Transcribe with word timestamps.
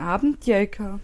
Abend, 0.00 0.46
Jelka. 0.46 0.98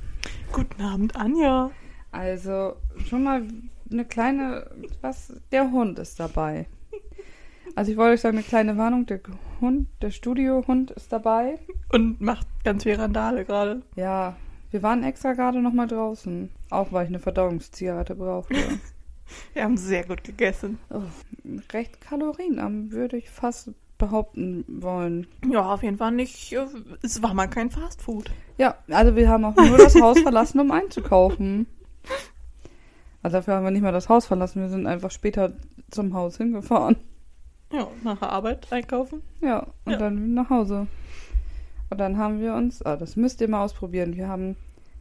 Guten 0.53 0.83
Abend, 0.83 1.17
Anja. 1.17 1.71
Also, 2.11 2.77
schon 3.09 3.25
mal 3.25 3.43
eine 3.91 4.05
kleine, 4.05 4.71
was, 5.01 5.33
der 5.53 5.71
Hund 5.71 5.99
ist 5.99 6.19
dabei. 6.19 6.67
Also 7.75 7.91
ich 7.91 7.99
wollte 7.99 8.15
euch 8.15 8.21
sagen, 8.23 8.39
eine 8.39 8.47
kleine 8.47 8.79
Warnung, 8.79 9.05
der 9.05 9.21
Hund, 9.61 9.89
der 10.01 10.11
Studiohund 10.11 10.93
ist 10.93 11.13
dabei. 11.13 11.59
Und 11.91 12.21
macht 12.23 12.47
ganz 12.65 12.85
viel 12.85 12.95
Randale 12.95 13.45
gerade. 13.45 13.83
Ja, 13.97 14.37
wir 14.71 14.83
waren 14.83 15.05
extra 15.05 15.35
gerade 15.35 15.61
noch 15.61 15.75
mal 15.75 15.87
draußen. 15.87 16.51
Auch 16.71 16.93
weil 16.93 17.05
ich 17.05 17.11
eine 17.11 17.19
Verdauungszigarette 17.19 18.15
brauchte. 18.15 18.55
Wir 19.55 19.65
haben 19.65 19.77
sehr 19.77 20.05
gut 20.05 20.23
gegessen. 20.23 20.79
oh, 20.89 21.03
recht 21.73 22.01
kalorienarm, 22.01 22.93
würde 22.93 23.17
ich 23.17 23.29
fast 23.29 23.73
behaupten 23.99 24.65
wollen. 24.69 25.27
Ja, 25.51 25.73
auf 25.73 25.83
jeden 25.83 25.97
Fall 25.99 26.13
nicht. 26.13 26.55
Es 27.03 27.23
war 27.23 27.35
mal 27.35 27.47
kein 27.49 27.71
Fastfood. 27.71 28.31
Ja, 28.59 28.77
also 28.91 29.17
wir 29.17 29.29
haben 29.29 29.45
auch 29.45 29.57
nur 29.57 29.79
das 29.79 29.95
Haus 30.01 30.19
verlassen, 30.21 30.61
um 30.61 30.71
einzukaufen. 30.71 31.67
Also 33.23 33.39
dafür 33.39 33.55
haben 33.57 33.65
wir 33.65 33.71
nicht 33.71 33.83
mal 33.83 33.93
das 33.93 34.09
Haus 34.09 34.27
verlassen, 34.27 34.63
wir 34.63 34.69
sind 34.69 34.87
einfach 34.87 35.11
später 35.11 35.53
zum 35.91 36.15
Haus 36.15 36.37
hingefahren. 36.37 36.97
Ja, 37.73 37.89
nach 38.05 38.19
der 38.19 38.31
Arbeit 38.31 38.73
einkaufen. 38.73 39.23
Ja, 39.41 39.67
und 39.85 39.93
Ja. 39.93 39.99
dann 39.99 40.35
nach 40.35 40.51
Hause. 40.51 40.87
Und 41.91 41.99
dann 41.99 42.19
haben 42.19 42.41
wir 42.41 42.55
uns, 42.55 42.83
ah, 42.83 42.97
das 42.97 43.17
müsst 43.17 43.41
ihr 43.41 43.49
mal 43.49 43.65
ausprobieren. 43.65 44.15
Wir 44.17 44.29
haben, 44.29 44.57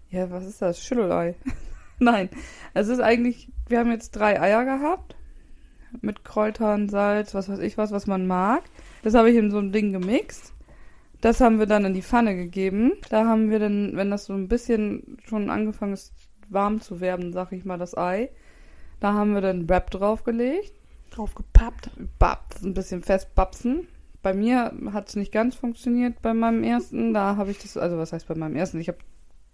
ja, 0.10 0.30
was 0.32 0.46
ist 0.46 0.62
das? 0.62 0.84
Schüttelei. 0.84 1.36
Nein, 2.00 2.30
es 2.74 2.88
ist 2.88 3.00
eigentlich, 3.00 3.50
wir 3.68 3.80
haben 3.80 3.92
jetzt 3.92 4.12
drei 4.12 4.40
Eier 4.42 4.66
gehabt. 4.66 5.16
Mit 6.02 6.24
Kräutern, 6.24 6.90
Salz, 6.90 7.34
was 7.34 7.50
weiß 7.50 7.60
ich 7.60 7.78
was, 7.78 7.92
was 7.92 8.08
man 8.08 8.28
mag. 8.28 8.64
Das 9.04 9.14
habe 9.14 9.30
ich 9.30 9.38
in 9.38 9.52
so 9.52 9.60
ein 9.60 9.72
Ding 9.72 9.92
gemixt. 9.92 10.54
Das 11.22 11.42
haben 11.42 11.60
wir 11.60 11.66
dann 11.66 11.86
in 11.86 11.94
die 11.94 12.02
Pfanne 12.02 12.36
gegeben. 12.36 12.94
Da 13.10 13.26
haben 13.26 13.50
wir 13.50 13.60
dann, 13.60 13.96
wenn 13.96 14.12
das 14.12 14.26
so 14.26 14.34
ein 14.34 14.48
bisschen 14.48 15.18
schon 15.26 15.50
angefangen 15.50 15.94
ist, 15.94 16.14
warm 16.50 16.82
zu 16.82 17.02
werden, 17.02 17.34
sag 17.34 17.52
ich 17.52 17.66
mal, 17.66 17.78
das 17.78 17.98
Ei. 17.98 18.30
Da 19.00 19.14
haben 19.14 19.34
wir 19.34 19.42
dann 19.42 19.68
Wrap 19.68 19.92
draufgelegt. 19.92 20.74
Drauf 21.12 21.34
gepappt. 21.36 21.90
Babs, 22.20 22.64
ein 22.64 22.74
bisschen 22.74 23.02
festbapsen. 23.02 23.88
Bei 24.22 24.34
mir 24.34 24.74
hat 24.92 25.10
es 25.10 25.16
nicht 25.16 25.32
ganz 25.32 25.56
funktioniert 25.56 26.22
bei 26.22 26.34
meinem 26.34 26.64
ersten. 26.64 27.14
Da 27.14 27.38
habe 27.38 27.52
ich 27.52 27.60
das, 27.60 27.78
also 27.78 27.98
was 27.98 28.14
heißt 28.14 28.28
bei 28.28 28.36
meinem 28.36 28.56
ersten? 28.56 28.80
Ich 28.80 28.88
habe 28.88 28.98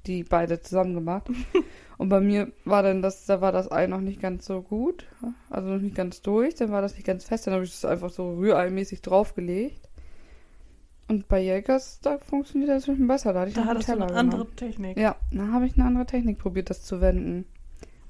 die 0.07 0.23
beide 0.23 0.61
zusammen 0.61 0.93
gemacht. 0.93 1.29
Und 1.97 2.09
bei 2.09 2.19
mir 2.19 2.51
war 2.65 2.81
dann 2.81 3.01
das, 3.01 3.25
da 3.25 3.41
war 3.41 3.51
das 3.51 3.71
Ei 3.71 3.85
noch 3.85 4.01
nicht 4.01 4.21
ganz 4.21 4.45
so 4.45 4.61
gut. 4.61 5.05
Also 5.49 5.69
noch 5.69 5.81
nicht 5.81 5.95
ganz 5.95 6.21
durch. 6.21 6.55
Dann 6.55 6.71
war 6.71 6.81
das 6.81 6.95
nicht 6.95 7.05
ganz 7.05 7.23
fest. 7.23 7.45
Dann 7.45 7.53
habe 7.53 7.63
ich 7.63 7.71
das 7.71 7.85
einfach 7.85 8.09
so 8.09 8.33
rühreimäßig 8.37 9.01
draufgelegt. 9.03 9.87
Und 11.07 11.27
bei 11.27 11.41
Jägers, 11.41 11.99
da 12.01 12.17
funktioniert 12.17 12.69
das 12.71 12.87
ein 12.87 12.93
bisschen 12.93 13.07
besser. 13.07 13.33
Da 13.33 13.41
hatte 13.41 13.49
ich 13.49 13.55
Da 13.55 13.65
hattest 13.65 13.87
du 13.87 13.93
Teller 13.93 14.07
eine 14.07 14.15
andere. 14.15 14.49
Technik. 14.55 14.97
Ja, 14.97 15.15
da 15.31 15.47
habe 15.49 15.67
ich 15.67 15.75
eine 15.75 15.85
andere 15.85 16.05
Technik 16.05 16.39
probiert, 16.39 16.69
das 16.69 16.83
zu 16.83 17.01
wenden. 17.01 17.45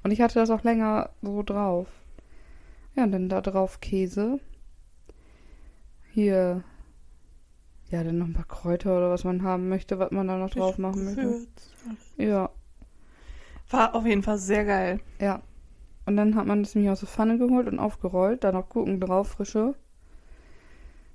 Und 0.02 0.10
ich 0.10 0.20
hatte 0.20 0.38
das 0.38 0.50
auch 0.50 0.62
länger 0.62 1.10
so 1.20 1.42
drauf. 1.42 1.88
Ja, 2.94 3.04
und 3.04 3.12
dann 3.12 3.28
da 3.28 3.40
drauf 3.40 3.80
Käse. 3.80 4.40
Hier. 6.12 6.62
Ja, 7.92 8.02
dann 8.02 8.18
noch 8.18 8.26
ein 8.26 8.32
paar 8.32 8.46
Kräuter 8.46 8.96
oder 8.96 9.10
was 9.10 9.22
man 9.22 9.42
haben 9.44 9.68
möchte, 9.68 9.98
was 10.00 10.10
man 10.10 10.26
da 10.26 10.36
noch 10.38 10.50
drauf 10.50 10.78
machen 10.78 11.04
möchte. 11.04 11.46
Ja, 12.16 12.50
War 13.70 13.94
auf 13.94 14.04
jeden 14.06 14.22
Fall 14.24 14.38
sehr 14.38 14.64
geil. 14.64 15.00
ja. 15.20 15.40
Und 16.04 16.16
dann 16.16 16.34
hat 16.34 16.46
man 16.46 16.64
das 16.64 16.74
nämlich 16.74 16.90
aus 16.90 16.98
der 16.98 17.08
Pfanne 17.08 17.38
geholt 17.38 17.68
und 17.68 17.78
aufgerollt. 17.78 18.42
Da 18.42 18.50
noch 18.50 18.68
Gurken 18.68 18.98
drauf, 18.98 19.28
frische. 19.28 19.76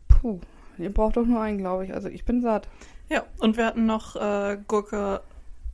Puh, 0.08 0.40
ihr 0.78 0.94
braucht 0.94 1.18
doch 1.18 1.26
nur 1.26 1.42
einen, 1.42 1.58
glaube 1.58 1.84
ich. 1.86 1.94
Also 1.94 2.08
ich 2.08 2.24
bin 2.24 2.42
satt. 2.42 2.70
Ja, 3.10 3.24
und 3.40 3.58
wir 3.58 3.66
hatten 3.66 3.86
noch 3.86 4.16
äh, 4.16 4.58
Gurke 4.68 5.20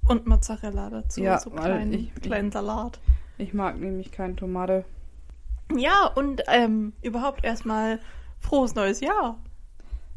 und 0.08 0.26
Mozzarella 0.26 0.90
dazu. 0.90 1.22
Ja, 1.22 1.38
so 1.40 1.52
weil 1.52 1.60
kleinen, 1.64 1.94
ich- 1.94 2.16
kleinen 2.16 2.52
Salat. 2.52 3.00
Ich 3.38 3.54
mag 3.54 3.80
nämlich 3.80 4.12
keine 4.12 4.36
Tomate. 4.36 4.84
Ja, 5.76 6.08
und 6.08 6.42
ähm, 6.48 6.94
überhaupt 7.04 7.44
erstmal 7.44 8.00
frohes 8.40 8.74
neues 8.74 9.00
Jahr. 9.00 9.38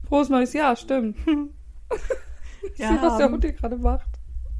Frohes 0.08 0.28
neues 0.28 0.52
Jahr, 0.52 0.76
stimmt. 0.76 1.16
Ich 2.72 2.78
Ja, 2.80 2.88
sehe, 2.88 3.00
was 3.02 3.16
der 3.16 3.30
Hund 3.30 3.44
hier 3.44 3.52
gerade 3.52 3.76
macht. 3.76 4.08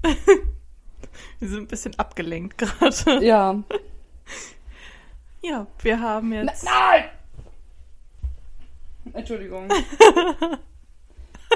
Wir 1.41 1.49
sind 1.49 1.63
ein 1.63 1.67
bisschen 1.67 1.99
abgelenkt 1.99 2.57
gerade. 2.57 3.25
Ja. 3.25 3.63
Ja, 5.43 5.67
wir 5.83 6.01
haben 6.01 6.33
jetzt. 6.33 6.65
Nein! 6.65 7.05
Entschuldigung. 9.13 9.69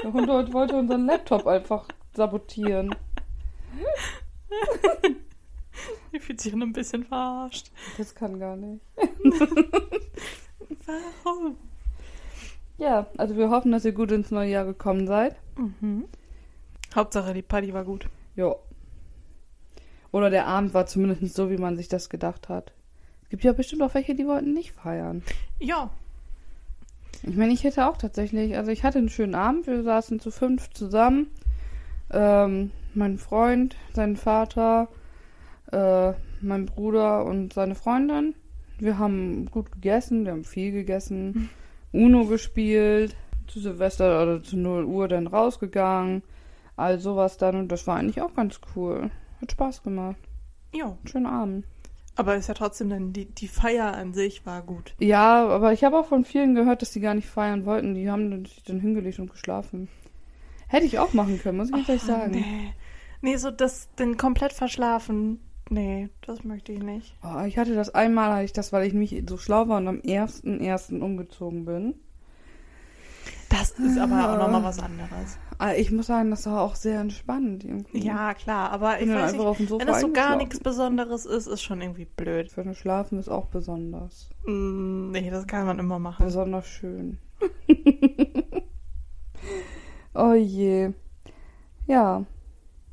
Der 0.03 0.13
Hund 0.13 0.29
heute 0.29 0.53
wollte 0.53 0.75
unseren 0.75 1.05
Laptop 1.05 1.47
einfach 1.47 1.87
sabotieren. 2.13 2.93
Wir 6.11 6.21
fühlt 6.21 6.41
sich 6.41 6.53
ein 6.53 6.73
bisschen 6.73 7.05
verarscht. 7.05 7.71
Das 7.97 8.13
kann 8.13 8.39
gar 8.39 8.55
nicht. 8.57 8.81
Warum? 11.23 11.57
Ja, 12.81 13.05
also 13.15 13.37
wir 13.37 13.51
hoffen, 13.51 13.71
dass 13.71 13.85
ihr 13.85 13.91
gut 13.91 14.11
ins 14.11 14.31
neue 14.31 14.49
Jahr 14.49 14.65
gekommen 14.65 15.05
seid. 15.05 15.35
Mhm. 15.55 16.05
Hauptsache, 16.95 17.31
die 17.31 17.43
Party 17.43 17.75
war 17.75 17.83
gut. 17.85 18.09
Jo. 18.35 18.55
Oder 20.11 20.31
der 20.31 20.47
Abend 20.47 20.73
war 20.73 20.87
zumindest 20.87 21.35
so, 21.35 21.51
wie 21.51 21.57
man 21.57 21.77
sich 21.77 21.89
das 21.89 22.09
gedacht 22.09 22.49
hat. 22.49 22.73
Es 23.21 23.29
gibt 23.29 23.43
ja 23.43 23.53
bestimmt 23.53 23.83
auch 23.83 23.93
welche, 23.93 24.15
die 24.15 24.25
wollten 24.25 24.53
nicht 24.55 24.71
feiern. 24.71 25.21
Ja, 25.59 25.91
Ich 27.21 27.35
meine, 27.37 27.53
ich 27.53 27.63
hätte 27.63 27.87
auch 27.87 27.97
tatsächlich, 27.97 28.57
also 28.57 28.71
ich 28.71 28.83
hatte 28.83 28.97
einen 28.97 29.09
schönen 29.09 29.35
Abend, 29.35 29.67
wir 29.67 29.83
saßen 29.83 30.19
zu 30.19 30.31
fünf 30.31 30.71
zusammen. 30.71 31.27
Ähm, 32.09 32.71
mein 32.95 33.19
Freund, 33.19 33.75
sein 33.93 34.15
Vater, 34.17 34.87
äh, 35.71 36.13
mein 36.41 36.65
Bruder 36.65 37.25
und 37.25 37.53
seine 37.53 37.75
Freundin. 37.75 38.33
Wir 38.79 38.97
haben 38.97 39.45
gut 39.51 39.71
gegessen, 39.71 40.25
wir 40.25 40.31
haben 40.31 40.43
viel 40.43 40.71
gegessen, 40.71 41.51
Uno 41.91 42.25
gespielt, 42.25 43.15
zu 43.47 43.59
Silvester 43.59 44.21
oder 44.23 44.41
zu 44.43 44.57
0 44.57 44.85
Uhr 44.85 45.07
dann 45.07 45.27
rausgegangen, 45.27 46.23
all 46.77 46.99
sowas 46.99 47.37
dann 47.37 47.55
und 47.55 47.69
das 47.71 47.85
war 47.87 47.97
eigentlich 47.97 48.21
auch 48.21 48.33
ganz 48.33 48.59
cool. 48.75 49.11
Hat 49.41 49.51
Spaß 49.51 49.83
gemacht. 49.83 50.17
ja. 50.73 50.97
Schönen 51.05 51.25
Abend. 51.25 51.65
Aber 52.15 52.35
ist 52.35 52.47
ja 52.47 52.53
trotzdem 52.53 52.89
dann, 52.89 53.13
die, 53.13 53.25
die 53.25 53.47
Feier 53.47 53.93
an 53.95 54.13
sich 54.13 54.45
war 54.45 54.61
gut. 54.61 54.93
Ja, 54.99 55.47
aber 55.47 55.71
ich 55.73 55.83
habe 55.85 55.97
auch 55.97 56.05
von 56.05 56.25
vielen 56.25 56.55
gehört, 56.55 56.81
dass 56.81 56.91
die 56.91 56.99
gar 56.99 57.13
nicht 57.13 57.27
feiern 57.27 57.65
wollten. 57.65 57.95
Die 57.95 58.09
haben 58.11 58.45
sich 58.45 58.63
dann 58.63 58.79
hingelegt 58.81 59.17
und 59.19 59.31
geschlafen. 59.31 59.87
Hätte 60.67 60.85
ich 60.85 60.99
auch 60.99 61.13
machen 61.13 61.39
können, 61.41 61.57
muss 61.57 61.71
ich 61.75 61.85
gleich 61.85 62.03
Oh, 62.03 62.07
sagen. 62.07 62.31
Nee. 62.31 62.73
nee, 63.21 63.37
so 63.37 63.49
das, 63.49 63.89
den 63.95 64.17
komplett 64.17 64.51
verschlafen. 64.53 65.39
Nee, 65.71 66.09
das 66.27 66.43
möchte 66.43 66.73
ich 66.73 66.83
nicht. 66.83 67.15
Oh, 67.23 67.45
ich 67.45 67.57
hatte 67.57 67.75
das 67.75 67.95
einmal, 67.95 68.33
hatte 68.33 68.43
ich 68.43 68.51
das, 68.51 68.73
weil 68.73 68.85
ich 68.85 68.93
mich 68.93 69.23
so 69.25 69.37
schlau 69.37 69.69
war 69.69 69.77
und 69.77 69.87
am 69.87 69.99
1.1. 69.99 70.99
umgezogen 70.99 71.63
bin. 71.63 71.95
Das 73.47 73.71
ist 73.71 73.97
aber 73.97 74.33
auch 74.33 74.37
nochmal 74.37 74.63
was 74.63 74.79
anderes. 74.79 75.37
Aber 75.57 75.77
ich 75.77 75.91
muss 75.91 76.07
sagen, 76.07 76.29
das 76.29 76.45
war 76.45 76.59
auch 76.59 76.75
sehr 76.75 76.99
entspannt. 76.99 77.63
Irgendwie. 77.63 78.05
Ja, 78.05 78.33
klar, 78.33 78.69
aber 78.71 78.99
ich 78.99 79.07
weiß 79.07 79.31
nicht, 79.31 79.71
wenn 79.71 79.87
das 79.87 80.01
so 80.01 80.11
gar 80.11 80.35
nichts 80.35 80.59
Besonderes 80.59 81.25
ist, 81.25 81.47
ist 81.47 81.61
schon 81.61 81.79
irgendwie 81.79 82.05
blöd. 82.05 82.51
Für 82.51 82.61
ein 82.61 82.75
Schlafen 82.75 83.17
ist 83.17 83.29
auch 83.29 83.45
besonders. 83.45 84.29
Mm, 84.45 85.11
Nee, 85.11 85.29
das 85.29 85.47
kann 85.47 85.65
man 85.65 85.79
immer 85.79 85.99
machen. 85.99 86.25
Besonders 86.25 86.67
schön. 86.67 87.17
oh 90.15 90.33
je. 90.33 90.91
Ja. 91.87 92.25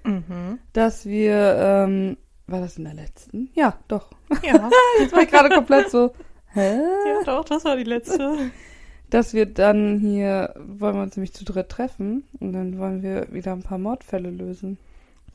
Mhm. 0.04 0.58
dass 0.72 1.04
wir, 1.06 1.56
ähm, 1.58 2.16
war 2.46 2.60
das 2.60 2.78
in 2.78 2.84
der 2.84 2.94
letzten? 2.94 3.50
Ja, 3.54 3.76
doch. 3.88 4.12
Ja, 4.44 4.70
Jetzt 5.00 5.12
war 5.12 5.22
ich 5.22 5.28
gerade 5.30 5.48
komplett 5.52 5.90
so, 5.90 6.12
hä? 6.56 6.75
ja, 7.06 7.25
doch, 7.25 7.44
das 7.44 7.64
war 7.64 7.76
die 7.76 7.85
letzte. 7.85 8.50
Dass 9.11 9.35
wir 9.35 9.47
dann 9.47 10.00
hier, 10.00 10.53
wollen 10.56 10.97
wir 10.97 11.03
uns 11.03 11.17
nämlich 11.17 11.32
zu 11.32 11.44
dritt 11.44 11.69
treffen 11.69 12.25
und 12.41 12.53
dann 12.53 12.76
wollen 12.79 13.03
wir 13.05 13.32
wieder 13.32 13.53
ein 13.53 13.62
paar 13.62 13.79
Mordfälle 13.79 14.31
lösen. 14.31 14.79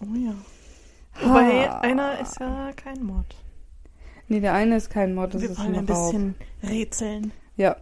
Oh 0.02 0.14
ja. 0.16 0.34
Wobei, 1.26 1.70
Ah. 1.70 1.80
einer 1.80 2.20
ist 2.20 2.38
ja 2.40 2.72
kein 2.76 3.02
Mod. 3.04 3.26
Nee, 4.28 4.42
der 4.42 4.54
eine 4.54 4.76
ist 4.78 4.90
kein 4.90 5.14
Mord, 5.14 5.34
das 5.34 5.42
Wir 5.42 5.52
ist 5.52 5.60
wollen 5.60 5.76
ein 5.76 5.86
Raub. 5.86 6.12
bisschen 6.12 6.36
rätseln. 6.64 7.32
Ja. 7.56 7.78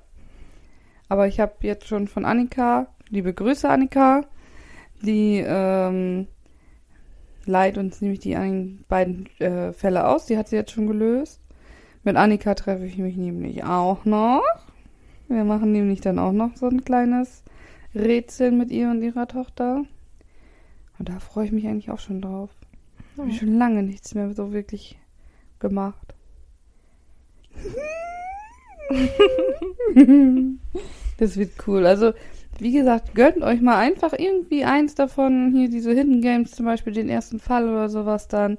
Aber 1.08 1.28
ich 1.28 1.40
habe 1.40 1.54
jetzt 1.62 1.88
schon 1.88 2.08
von 2.08 2.24
Annika, 2.26 2.88
liebe 3.10 3.34
Grüße 3.34 3.68
Annika, 3.68 4.26
die 5.02 5.44
ähm, 5.46 6.28
leiht 7.46 7.78
uns 7.80 8.00
nämlich 8.02 8.20
die 8.20 8.36
beiden 8.88 9.28
äh, 9.40 9.74
Fälle 9.74 10.08
aus. 10.08 10.28
Die 10.28 10.38
hat 10.38 10.50
sie 10.50 10.56
jetzt 10.56 10.72
schon 10.72 10.86
gelöst. 10.88 11.40
Mit 12.04 12.16
Annika 12.16 12.56
treffe 12.56 12.86
ich 12.86 12.98
mich 12.98 13.18
nämlich 13.18 13.64
auch 13.64 14.06
noch. 14.06 14.44
Wir 15.28 15.44
machen 15.44 15.72
nämlich 15.72 16.02
dann 16.02 16.18
auch 16.18 16.32
noch 16.32 16.56
so 16.56 16.68
ein 16.68 16.84
kleines 16.84 17.44
Rätsel 17.94 18.52
mit 18.52 18.72
ihr 18.72 18.90
und 18.90 19.04
ihrer 19.04 19.28
Tochter. 19.28 19.84
Und 20.98 21.10
da 21.10 21.20
freue 21.20 21.46
ich 21.46 21.52
mich 21.52 21.68
eigentlich 21.68 21.92
auch 21.92 22.00
schon 22.00 22.22
drauf. 22.22 22.50
Habe 23.18 23.30
ich 23.30 23.38
schon 23.38 23.58
lange 23.58 23.84
nichts 23.84 24.16
mehr 24.16 24.34
so 24.34 24.54
wirklich 24.54 24.98
gemacht. 25.60 26.16
das 31.18 31.38
wird 31.38 31.52
cool. 31.68 31.86
Also, 31.86 32.14
wie 32.60 32.72
gesagt, 32.72 33.14
gönnt 33.14 33.44
euch 33.44 33.62
mal 33.62 33.78
einfach 33.78 34.14
irgendwie 34.18 34.64
eins 34.64 34.96
davon. 34.96 35.54
Hier 35.54 35.70
diese 35.70 35.92
Hidden 35.92 36.22
Games, 36.22 36.52
zum 36.52 36.66
Beispiel 36.66 36.94
den 36.94 37.10
ersten 37.10 37.40
Fall 37.40 37.70
oder 37.70 37.90
sowas 37.90 38.28
dann. 38.28 38.58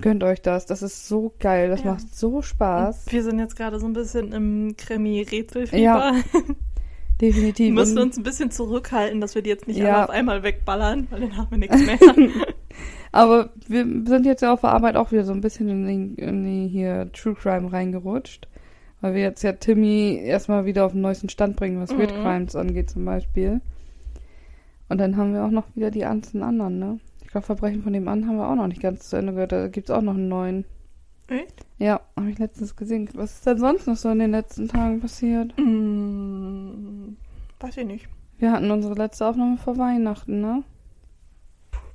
Gönnt 0.00 0.22
euch 0.22 0.40
das. 0.42 0.66
Das 0.66 0.82
ist 0.82 1.08
so 1.08 1.32
geil. 1.40 1.68
Das 1.70 1.82
Ja. 1.82 1.92
macht 1.94 2.14
so 2.14 2.40
Spaß. 2.42 3.06
Wir 3.10 3.22
sind 3.24 3.38
jetzt 3.38 3.56
gerade 3.56 3.80
so 3.80 3.86
ein 3.86 3.92
bisschen 3.94 4.32
im 4.32 4.74
Krimi-Rätselfieber. 4.76 5.76
Ja, 5.82 6.12
Definitiv. 7.20 7.66
Wir 7.66 7.72
müssen 7.72 7.98
Und- 7.98 8.04
uns 8.04 8.16
ein 8.16 8.22
bisschen 8.22 8.50
zurückhalten, 8.52 9.20
dass 9.20 9.34
wir 9.34 9.42
die 9.42 9.50
jetzt 9.50 9.66
nicht 9.66 9.78
Ja. 9.78 9.94
alle 9.96 10.04
auf 10.04 10.10
einmal 10.10 10.42
wegballern, 10.44 11.08
weil 11.10 11.20
dann 11.22 11.36
haben 11.36 11.50
wir 11.50 11.58
nichts 11.58 11.84
mehr. 11.84 11.98
Aber 13.12 13.50
wir 13.66 13.84
sind 14.06 14.24
jetzt 14.26 14.42
ja 14.42 14.52
auf 14.52 14.60
der 14.60 14.70
Arbeit 14.70 14.94
auch 14.94 15.10
wieder 15.10 15.24
so 15.24 15.32
ein 15.32 15.40
bisschen 15.40 15.68
in 15.68 16.14
die, 16.14 16.22
in 16.22 16.44
die 16.44 16.68
hier 16.68 17.10
True 17.12 17.34
Crime 17.34 17.72
reingerutscht. 17.72 18.46
Weil 19.00 19.14
wir 19.14 19.22
jetzt 19.22 19.42
ja 19.42 19.52
Timmy 19.52 20.20
erstmal 20.22 20.64
wieder 20.64 20.84
auf 20.84 20.92
den 20.92 21.00
neuesten 21.00 21.28
Stand 21.28 21.56
bringen, 21.56 21.80
was 21.80 21.96
Weird 21.96 22.12
Mhm. 22.16 22.22
Crimes 22.22 22.54
angeht 22.56 22.90
zum 22.90 23.04
Beispiel. 23.04 23.60
Und 24.88 24.98
dann 24.98 25.16
haben 25.16 25.32
wir 25.34 25.44
auch 25.44 25.50
noch 25.50 25.64
wieder 25.74 25.90
die 25.90 26.00
ganzen 26.00 26.42
anderen, 26.42 26.78
ne? 26.78 26.98
Ich 27.28 27.32
glaube, 27.32 27.44
Verbrechen 27.44 27.82
von 27.82 27.92
dem 27.92 28.08
an 28.08 28.26
haben 28.26 28.38
wir 28.38 28.48
auch 28.48 28.54
noch 28.54 28.68
nicht 28.68 28.80
ganz 28.80 29.10
zu 29.10 29.16
Ende 29.16 29.34
gehört. 29.34 29.52
Da 29.52 29.68
gibt's 29.68 29.90
auch 29.90 30.00
noch 30.00 30.14
einen 30.14 30.28
neuen. 30.28 30.64
Echt? 31.26 31.66
Ja, 31.76 32.00
habe 32.16 32.30
ich 32.30 32.38
letztens 32.38 32.74
gesehen. 32.74 33.06
Was 33.12 33.34
ist 33.34 33.46
denn 33.46 33.58
sonst 33.58 33.86
noch 33.86 33.96
so 33.96 34.08
in 34.08 34.18
den 34.18 34.30
letzten 34.30 34.66
Tagen 34.66 34.98
passiert? 34.98 35.54
Hm, 35.58 37.18
weiß 37.60 37.76
ich 37.76 37.84
nicht. 37.84 38.08
Wir 38.38 38.50
hatten 38.50 38.70
unsere 38.70 38.94
letzte 38.94 39.26
Aufnahme 39.26 39.58
vor 39.58 39.76
Weihnachten, 39.76 40.40
ne? 40.40 40.64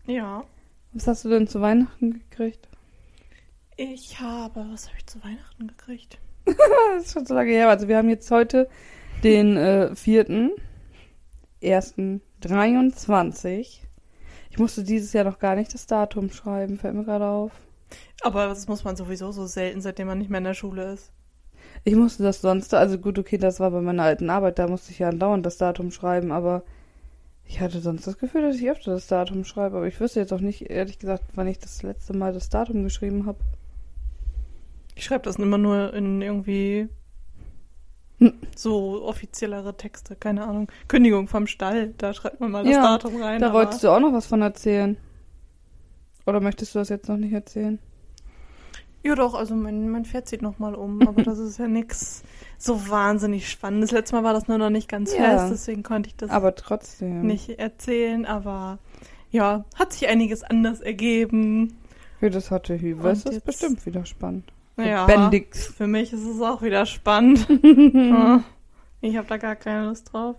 Ja. 0.05 0.43
Was 0.91 1.07
hast 1.07 1.25
du 1.25 1.29
denn 1.29 1.47
zu 1.47 1.61
Weihnachten 1.61 2.13
gekriegt? 2.13 2.69
Ich 3.75 4.19
habe, 4.19 4.67
was 4.71 4.87
habe 4.87 4.99
ich 4.99 5.07
zu 5.07 5.23
Weihnachten 5.23 5.67
gekriegt? 5.67 6.19
Das 6.45 7.05
ist 7.05 7.13
schon 7.13 7.25
so 7.25 7.33
lange 7.33 7.49
her. 7.49 7.69
Also 7.69 7.87
wir 7.87 7.97
haben 7.97 8.09
jetzt 8.09 8.29
heute 8.29 8.69
den 9.23 9.57
äh, 9.57 9.95
vierten, 9.95 10.51
ersten 11.59 12.21
23. 12.41 13.83
Ich 14.53 14.59
musste 14.59 14.83
dieses 14.83 15.13
Jahr 15.13 15.23
noch 15.23 15.39
gar 15.39 15.55
nicht 15.55 15.73
das 15.73 15.87
Datum 15.87 16.29
schreiben, 16.29 16.77
fällt 16.77 16.93
mir 16.93 17.03
gerade 17.03 17.25
auf. 17.25 17.51
Aber 18.21 18.45
das 18.45 18.67
muss 18.67 18.83
man 18.83 18.95
sowieso 18.95 19.31
so 19.31 19.47
selten, 19.47 19.81
seitdem 19.81 20.05
man 20.05 20.19
nicht 20.19 20.29
mehr 20.29 20.37
in 20.37 20.43
der 20.43 20.53
Schule 20.53 20.93
ist. 20.93 21.11
Ich 21.83 21.95
musste 21.95 22.21
das 22.21 22.41
sonst, 22.41 22.71
also 22.75 22.99
gut, 22.99 23.17
okay, 23.17 23.39
das 23.39 23.59
war 23.59 23.71
bei 23.71 23.81
meiner 23.81 24.03
alten 24.03 24.29
Arbeit, 24.29 24.59
da 24.59 24.67
musste 24.67 24.91
ich 24.91 24.99
ja 24.99 25.09
andauernd 25.09 25.43
das 25.43 25.57
Datum 25.57 25.89
schreiben, 25.89 26.31
aber 26.31 26.61
ich 27.45 27.61
hatte 27.61 27.79
sonst 27.79 28.05
das 28.05 28.19
Gefühl, 28.19 28.43
dass 28.43 28.57
ich 28.57 28.69
öfter 28.69 28.91
das 28.91 29.07
Datum 29.07 29.43
schreibe, 29.43 29.77
aber 29.77 29.87
ich 29.87 29.99
wüsste 29.99 30.19
jetzt 30.19 30.31
auch 30.31 30.39
nicht, 30.39 30.69
ehrlich 30.69 30.99
gesagt, 30.99 31.23
wann 31.33 31.47
ich 31.47 31.57
das 31.57 31.81
letzte 31.81 32.15
Mal 32.15 32.31
das 32.31 32.49
Datum 32.49 32.83
geschrieben 32.83 33.25
habe. 33.25 33.39
Ich 34.93 35.03
schreibe 35.03 35.23
das 35.23 35.37
immer 35.37 35.57
nur 35.57 35.95
in 35.95 36.21
irgendwie. 36.21 36.89
So 38.55 39.03
offiziellere 39.03 39.75
Texte, 39.77 40.15
keine 40.15 40.43
Ahnung. 40.45 40.67
Kündigung 40.87 41.27
vom 41.27 41.47
Stall, 41.47 41.93
da 41.97 42.13
schreibt 42.13 42.39
man 42.39 42.51
mal 42.51 42.63
das 42.63 42.73
Ja, 42.73 42.81
Datum 42.83 43.21
rein. 43.21 43.41
Da 43.41 43.53
wolltest 43.53 43.83
du 43.83 43.89
auch 43.89 43.99
noch 43.99 44.13
was 44.13 44.25
von 44.27 44.41
erzählen. 44.41 44.97
Oder 46.25 46.39
möchtest 46.39 46.73
du 46.75 46.79
das 46.79 46.89
jetzt 46.89 47.09
noch 47.09 47.17
nicht 47.17 47.33
erzählen? 47.33 47.79
Ja 49.05 49.15
doch, 49.15 49.33
also 49.33 49.53
mein, 49.53 49.89
mein 49.89 50.05
Pferd 50.05 50.29
zieht 50.29 50.41
nochmal 50.41 50.75
um, 50.75 51.05
aber 51.05 51.23
das 51.23 51.37
ist 51.37 51.59
ja 51.59 51.67
nix 51.67 52.23
so 52.57 52.89
wahnsinnig 52.89 53.49
Spannendes. 53.49 53.91
Letztes 53.91 54.13
Mal 54.13 54.23
war 54.23 54.33
das 54.33 54.47
nur 54.47 54.57
noch 54.57 54.69
nicht 54.69 54.87
ganz 54.87 55.13
Ja. 55.13 55.23
fest, 55.37 55.51
deswegen 55.51 55.83
konnte 55.83 56.07
ich 56.07 56.15
das 56.15 56.29
Aber 56.29 56.55
trotzdem. 56.55 57.23
nicht 57.27 57.49
erzählen, 57.59 58.25
aber 58.25 58.79
ja, 59.29 59.65
hat 59.75 59.91
sich 59.91 60.07
einiges 60.07 60.43
anders 60.43 60.79
ergeben. 60.79 61.75
Für 62.21 62.29
das 62.29 62.49
Hotte 62.51 62.79
Hübe 62.79 63.09
ist 63.09 63.25
Und 63.25 63.25
das 63.25 63.33
jetzt- 63.35 63.45
bestimmt 63.45 63.85
wieder 63.85 64.05
spannend. 64.05 64.45
Ja, 64.77 65.05
Bendix. 65.05 65.67
für 65.67 65.87
mich 65.87 66.13
ist 66.13 66.25
es 66.25 66.41
auch 66.41 66.61
wieder 66.61 66.85
spannend. 66.85 67.47
Ja, 67.93 68.43
ich 69.01 69.15
habe 69.17 69.27
da 69.27 69.37
gar 69.37 69.55
keine 69.55 69.85
Lust 69.87 70.11
drauf. 70.11 70.35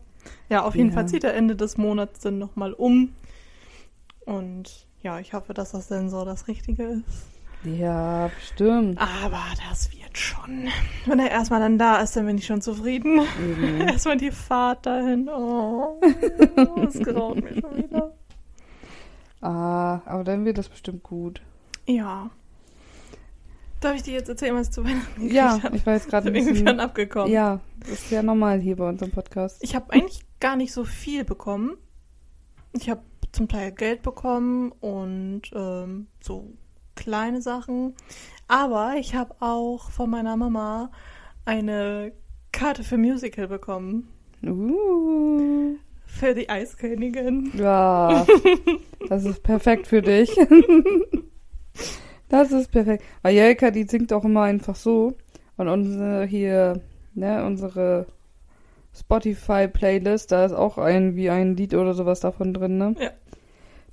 Ja, 0.49 0.65
auf 0.65 0.75
jeden 0.75 0.89
Ja. 0.89 0.95
Fall 0.95 1.09
zieht 1.09 1.23
er 1.25 1.35
Ende 1.35 1.55
des 1.55 1.77
Monats 1.77 2.21
dann 2.21 2.39
nochmal 2.39 2.73
um. 2.73 3.13
Und 4.25 4.87
ja, 5.03 5.19
ich 5.21 5.35
hoffe, 5.35 5.55
dass 5.55 5.73
das 5.73 5.89
so 5.89 6.25
das 6.25 6.49
Richtige 6.49 6.83
ist. 6.85 7.27
Ja, 7.65 8.29
bestimmt. 8.39 8.99
Aber 9.01 9.43
das 9.69 9.91
wird 9.93 10.19
schon. 10.19 10.69
Wenn 11.07 11.19
er 11.19 11.31
erstmal 11.31 11.61
dann 11.61 11.79
da 11.79 11.97
ist, 11.99 12.15
dann 12.17 12.27
bin 12.27 12.37
ich 12.39 12.47
schon 12.47 12.61
zufrieden. 12.61 13.21
Eben. 13.43 13.81
Erstmal 13.89 14.17
die 14.19 14.31
Fahrt 14.33 14.85
dahin. 14.85 15.29
Oh, 15.31 15.99
das 16.77 16.99
graut 17.01 17.37
mir 17.37 17.61
schon 17.61 17.77
wieder. 17.77 18.13
ah, 19.41 20.01
aber 20.05 20.25
dann 20.25 20.45
wird 20.45 20.59
das 20.59 20.69
bestimmt 20.69 21.03
gut. 21.03 21.41
Ja. 21.87 22.31
Darf 23.85 23.97
ich 23.97 24.03
dir 24.03 24.15
jetzt 24.15 24.31
erzählen, 24.31 24.55
was 24.55 24.69
ich 24.69 24.73
zu 24.73 24.83
Weihnachten 24.83 25.29
Ja, 25.29 25.63
habe? 25.63 25.77
ich 25.77 25.85
war 25.85 25.93
jetzt 25.93 26.09
gerade 26.09 26.29
ein 26.29 26.35
Irgendwie 26.35 26.63
bisschen... 26.63 26.81
abgekommen. 26.81 27.31
Ja, 27.31 27.61
das 27.81 27.91
ist 27.91 28.11
ja 28.11 28.23
normal 28.23 28.59
hier 28.59 28.77
bei 28.77 28.89
unserem 28.89 29.13
Podcast. 29.13 29.63
Ich 29.63 29.75
habe 29.75 29.93
eigentlich 29.93 30.21
gar 30.41 30.57
nicht 30.57 30.73
so 30.73 30.85
viel 30.85 31.23
bekommen. 31.23 31.77
Ich 32.73 32.89
habe 32.89 33.03
zum 33.33 33.47
Teil 33.47 33.73
Geld 33.73 34.01
bekommen 34.01 34.73
und 34.81 35.43
ähm, 35.55 36.07
so 36.23 36.55
kleine 36.95 37.43
Sachen. 37.43 37.95
Aber 38.49 38.95
ich 38.97 39.15
habe 39.15 39.35
auch 39.41 39.91
von 39.91 40.09
meiner 40.09 40.39
Mama 40.39 40.91
eine 41.45 42.13
Karte 42.53 42.85
für 42.85 42.97
Musical 42.97 43.49
bekommen. 43.49 44.09
Uh, 44.43 45.75
Für 46.07 46.35
die 46.35 46.49
Eiskönigin. 46.49 47.53
ja, 47.55 48.25
das 49.11 49.27
ist 49.27 49.43
perfekt 49.43 49.87
für 49.87 50.01
dich. 50.01 50.35
das 52.29 52.53
ist 52.53 52.71
perfekt. 52.71 53.05
Weil 53.23 53.35
Jelka, 53.35 53.71
die 53.71 53.85
singt 53.85 54.13
auch 54.13 54.25
immer 54.25 54.43
einfach 54.43 54.77
so. 54.77 55.15
Und 55.57 55.69
unsere 55.69 56.25
hier, 56.25 56.81
ne, 57.15 57.45
unsere 57.45 58.07
Spotify-Playlist, 58.97 60.33
da 60.33 60.45
ist 60.45 60.53
auch 60.53 60.79
irgendwie 60.79 61.31
ein 61.31 61.57
Lied 61.57 61.75
oder 61.75 61.95
sowas 61.95 62.21
davon 62.21 62.55
drin, 62.55 62.79
ne? 62.79 62.95
Ja. 62.99 63.11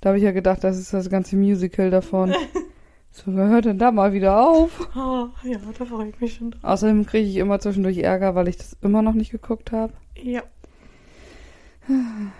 Da 0.00 0.08
habe 0.08 0.18
ich 0.18 0.24
ja 0.24 0.32
gedacht, 0.32 0.64
das 0.64 0.78
ist 0.78 0.92
das 0.92 1.10
ganze 1.10 1.36
Musical 1.36 1.90
davon. 1.90 2.34
so, 3.10 3.24
wer 3.26 3.48
hört 3.48 3.66
denn 3.66 3.78
da 3.78 3.90
mal 3.92 4.12
wieder 4.12 4.40
auf? 4.40 4.88
Oh, 4.96 5.28
ja, 5.44 5.58
da 5.78 5.84
freue 5.84 6.08
ich 6.08 6.20
mich 6.20 6.34
schon 6.34 6.52
drauf. 6.52 6.64
Außerdem 6.64 7.06
kriege 7.06 7.28
ich 7.28 7.36
immer 7.36 7.60
zwischendurch 7.60 7.98
Ärger, 7.98 8.34
weil 8.34 8.48
ich 8.48 8.56
das 8.56 8.76
immer 8.82 9.02
noch 9.02 9.14
nicht 9.14 9.30
geguckt 9.30 9.70
habe. 9.70 9.92
Ja. 10.20 10.42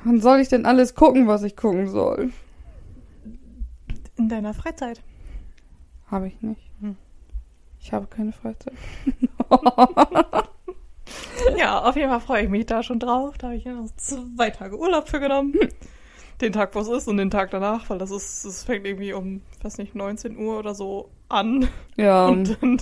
Wann 0.04 0.20
soll 0.20 0.40
ich 0.40 0.48
denn 0.48 0.66
alles 0.66 0.94
gucken, 0.94 1.26
was 1.26 1.42
ich 1.42 1.56
gucken 1.56 1.88
soll? 1.88 2.30
In 4.16 4.28
deiner 4.28 4.54
Freizeit. 4.54 5.02
Habe 6.12 6.28
ich 6.28 6.40
nicht. 6.42 6.60
Hm. 6.80 6.96
Ich 7.80 7.92
habe 7.92 8.06
keine 8.06 8.30
Freizeit. 8.32 8.74
Ja, 11.58 11.82
auf 11.82 11.96
jeden 11.96 12.08
Fall 12.08 12.20
freue 12.20 12.44
ich 12.44 12.48
mich 12.48 12.66
da 12.66 12.82
schon 12.82 12.98
drauf. 13.00 13.36
Da 13.36 13.48
habe 13.48 13.56
ich 13.56 13.64
ja 13.64 13.72
noch 13.72 13.90
zwei 13.96 14.50
Tage 14.50 14.78
Urlaub 14.78 15.08
für 15.08 15.20
genommen. 15.20 15.54
den 16.40 16.52
Tag, 16.52 16.74
wo 16.74 16.80
es 16.80 16.88
ist 16.88 17.08
und 17.08 17.16
den 17.18 17.30
Tag 17.30 17.50
danach, 17.50 17.90
weil 17.90 17.98
das 17.98 18.10
ist, 18.10 18.44
es 18.44 18.64
fängt 18.64 18.86
irgendwie 18.86 19.12
um, 19.12 19.42
weiß 19.62 19.78
nicht, 19.78 19.94
19 19.94 20.38
Uhr 20.38 20.58
oder 20.58 20.74
so 20.74 21.10
an. 21.28 21.68
Ja, 21.96 22.26
Und 22.28 22.56
dann, 22.62 22.78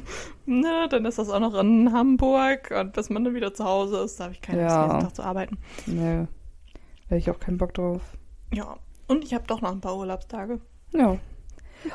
ne, 0.46 0.87
dann 0.90 1.04
ist 1.06 1.18
das 1.18 1.28
auch 1.30 1.40
noch 1.40 1.54
in 1.54 1.92
Hamburg 1.92 2.70
und 2.78 2.92
bis 2.92 3.10
man 3.10 3.25
dann 3.25 3.34
wieder 3.34 3.52
zu 3.52 3.64
Hause 3.64 3.99
ist, 3.99 4.20
da 4.20 4.25
habe 4.25 4.34
ich 4.34 4.40
keine 4.40 4.62
Lust, 4.62 4.75
Ja. 4.75 4.87
ganzen 4.87 5.00
Tag 5.06 5.16
zu 5.16 5.22
arbeiten. 5.25 5.58
nee. 5.87 6.26
Da 7.08 7.16
hätte 7.16 7.18
ich 7.18 7.30
auch 7.30 7.40
keinen 7.40 7.58
Bock 7.58 7.75
drauf. 7.75 8.02
Ja. 8.52 8.76
Und 9.08 9.25
ich 9.25 9.34
habe 9.34 9.44
doch 9.46 9.60
noch 9.60 9.72
ein 9.72 9.80
paar 9.80 9.96
Urlaubstage. 9.96 10.60
Ja. 10.92 11.16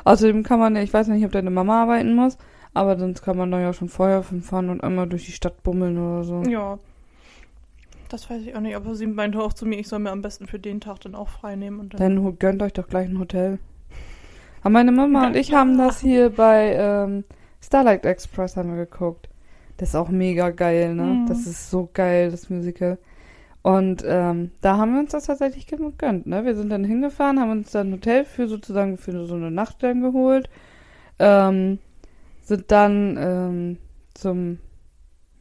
Außerdem 0.04 0.42
kann 0.42 0.58
man, 0.58 0.76
ich 0.76 0.92
weiß 0.92 1.08
nicht, 1.08 1.24
ob 1.24 1.32
deine 1.32 1.50
Mama 1.50 1.82
arbeiten 1.82 2.14
muss, 2.14 2.38
aber 2.74 2.98
sonst 2.98 3.22
kann 3.22 3.36
man 3.36 3.50
da 3.50 3.60
ja 3.60 3.72
schon 3.72 3.88
vorher 3.88 4.22
fahren 4.22 4.70
und 4.70 4.82
einmal 4.82 5.08
durch 5.08 5.26
die 5.26 5.32
Stadt 5.32 5.62
bummeln 5.62 5.98
oder 5.98 6.24
so. 6.24 6.42
Ja. 6.42 6.78
Das 8.08 8.30
weiß 8.30 8.42
ich 8.42 8.54
auch 8.54 8.60
nicht, 8.60 8.76
aber 8.76 8.94
sie 8.94 9.06
meinte 9.06 9.40
auch 9.40 9.52
zu 9.52 9.66
mir, 9.66 9.78
ich 9.78 9.88
soll 9.88 9.98
mir 9.98 10.12
am 10.12 10.22
besten 10.22 10.46
für 10.46 10.60
den 10.60 10.80
Tag 10.80 11.00
dann 11.00 11.14
auch 11.14 11.28
frei 11.28 11.56
nehmen 11.56 11.80
und 11.80 11.94
dann. 11.94 12.00
Dann 12.00 12.38
gönnt 12.38 12.62
euch 12.62 12.72
doch 12.72 12.86
gleich 12.86 13.08
ein 13.08 13.18
Hotel. 13.18 13.58
Aber 14.60 14.70
meine 14.70 14.92
Mama 14.92 15.26
und 15.26 15.36
ich 15.36 15.52
haben 15.52 15.76
das 15.76 16.00
hier 16.00 16.30
bei 16.30 16.74
ähm, 16.74 17.24
Starlight 17.60 18.04
Express 18.06 18.56
haben 18.56 18.76
wir 18.76 18.84
geguckt. 18.84 19.28
Das 19.76 19.90
ist 19.90 19.94
auch 19.96 20.08
mega 20.08 20.50
geil, 20.50 20.94
ne? 20.94 21.02
Mhm. 21.02 21.26
Das 21.26 21.46
ist 21.46 21.70
so 21.70 21.88
geil, 21.92 22.30
das 22.30 22.48
Musical. 22.48 22.98
Und 23.66 24.04
ähm, 24.06 24.52
da 24.60 24.76
haben 24.76 24.92
wir 24.92 25.00
uns 25.00 25.10
das 25.10 25.26
tatsächlich 25.26 25.66
gegönnt, 25.66 26.24
ne? 26.24 26.44
Wir 26.44 26.54
sind 26.54 26.70
dann 26.70 26.84
hingefahren, 26.84 27.40
haben 27.40 27.50
uns 27.50 27.72
dann 27.72 27.88
ein 27.88 27.94
Hotel 27.94 28.24
für 28.24 28.46
sozusagen 28.46 28.96
für 28.96 29.26
so 29.26 29.34
eine 29.34 29.50
Nacht 29.50 29.82
dann 29.82 30.02
geholt. 30.02 30.48
Ähm, 31.18 31.80
sind 32.42 32.70
dann 32.70 33.16
ähm, 33.18 33.78
zum 34.14 34.60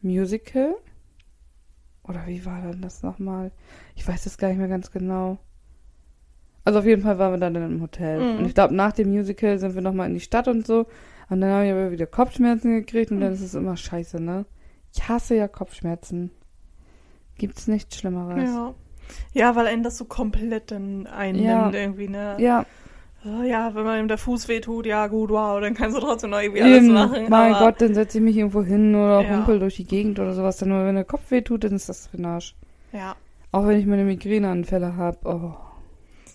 Musical. 0.01 0.73
Oder 2.01 2.25
wie 2.25 2.43
war 2.47 2.63
denn 2.63 2.81
das 2.81 3.03
nochmal? 3.03 3.51
Ich 3.93 4.07
weiß 4.07 4.23
das 4.23 4.39
gar 4.39 4.47
nicht 4.47 4.57
mehr 4.57 4.69
ganz 4.69 4.89
genau. 4.89 5.37
Also 6.63 6.79
auf 6.79 6.85
jeden 6.85 7.03
Fall 7.03 7.19
waren 7.19 7.33
wir 7.33 7.37
dann 7.37 7.53
im 7.53 7.79
Hotel. 7.79 8.19
Mhm. 8.19 8.39
Und 8.39 8.45
ich 8.47 8.55
glaube, 8.55 8.73
nach 8.73 8.93
dem 8.93 9.11
Musical 9.11 9.59
sind 9.59 9.75
wir 9.75 9.83
nochmal 9.83 10.07
in 10.07 10.15
die 10.15 10.19
Stadt 10.19 10.47
und 10.47 10.65
so. 10.65 10.87
Und 11.29 11.41
dann 11.41 11.51
habe 11.51 11.67
ich 11.67 11.71
aber 11.71 11.91
wieder 11.91 12.07
Kopfschmerzen 12.07 12.73
gekriegt 12.73 13.11
und 13.11 13.19
dann 13.19 13.33
ist 13.33 13.41
es 13.41 13.53
immer 13.53 13.77
scheiße, 13.77 14.19
ne? 14.19 14.47
Ich 14.91 15.07
hasse 15.07 15.35
ja 15.35 15.47
Kopfschmerzen. 15.47 16.31
Gibt's 17.37 17.67
nichts 17.67 17.97
Schlimmeres. 17.99 18.49
ja. 18.49 18.73
Ja, 19.33 19.55
weil 19.55 19.67
einen 19.67 19.83
das 19.83 19.97
so 19.97 20.05
komplett 20.05 20.71
dann 20.71 21.05
einnimmt 21.05 21.45
Ja. 21.45 21.71
irgendwie, 21.71 22.07
ne? 22.07 22.35
Ja, 22.39 22.65
Oh, 23.27 23.41
ja, 23.41 23.73
wenn 23.73 23.83
man 23.85 23.99
ihm 23.99 24.07
der 24.07 24.19
Fuß 24.19 24.47
wehtut, 24.49 24.85
ja 24.85 25.07
gut, 25.07 25.31
wow, 25.31 25.59
dann 25.59 25.73
kannst 25.73 25.97
du 25.97 26.01
trotzdem 26.01 26.29
noch 26.29 26.39
irgendwie 26.41 26.61
alles 26.61 26.83
eben. 26.83 26.93
machen. 26.93 27.25
Mein 27.27 27.53
Gott, 27.53 27.81
dann 27.81 27.95
setze 27.95 28.19
ich 28.19 28.23
mich 28.23 28.37
irgendwo 28.37 28.61
hin 28.63 28.93
oder 28.93 29.21
Ja. 29.21 29.29
humpel 29.37 29.57
durch 29.59 29.77
die 29.77 29.85
Gegend 29.85 30.19
oder 30.19 30.35
sowas. 30.35 30.57
Dann 30.57 30.69
nur 30.69 30.85
wenn 30.85 30.93
der 30.93 31.05
Kopf 31.05 31.31
weh 31.31 31.41
tut, 31.41 31.63
dann 31.63 31.73
ist 31.73 31.89
das 31.89 32.07
Arsch. 32.23 32.53
Ja. 32.93 33.15
Auch 33.51 33.65
wenn 33.65 33.79
ich 33.79 33.87
meine 33.87 34.03
Migräneanfälle 34.03 34.95
habe. 34.95 35.17
Oh. 35.23 35.55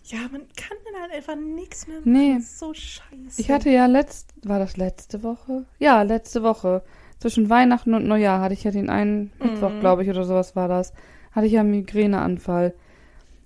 Ja, 0.06 0.18
man 0.32 0.42
kann 0.56 0.76
dann 0.84 1.00
halt 1.02 1.12
einfach 1.12 1.36
nichts 1.36 1.86
mehr 1.86 1.98
machen. 2.00 2.12
Nee. 2.12 2.34
Das 2.34 2.42
ist 2.44 2.58
so 2.58 2.74
scheiße. 2.74 3.40
Ich 3.40 3.52
hatte 3.52 3.70
ja 3.70 3.86
letzt, 3.86 4.34
war 4.42 4.58
das 4.58 4.76
letzte 4.76 5.22
Woche? 5.22 5.64
Ja, 5.78 6.02
letzte 6.02 6.42
Woche. 6.42 6.82
Zwischen 7.20 7.48
Weihnachten 7.50 7.94
und 7.94 8.06
Neujahr 8.08 8.40
hatte 8.40 8.54
ich 8.54 8.64
ja 8.64 8.70
den 8.72 8.90
einen 8.90 9.30
Mittwoch, 9.42 9.70
Mhm. 9.74 9.80
glaube 9.80 10.02
ich, 10.02 10.10
oder 10.10 10.24
sowas 10.24 10.56
war 10.56 10.66
das. 10.68 10.92
Hatte 11.32 11.46
ich 11.46 11.52
ja 11.52 11.60
einen 11.60 11.70
Migräneanfall. 11.70 12.74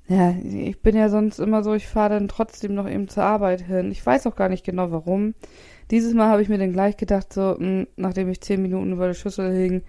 Ja, 0.07 0.31
ich 0.43 0.81
bin 0.81 0.97
ja 0.97 1.09
sonst 1.09 1.39
immer 1.39 1.63
so, 1.65 1.75
ich 1.75 1.87
fahre 1.89 2.11
dann 2.15 2.29
trotzdem 2.29 2.75
noch 2.75 2.89
eben 2.89 3.09
zur 3.09 3.25
Arbeit 3.25 3.63
hin. 3.63 3.91
Ich 3.91 4.05
weiß 4.05 4.27
auch 4.27 4.37
gar 4.37 4.49
nicht 4.49 4.65
genau 4.65 4.91
warum. 4.93 5.35
Dieses 5.91 6.15
Mal 6.15 6.29
habe 6.29 6.41
ich 6.43 6.49
mir 6.49 6.59
dann 6.59 6.73
gleich 6.73 6.97
gedacht, 6.97 7.33
so, 7.33 7.57
mh, 7.59 7.87
nachdem 7.97 8.29
ich 8.31 8.41
zehn 8.41 8.63
Minuten 8.63 8.93
über 8.93 9.07
der 9.07 9.15
Schüssel 9.15 9.53
hing, 9.53 9.83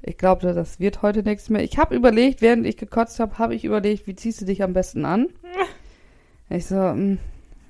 ich 0.00 0.16
glaube, 0.16 0.52
das 0.54 0.78
wird 0.80 1.02
heute 1.02 1.22
nichts 1.22 1.50
mehr. 1.50 1.62
Ich 1.62 1.76
habe 1.76 1.94
überlegt, 1.94 2.40
während 2.40 2.64
ich 2.66 2.76
gekotzt 2.76 3.18
habe, 3.20 3.38
habe 3.38 3.54
ich 3.54 3.64
überlegt, 3.64 4.06
wie 4.06 4.14
ziehst 4.14 4.40
du 4.40 4.44
dich 4.46 4.62
am 4.62 4.72
besten 4.72 5.04
an? 5.04 5.26
Ich 6.48 6.66
so, 6.66 6.76
mh, 6.76 7.18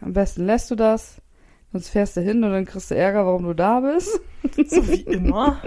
am 0.03 0.13
besten 0.13 0.45
lässt 0.47 0.71
du 0.71 0.77
das, 0.77 1.21
sonst 1.73 1.89
fährst 1.89 2.17
du 2.17 2.21
hin 2.21 2.43
und 2.45 2.51
dann 2.51 2.65
kriegst 2.65 2.91
du 2.91 2.97
Ärger, 2.97 3.27
warum 3.27 3.45
du 3.45 3.55
da 3.55 3.81
bist. 3.81 4.21
so 4.67 4.89
wie 4.89 5.03
immer. 5.03 5.63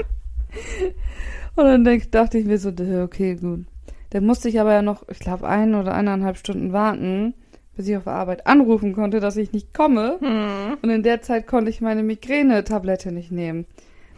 Und 1.55 1.65
dann 1.65 1.83
denk, 1.83 2.11
dachte 2.11 2.37
ich 2.37 2.45
mir 2.45 2.57
so, 2.57 2.69
okay, 3.03 3.35
gut. 3.35 3.65
Dann 4.11 4.25
musste 4.25 4.49
ich 4.49 4.59
aber 4.59 4.73
ja 4.73 4.81
noch, 4.81 5.07
ich 5.09 5.19
glaube, 5.19 5.47
ein 5.47 5.73
oder 5.73 5.93
eineinhalb 5.93 6.37
Stunden 6.37 6.73
warten, 6.73 7.33
bis 7.75 7.87
ich 7.87 7.95
auf 7.95 8.03
der 8.03 8.13
Arbeit 8.13 8.45
anrufen 8.47 8.93
konnte, 8.93 9.19
dass 9.19 9.37
ich 9.37 9.53
nicht 9.53 9.73
komme. 9.73 10.17
Hm. 10.19 10.77
Und 10.81 10.89
in 10.89 11.03
der 11.03 11.21
Zeit 11.21 11.47
konnte 11.47 11.69
ich 11.69 11.81
meine 11.81 12.03
Migräne-Tablette 12.03 13.11
nicht 13.11 13.31
nehmen. 13.31 13.65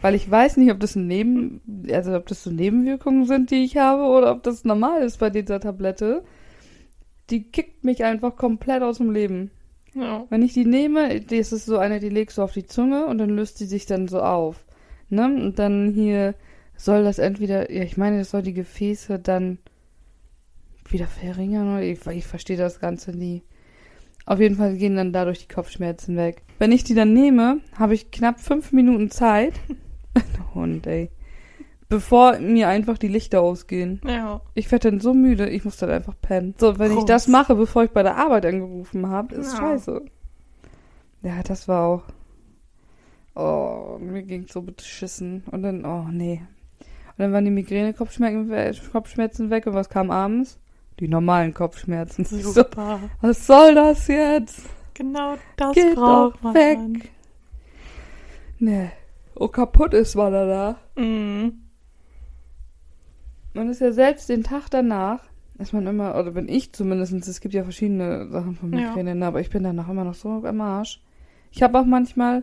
Weil 0.00 0.14
ich 0.14 0.30
weiß 0.30 0.56
nicht, 0.58 0.70
ob 0.70 0.80
das 0.80 0.96
ein 0.96 1.06
Neben, 1.06 1.60
also 1.90 2.14
ob 2.14 2.26
das 2.26 2.42
so 2.42 2.50
Nebenwirkungen 2.50 3.26
sind, 3.26 3.50
die 3.50 3.64
ich 3.64 3.76
habe, 3.76 4.02
oder 4.02 4.32
ob 4.32 4.42
das 4.42 4.64
normal 4.64 5.02
ist 5.02 5.18
bei 5.18 5.30
dieser 5.30 5.60
Tablette. 5.60 6.24
Die 7.30 7.44
kickt 7.44 7.84
mich 7.84 8.04
einfach 8.04 8.36
komplett 8.36 8.82
aus 8.82 8.98
dem 8.98 9.10
Leben. 9.10 9.50
Ja. 9.94 10.26
Wenn 10.28 10.42
ich 10.42 10.52
die 10.52 10.64
nehme, 10.64 11.20
die 11.20 11.36
ist 11.36 11.52
es 11.52 11.66
so 11.66 11.78
eine, 11.78 12.00
die 12.00 12.08
legst 12.08 12.38
du 12.38 12.42
auf 12.42 12.52
die 12.52 12.66
Zunge 12.66 13.06
und 13.06 13.18
dann 13.18 13.30
löst 13.30 13.60
die 13.60 13.66
sich 13.66 13.86
dann 13.86 14.08
so 14.08 14.20
auf. 14.20 14.64
Ne? 15.08 15.24
Und 15.26 15.58
dann 15.58 15.92
hier 15.92 16.34
soll 16.76 17.04
das 17.04 17.18
entweder, 17.18 17.70
ja, 17.70 17.84
ich 17.84 17.96
meine, 17.96 18.18
das 18.18 18.30
soll 18.30 18.42
die 18.42 18.54
Gefäße 18.54 19.18
dann 19.18 19.58
wieder 20.88 21.06
verringern 21.06 21.74
oder 21.74 21.82
ich, 21.82 22.04
ich 22.06 22.26
verstehe 22.26 22.56
das 22.56 22.80
Ganze 22.80 23.12
nie. 23.12 23.42
Auf 24.26 24.40
jeden 24.40 24.56
Fall 24.56 24.76
gehen 24.76 24.96
dann 24.96 25.12
dadurch 25.12 25.46
die 25.46 25.52
Kopfschmerzen 25.54 26.16
weg. 26.16 26.42
Wenn 26.58 26.72
ich 26.72 26.84
die 26.84 26.94
dann 26.94 27.12
nehme, 27.12 27.60
habe 27.76 27.94
ich 27.94 28.10
knapp 28.10 28.40
fünf 28.40 28.72
Minuten 28.72 29.10
Zeit. 29.10 29.54
Hund, 30.54 30.86
ey. 30.86 31.10
Bevor 31.88 32.38
mir 32.38 32.68
einfach 32.68 32.96
die 32.98 33.08
Lichter 33.08 33.40
ausgehen. 33.42 34.00
Ja. 34.06 34.40
Ich 34.54 34.70
werde 34.72 34.90
dann 34.90 35.00
so 35.00 35.12
müde, 35.14 35.48
ich 35.48 35.64
muss 35.64 35.76
dann 35.76 35.90
einfach 35.90 36.14
pennen. 36.20 36.54
So, 36.58 36.78
wenn 36.78 36.90
ich 36.90 36.96
Rums. 36.98 37.06
das 37.08 37.28
mache, 37.28 37.54
bevor 37.54 37.84
ich 37.84 37.90
bei 37.90 38.02
der 38.02 38.16
Arbeit 38.16 38.46
angerufen 38.46 39.08
habe, 39.10 39.34
ist 39.34 39.52
Ja. 39.52 39.58
scheiße. 39.58 40.02
Ja, 41.22 41.42
das 41.42 41.68
war 41.68 41.86
auch. 41.86 42.02
Oh, 43.36 43.98
mir 44.00 44.22
ging 44.22 44.46
so 44.48 44.62
beschissen. 44.62 45.42
Und 45.50 45.62
dann, 45.62 45.84
oh 45.84 46.06
nee. 46.10 46.42
Und 46.80 47.18
dann 47.18 47.32
waren 47.32 47.44
die 47.44 47.50
Migräne-Kopfschmerzen 47.50 48.48
we- 48.50 48.72
Kopfschmerzen 48.92 49.50
weg 49.50 49.66
und 49.66 49.74
was 49.74 49.88
kam 49.88 50.10
abends? 50.10 50.58
Die 51.00 51.08
normalen 51.08 51.52
Kopfschmerzen. 51.54 52.22
Ich 52.22 52.44
So, 52.44 52.52
Super. 52.52 53.00
was 53.20 53.46
soll 53.46 53.74
das 53.74 54.06
jetzt? 54.08 54.62
Genau 54.94 55.34
das 55.56 55.74
Geht 55.74 55.96
braucht 55.96 56.42
man. 56.42 56.54
weg. 56.54 56.76
dann. 56.78 57.02
Nee. 58.58 58.90
Oh, 59.34 59.48
kaputt 59.48 59.92
ist 59.94 60.14
man 60.14 60.32
danach. 60.32 60.76
Mhm. 60.96 61.60
Man 63.54 63.68
ist 63.68 63.80
ja 63.80 63.92
selbst 63.92 64.28
den 64.28 64.42
Tag 64.42 64.68
danach, 64.70 65.20
ist 65.58 65.72
man 65.72 65.86
immer, 65.86 66.16
oder 66.18 66.32
bin 66.32 66.48
ich 66.48 66.72
zumindest, 66.72 67.12
es 67.12 67.40
gibt 67.40 67.54
ja 67.54 67.62
verschiedene 67.62 68.28
Sachen 68.28 68.56
von 68.56 68.72
Ja. 68.72 68.80
Migräne, 68.80 69.14
ne, 69.14 69.26
aber 69.26 69.40
ich 69.40 69.50
bin 69.50 69.62
danach 69.62 69.88
immer 69.88 70.04
noch 70.04 70.14
so 70.14 70.28
am 70.44 70.60
Arsch. 70.60 71.00
Ich 71.52 71.62
habe 71.62 71.78
auch 71.78 71.84
manchmal, 71.86 72.42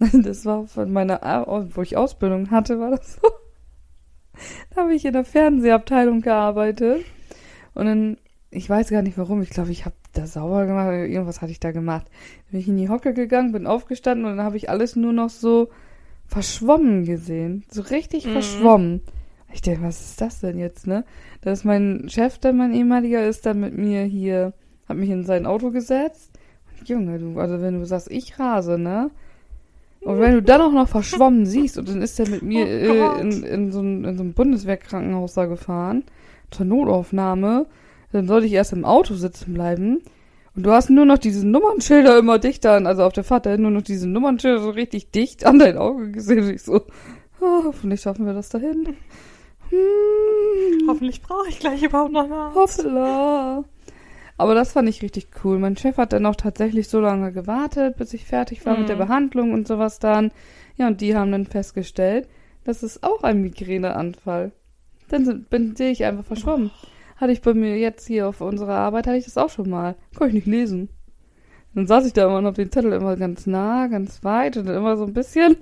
das 0.12 0.44
war 0.44 0.66
von 0.66 0.92
meiner, 0.92 1.20
wo 1.74 1.82
ich 1.82 1.96
Ausbildung 1.96 2.50
hatte, 2.50 2.80
war 2.80 2.90
das 2.90 3.14
so. 3.14 3.28
Da 4.74 4.82
habe 4.82 4.94
ich 4.94 5.04
in 5.04 5.12
der 5.12 5.24
Fernsehabteilung 5.24 6.20
gearbeitet. 6.20 7.04
Und 7.74 7.86
dann, 7.86 8.16
ich 8.50 8.68
weiß 8.68 8.90
gar 8.90 9.02
nicht 9.02 9.18
warum, 9.18 9.42
ich 9.42 9.50
glaube, 9.50 9.70
ich 9.70 9.84
habe 9.84 9.94
da 10.12 10.26
sauber 10.26 10.66
gemacht, 10.66 10.88
irgendwas 10.88 11.40
hatte 11.40 11.52
ich 11.52 11.60
da 11.60 11.70
gemacht. 11.70 12.06
Dann 12.06 12.50
bin 12.52 12.60
ich 12.60 12.68
in 12.68 12.76
die 12.76 12.88
Hocke 12.88 13.14
gegangen, 13.14 13.52
bin 13.52 13.66
aufgestanden 13.66 14.26
und 14.26 14.36
dann 14.36 14.44
habe 14.46 14.56
ich 14.56 14.70
alles 14.70 14.96
nur 14.96 15.12
noch 15.12 15.30
so 15.30 15.68
verschwommen 16.26 17.04
gesehen. 17.04 17.64
So 17.70 17.82
richtig 17.82 18.26
Mhm. 18.26 18.30
verschwommen. 18.32 19.02
Ich 19.52 19.62
denke, 19.62 19.82
was 19.82 20.00
ist 20.00 20.20
das 20.20 20.40
denn 20.40 20.58
jetzt, 20.58 20.86
ne? 20.86 21.04
Da 21.40 21.52
ist 21.52 21.64
mein 21.64 22.08
Chef, 22.08 22.38
der 22.38 22.52
mein 22.52 22.74
ehemaliger 22.74 23.26
ist, 23.26 23.46
dann 23.46 23.60
mit 23.60 23.76
mir 23.76 24.02
hier, 24.04 24.52
hat 24.88 24.96
mich 24.96 25.10
in 25.10 25.24
sein 25.24 25.46
Auto 25.46 25.70
gesetzt. 25.70 26.30
Und 26.78 26.88
Junge, 26.88 27.18
du, 27.18 27.38
also 27.38 27.60
wenn 27.60 27.78
du 27.78 27.86
sagst, 27.86 28.10
ich 28.10 28.38
rase, 28.38 28.78
ne? 28.78 29.10
Und 30.00 30.20
wenn 30.20 30.34
du 30.34 30.42
dann 30.42 30.60
auch 30.60 30.72
noch 30.72 30.88
verschwommen 30.88 31.46
siehst, 31.46 31.78
und 31.78 31.88
dann 31.88 32.02
ist 32.02 32.20
er 32.20 32.28
mit 32.28 32.42
mir 32.42 32.64
Oh 32.66 33.16
äh, 33.16 33.20
in, 33.20 33.42
in, 33.42 33.72
so 33.72 33.80
ein, 33.80 34.04
in 34.04 34.16
so 34.16 34.22
ein 34.22 34.32
Bundeswehrkrankenhaus 34.34 35.34
da 35.34 35.46
gefahren, 35.46 36.04
zur 36.50 36.66
Notaufnahme, 36.66 37.66
dann 38.12 38.26
sollte 38.26 38.46
ich 38.46 38.52
erst 38.52 38.72
im 38.72 38.84
Auto 38.84 39.14
sitzen 39.14 39.54
bleiben. 39.54 40.00
Und 40.54 40.64
du 40.64 40.72
hast 40.72 40.90
nur 40.90 41.04
noch 41.04 41.18
diese 41.18 41.46
Nummernschilder 41.46 42.18
immer 42.18 42.38
dichter 42.38 42.72
an, 42.72 42.86
also 42.86 43.04
auf 43.04 43.12
der 43.12 43.24
Fahrt 43.24 43.46
dahin 43.46 43.62
nur 43.62 43.70
noch 43.70 43.82
diese 43.82 44.08
Nummernschilder 44.08 44.60
so 44.60 44.70
richtig 44.70 45.10
dicht 45.10 45.44
an 45.46 45.58
dein 45.58 45.78
Auge 45.78 46.10
gesehen. 46.10 46.44
Und 46.44 46.50
ich 46.50 46.62
so, 46.62 46.82
oh, 47.40 47.64
hoffentlich 47.64 48.00
schaffen 48.00 48.26
wir 48.26 48.32
das 48.34 48.48
dahin. 48.48 48.96
Hm, 49.70 50.88
Hoffentlich 50.88 51.22
brauche 51.22 51.48
ich 51.48 51.58
gleich 51.58 51.82
überhaupt 51.82 52.12
noch 52.12 52.28
was. 52.30 52.54
hoppla. 52.78 53.64
Aber 54.36 54.54
das 54.54 54.72
fand 54.72 54.88
ich 54.88 55.02
richtig 55.02 55.28
cool. 55.44 55.58
Mein 55.58 55.76
Chef 55.76 55.96
hat 55.96 56.12
dann 56.12 56.24
auch 56.26 56.36
tatsächlich 56.36 56.88
so 56.88 57.00
lange 57.00 57.32
gewartet, 57.32 57.96
bis 57.96 58.14
ich 58.14 58.24
fertig 58.24 58.64
war 58.64 58.76
mit 58.78 58.88
der 58.88 58.96
Mhm. 58.96 59.00
Behandlung 59.00 59.52
und 59.52 59.66
sowas 59.66 59.98
dann. 59.98 60.30
Ja, 60.76 60.86
und 60.86 61.00
die 61.00 61.16
haben 61.16 61.32
dann 61.32 61.44
festgestellt, 61.46 62.28
das 62.64 62.82
ist 62.84 63.02
auch 63.02 63.22
ein 63.24 63.42
Migräneanfall. 63.42 64.52
Dann 65.08 65.24
sind- 65.24 65.50
bin, 65.50 65.74
sehe 65.74 65.90
ich 65.90 66.04
einfach 66.04 66.24
verschwommen. 66.24 66.70
Hatte 67.16 67.32
ich 67.32 67.42
bei 67.42 67.52
mir 67.52 67.76
jetzt 67.78 68.06
hier 68.06 68.28
auf 68.28 68.40
unserer 68.40 68.76
Arbeit, 68.76 69.08
hatte 69.08 69.16
ich 69.16 69.24
das 69.24 69.36
auch 69.38 69.50
schon 69.50 69.68
mal. 69.70 69.96
Konnte 70.14 70.28
ich 70.28 70.34
nicht 70.34 70.46
lesen. 70.46 70.88
Dann 71.74 71.86
saß 71.88 72.06
ich 72.06 72.12
da 72.12 72.26
immer 72.26 72.38
und 72.38 72.46
hab 72.46 72.54
den 72.54 72.70
Zettel 72.70 72.92
immer 72.92 73.16
ganz 73.16 73.46
nah, 73.46 73.88
ganz 73.88 74.22
weit 74.22 74.56
und 74.56 74.66
dann 74.66 74.76
immer 74.76 74.96
so 74.96 75.04
ein 75.04 75.12
bisschen. 75.14 75.56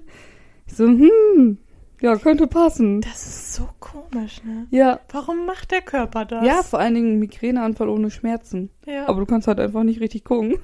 Ich 0.67 0.75
so, 0.77 0.85
hm, 0.87 1.59
Ja, 2.01 2.17
könnte 2.17 2.47
passen. 2.47 3.01
Das 3.01 3.27
ist 3.27 3.55
so 3.55 3.69
komisch, 3.81 4.43
ne? 4.45 4.67
Ja. 4.71 5.01
Warum 5.11 5.47
macht 5.47 5.71
der 5.71 5.81
Körper 5.81 6.25
das? 6.27 6.47
Ja, 6.47 6.63
vor 6.63 6.79
allen 6.79 6.95
Dingen 6.95 7.19
Migräneanfall 7.19 7.89
ohne 7.89 8.11
Schmerzen. 8.11 8.71
ja. 8.87 9.09
Aber 9.09 9.21
du 9.21 9.27
kannst 9.27 9.49
halt 9.49 9.59
einfach 9.61 9.83
nicht 9.83 10.01
richtig 10.01 10.25
gucken. 10.25 10.59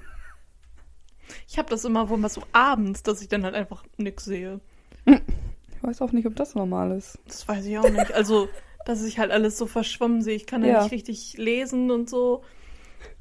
ich 1.49 1.59
habe 1.59 1.71
das 1.71 1.85
immer 1.87 2.09
wohl 2.11 2.19
mal 2.19 2.29
so 2.29 2.43
abends, 2.53 3.03
dass 3.03 3.23
ich 3.23 3.29
dann 3.29 3.45
halt 3.45 3.55
einfach 3.55 3.83
nix 3.97 4.25
sehe. 4.27 4.61
Ich 5.07 5.83
weiß 5.83 6.03
auch 6.03 6.13
nicht, 6.13 6.27
ob 6.27 6.37
das 6.37 6.55
normal 6.55 6.93
ist. 6.93 7.19
Das 7.27 7.49
weiß 7.49 7.65
ich 7.65 7.79
auch 7.79 7.89
nicht. 7.91 8.13
Also, 8.13 8.49
dass 8.85 9.03
ich 9.03 9.19
halt 9.19 9.31
alles 9.31 9.57
so 9.57 9.67
verschwommen 9.67 10.21
sehe. 10.23 10.37
Ich 10.37 10.47
kann 10.47 10.63
ja 10.63 10.69
Ja. 10.75 10.83
nicht 10.83 10.93
richtig 10.93 11.37
lesen 11.39 11.91
und 11.91 12.11
so. 12.11 12.43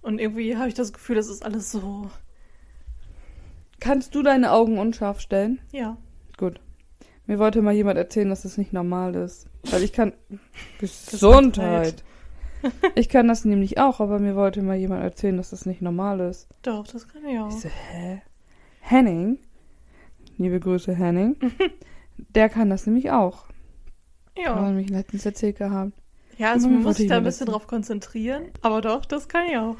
Und 0.02 0.20
irgendwie 0.20 0.58
habe 0.58 0.68
ich 0.68 0.74
das 0.74 0.92
Gefühl, 0.94 1.16
das 1.16 1.28
ist 1.30 1.44
alles 1.46 1.72
so. 1.72 2.10
Kannst 3.80 4.14
du 4.16 4.22
deine 4.22 4.52
Augen 4.52 4.78
unscharf 4.78 5.20
stellen? 5.22 5.60
Ja. 5.72 5.98
Gut. 6.38 6.60
Mir 7.28 7.40
wollte 7.40 7.62
mal 7.62 7.74
jemand 7.74 7.98
erzählen, 7.98 8.30
dass 8.30 8.42
das 8.44 8.58
nicht 8.58 8.74
normal 8.74 9.16
ist. 9.16 9.48
Weil 9.70 9.84
ich 9.84 9.94
kann. 9.94 10.14
Gesundheit. 10.80 12.04
Ich 12.96 13.10
kann 13.10 13.28
das 13.28 13.44
nämlich 13.46 13.80
auch, 13.80 14.00
aber 14.00 14.20
mir 14.20 14.36
wollte 14.36 14.62
mal 14.62 14.76
jemand 14.76 15.02
erzählen, 15.04 15.38
dass 15.38 15.50
das 15.50 15.66
nicht 15.66 15.82
normal 15.82 16.20
ist. 16.20 16.48
Doch, 16.62 16.86
das 16.88 17.08
kann 17.08 17.26
ich 17.26 17.40
auch. 17.40 17.50
Ich 17.50 17.62
so, 17.62 17.70
hä? 17.70 18.22
Henning? 18.82 19.40
Liebe 20.38 20.60
Grüße, 20.60 20.94
Henning. 20.94 21.36
Der 22.36 22.50
kann 22.50 22.70
das 22.70 22.86
nämlich 22.86 23.12
auch. 23.12 23.46
Hat 23.48 23.54
er 24.36 24.44
Ja. 24.44 24.62
nämlich 24.62 24.90
letztens 24.90 25.26
erzählt 25.26 25.58
gehabt. 25.58 25.94
Ja, 26.38 26.52
also 26.54 26.68
man 26.70 26.84
muss 26.84 26.98
sich 26.98 27.06
ich 27.06 27.10
da 27.10 27.18
ein 27.18 27.24
bisschen 27.24 27.48
drauf 27.48 27.68
konzentrieren. 27.68 28.46
Aber 28.62 28.82
doch, 28.82 29.06
das 29.06 29.28
kann 29.28 29.46
ich 29.50 29.58
auch. 29.58 29.78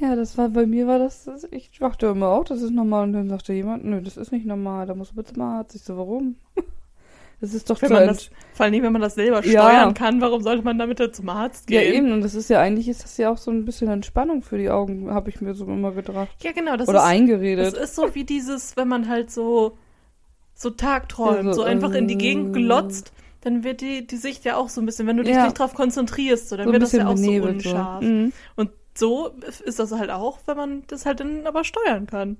Ja, 0.00 0.14
das 0.14 0.38
war 0.38 0.48
bei 0.48 0.66
mir 0.66 0.86
war 0.86 0.98
das, 0.98 1.24
das 1.24 1.44
ich 1.50 1.70
dachte 1.78 2.06
immer 2.06 2.28
auch, 2.28 2.44
das 2.44 2.62
ist 2.62 2.70
normal 2.70 3.04
und 3.04 3.12
dann 3.14 3.28
sagte 3.28 3.52
jemand, 3.52 3.84
nö, 3.84 4.00
das 4.00 4.16
ist 4.16 4.30
nicht 4.32 4.46
normal, 4.46 4.86
da 4.86 4.94
musst 4.94 5.12
du 5.12 5.16
bitte 5.16 5.32
zum 5.34 5.42
Arzt. 5.42 5.74
Ich 5.74 5.82
so, 5.82 5.96
warum? 5.96 6.36
Das 7.40 7.54
ist 7.54 7.70
doch 7.70 7.80
Wenn 7.80 7.92
man 7.92 8.06
das, 8.08 8.30
vor 8.52 8.66
allem, 8.66 8.82
wenn 8.82 8.92
man 8.92 9.00
das 9.00 9.14
selber 9.14 9.44
Ja. 9.44 9.60
steuern 9.62 9.94
kann, 9.94 10.20
warum 10.20 10.42
sollte 10.42 10.64
man 10.64 10.76
damit 10.76 10.98
dann 10.98 11.12
zum 11.14 11.28
Arzt 11.28 11.70
Ja, 11.70 11.80
gehen? 11.80 11.94
eben, 11.94 12.10
und 12.10 12.22
das 12.22 12.34
ist 12.34 12.50
ja 12.50 12.60
eigentlich 12.60 12.88
ist 12.88 13.04
das 13.04 13.16
ja 13.16 13.30
auch 13.30 13.38
so 13.38 13.52
ein 13.52 13.64
bisschen 13.64 13.88
Entspannung 13.88 14.42
für 14.42 14.58
die 14.58 14.70
Augen, 14.70 15.08
habe 15.12 15.30
ich 15.30 15.40
mir 15.40 15.54
so 15.54 15.64
immer 15.66 15.92
gedacht. 15.92 16.30
Ja, 16.42 16.50
genau. 16.50 16.76
Das 16.76 16.88
Oder 16.88 16.98
ist, 16.98 17.06
eingeredet. 17.06 17.74
Das 17.74 17.80
ist 17.80 17.94
so 17.94 18.12
wie 18.16 18.24
dieses, 18.24 18.76
wenn 18.76 18.88
man 18.88 19.08
halt 19.08 19.30
so, 19.30 19.78
so 20.56 20.70
tagträumt, 20.70 21.44
Ja, 21.44 21.52
so, 21.54 21.60
so, 21.60 21.62
einfach 21.62 21.94
in 21.94 22.08
die 22.08 22.14
ähm, 22.14 22.18
Gegend 22.18 22.52
glotzt, 22.54 23.12
dann 23.42 23.62
wird 23.62 23.82
die, 23.82 24.04
die 24.04 24.16
Sicht 24.16 24.44
ja 24.44 24.56
auch 24.56 24.68
so 24.68 24.80
ein 24.80 24.86
bisschen, 24.86 25.06
wenn 25.06 25.16
du 25.16 25.22
dich 25.22 25.36
Ja. 25.36 25.44
nicht 25.44 25.58
drauf 25.60 25.74
konzentrierst, 25.74 26.48
so, 26.48 26.56
dann 26.56 26.66
so 26.66 26.72
wird 26.72 26.82
das 26.82 26.90
ja 26.92 27.06
auch 27.06 27.16
so 27.16 27.30
unscharf. 27.30 28.02
Mhm. 28.02 28.32
Und 28.56 28.70
so 28.98 29.28
ist 29.64 29.78
das 29.78 29.92
halt 29.92 30.10
auch, 30.10 30.38
wenn 30.46 30.56
man 30.56 30.82
das 30.88 31.06
halt 31.06 31.20
dann 31.20 31.46
aber 31.46 31.64
steuern 31.64 32.06
kann. 32.06 32.36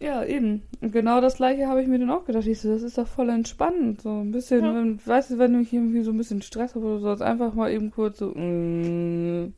Ja, 0.00 0.24
eben. 0.24 0.62
Und 0.80 0.90
genau 0.92 1.20
das 1.20 1.36
gleiche 1.36 1.68
habe 1.68 1.80
ich 1.80 1.86
mir 1.86 1.98
dann 2.00 2.10
auch 2.10 2.24
gedacht. 2.24 2.46
Ich 2.46 2.60
so, 2.60 2.72
das 2.72 2.82
ist 2.82 2.98
doch 2.98 3.06
voll 3.06 3.28
entspannend. 3.28 4.00
So 4.02 4.10
ein 4.20 4.32
bisschen, 4.32 4.64
Ja. 4.64 4.74
wenn, 4.74 5.06
weißt 5.06 5.30
du, 5.30 5.38
wenn 5.38 5.60
ich 5.60 5.72
irgendwie 5.72 6.02
so 6.02 6.10
ein 6.10 6.16
bisschen 6.16 6.42
Stress 6.42 6.74
habe 6.74 6.84
oder 6.86 6.98
so, 7.00 7.12
ist 7.12 7.22
einfach 7.22 7.54
mal 7.54 7.70
eben 7.70 7.92
kurz 7.92 8.18
so. 8.18 8.30
Mm. 8.34 9.54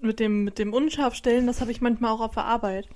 Mit 0.00 0.18
dem, 0.20 0.44
mit 0.44 0.58
dem 0.58 0.72
Unscharfstellen, 0.72 1.46
das 1.46 1.60
habe 1.60 1.72
ich 1.72 1.80
manchmal 1.82 2.10
auch 2.12 2.20
auf 2.20 2.34
der 2.34 2.44
Arbeit. 2.44 2.88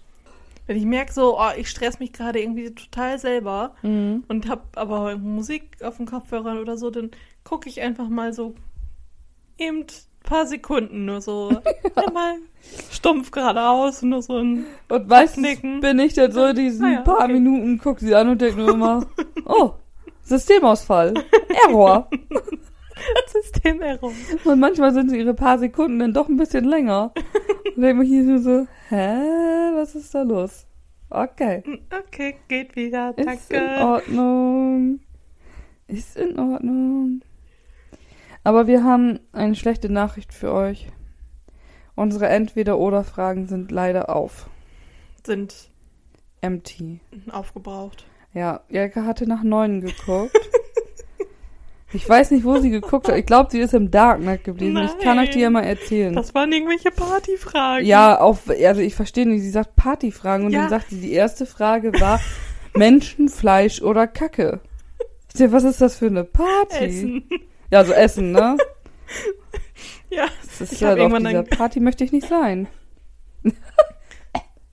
Wenn 0.66 0.76
ich 0.76 0.84
merke 0.84 1.12
so, 1.12 1.38
oh, 1.38 1.50
ich 1.58 1.68
stress 1.68 1.98
mich 1.98 2.12
gerade 2.12 2.40
irgendwie 2.40 2.70
total 2.74 3.18
selber 3.18 3.74
Mhm. 3.82 4.24
und 4.28 4.48
habe 4.48 4.62
aber 4.76 5.18
Musik 5.18 5.82
auf 5.82 5.96
dem 5.98 6.06
Kopfhörer 6.06 6.60
oder 6.60 6.76
so, 6.78 6.90
dann 6.90 7.10
gucke 7.44 7.68
ich 7.68 7.80
einfach 7.82 8.08
mal 8.08 8.32
so 8.32 8.54
eben 9.58 9.84
paar 10.22 10.46
Sekunden 10.46 11.04
nur 11.04 11.20
so 11.20 11.50
einmal 11.94 12.36
stumpf 12.90 13.30
geradeaus, 13.30 14.02
nur 14.02 14.22
so 14.22 14.38
ein 14.38 14.66
Und 14.88 15.08
meistens 15.08 15.44
Abnicken. 15.46 15.80
bin 15.80 15.98
ich 15.98 16.14
dann 16.14 16.30
so 16.32 16.52
diesen 16.52 16.84
Ah 16.86 16.92
ja, 16.92 17.00
paar 17.02 17.24
okay. 17.24 17.32
Minuten, 17.32 17.78
guck 17.82 17.98
sie 18.00 18.14
an 18.14 18.28
und 18.28 18.40
denke 18.40 18.60
nur 18.60 18.74
immer, 18.74 19.06
oh, 19.46 19.72
Systemausfall, 20.22 21.14
Error. 21.66 22.08
Systemerror. 23.28 24.12
Und 24.44 24.60
manchmal 24.60 24.92
sind 24.92 25.10
ihre 25.12 25.32
paar 25.34 25.58
Sekunden 25.58 25.98
dann 25.98 26.12
doch 26.12 26.28
ein 26.28 26.36
bisschen 26.36 26.64
länger. 26.64 27.12
Und 27.74 27.82
denke 27.82 28.02
mir 28.02 28.04
hier 28.08 28.22
nur 28.22 28.38
so, 28.40 28.66
hä, 28.90 29.70
was 29.74 29.94
ist 29.94 30.14
da 30.14 30.22
los? 30.22 30.66
Okay. 31.08 31.62
Okay, 32.06 32.36
geht 32.46 32.76
wieder, 32.76 33.14
Ist 33.16 33.50
in 33.50 33.56
danke. 33.58 33.84
Ordnung. 33.84 35.00
Ist 35.88 36.16
in 36.16 36.38
Ordnung. 36.38 37.22
Aber 38.44 38.66
wir 38.66 38.84
haben 38.84 39.20
eine 39.32 39.54
schlechte 39.54 39.90
Nachricht 39.92 40.32
für 40.32 40.52
euch. 40.52 40.88
Unsere 41.94 42.28
Entweder-Oder-Fragen 42.28 43.46
sind 43.46 43.70
leider 43.70 44.14
auf. 44.14 44.48
Sind 45.26 45.54
Empty. 46.40 47.00
aufgebraucht. 47.30 48.04
Ja, 48.32 48.60
Jelka 48.68 49.04
hatte 49.04 49.26
nach 49.26 49.42
neuen 49.42 49.80
geguckt. 49.80 50.36
Ich 51.92 52.08
weiß 52.08 52.30
nicht, 52.30 52.44
wo 52.44 52.56
sie 52.58 52.70
geguckt 52.70 53.08
hat. 53.08 53.16
Ich 53.16 53.26
glaube, 53.26 53.50
sie 53.50 53.58
ist 53.58 53.74
im 53.74 53.90
Darknet 53.90 54.44
geblieben. 54.44 54.76
Ich 54.78 54.96
kann 55.04 55.18
euch 55.18 55.30
die 55.30 55.40
ja 55.40 55.50
mal 55.50 55.64
erzählen. 55.64 56.14
Das 56.14 56.32
waren 56.36 56.52
irgendwelche 56.52 56.92
Partyfragen. 56.92 57.84
Ja, 57.84 58.20
auf, 58.20 58.48
also 58.48 58.80
ich 58.80 58.94
verstehe 58.94 59.26
nicht, 59.26 59.42
sie 59.42 59.50
sagt 59.50 59.74
Partyfragen 59.74 60.46
und 60.46 60.52
Ja. 60.52 60.60
dann 60.60 60.70
sagt 60.70 60.90
sie, 60.90 61.00
die 61.00 61.10
erste 61.10 61.46
Frage 61.46 61.92
war 62.00 62.20
Menschen, 62.76 63.28
Fleisch 63.28 63.82
oder 63.82 64.06
Kacke. 64.06 64.60
Ich 65.26 65.34
dachte, 65.40 65.50
was 65.50 65.64
ist 65.64 65.80
das 65.80 65.96
für 65.96 66.06
eine 66.06 66.22
Party? 66.22 66.84
Essen. 66.84 67.28
Ja, 67.70 67.84
so 67.84 67.92
Essen, 67.92 68.32
ne? 68.32 68.56
Ja, 70.10 70.26
Das 70.42 70.60
ist 70.60 70.72
Ich 70.72 70.80
ja 70.80 70.88
hab 70.88 70.94
auf 70.94 70.98
irgendwann 70.98 71.24
dieser 71.24 71.42
Party 71.44 71.78
möchte 71.78 72.02
ich 72.02 72.10
nicht 72.10 72.26
sein. 72.26 72.66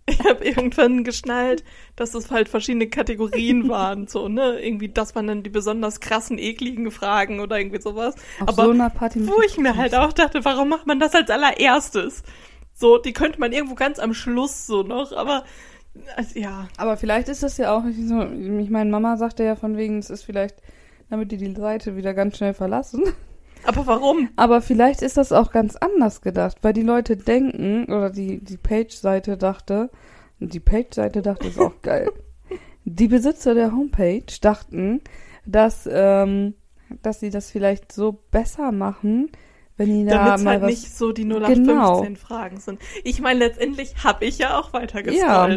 ich 0.07 0.19
habe 0.23 0.43
irgendwann 0.43 1.03
geschnallt, 1.03 1.63
dass 1.95 2.15
es 2.15 2.31
halt 2.31 2.49
verschiedene 2.49 2.87
Kategorien 2.87 3.69
waren. 3.69 4.07
So, 4.07 4.27
ne? 4.27 4.59
Irgendwie, 4.59 4.89
das 4.89 5.15
waren 5.15 5.27
dann 5.27 5.43
die 5.43 5.51
besonders 5.51 5.99
krassen, 5.99 6.39
ekligen 6.39 6.89
Fragen 6.89 7.39
oder 7.39 7.59
irgendwie 7.59 7.79
sowas. 7.79 8.15
Auf 8.39 8.49
Aber 8.49 8.65
so 8.65 8.71
einer 8.71 8.89
Party 8.89 9.27
Wo 9.27 9.41
ich 9.41 9.57
mir 9.57 9.75
halt 9.75 9.93
auch 9.93 10.11
dachte, 10.11 10.43
warum 10.43 10.69
macht 10.69 10.87
man 10.87 10.99
das 10.99 11.13
als 11.13 11.29
allererstes? 11.29 12.23
So, 12.73 12.97
die 12.97 13.13
könnte 13.13 13.39
man 13.39 13.51
irgendwo 13.51 13.75
ganz 13.75 13.99
am 13.99 14.15
Schluss 14.15 14.65
so 14.65 14.81
noch, 14.81 15.11
aber 15.11 15.43
also, 16.15 16.39
ja. 16.39 16.67
Aber 16.77 16.97
vielleicht 16.97 17.27
ist 17.27 17.43
das 17.43 17.57
ja 17.57 17.75
auch 17.75 17.83
nicht 17.83 18.07
so. 18.07 18.21
Ich 18.21 18.69
meine, 18.69 18.89
Mama 18.89 19.17
sagte 19.17 19.43
ja 19.43 19.55
von 19.55 19.77
wegen, 19.77 19.99
es 19.99 20.09
ist 20.09 20.23
vielleicht, 20.23 20.55
damit 21.09 21.31
die 21.31 21.37
die 21.37 21.53
Seite 21.55 21.95
wieder 21.95 22.13
ganz 22.13 22.37
schnell 22.37 22.53
verlassen. 22.53 23.03
Aber 23.63 23.87
warum? 23.87 24.29
Aber 24.35 24.61
vielleicht 24.61 25.01
ist 25.01 25.17
das 25.17 25.31
auch 25.31 25.51
ganz 25.51 25.75
anders 25.75 26.21
gedacht, 26.21 26.57
weil 26.61 26.73
die 26.73 26.83
Leute 26.83 27.17
denken, 27.17 27.85
oder 27.85 28.09
die, 28.11 28.37
die 28.43 28.57
Page-Seite 28.57 29.35
dachte, 29.37 29.89
die 30.39 30.59
Page-Seite 30.59 31.21
dachte, 31.21 31.47
ist 31.47 31.59
auch 31.59 31.81
geil. 31.81 32.09
Die 32.85 33.07
Besitzer 33.07 33.53
der 33.55 33.71
Homepage 33.73 34.23
dachten, 34.41 35.01
dass, 35.45 35.89
ähm, 35.91 36.53
dass 37.01 37.19
sie 37.19 37.29
das 37.31 37.51
vielleicht 37.51 37.91
so 37.91 38.19
besser 38.31 38.71
machen, 38.71 39.31
wenn 39.75 39.87
die 39.89 40.05
da 40.05 40.17
Damit 40.25 40.35
es 40.37 40.43
mal 40.43 40.51
halt 40.51 40.61
was. 40.61 40.69
nicht 40.69 40.95
so 40.95 41.11
die 41.11 41.25
0815 41.25 41.65
Genau. 41.65 42.15
Fragen 42.15 42.57
sind. 42.59 42.79
Ich 43.03 43.19
meine, 43.19 43.39
letztendlich 43.39 44.03
habe 44.03 44.25
ich 44.25 44.37
ja 44.37 44.57
auch 44.59 44.71
weiter 44.73 45.01
Ja. 45.11 45.49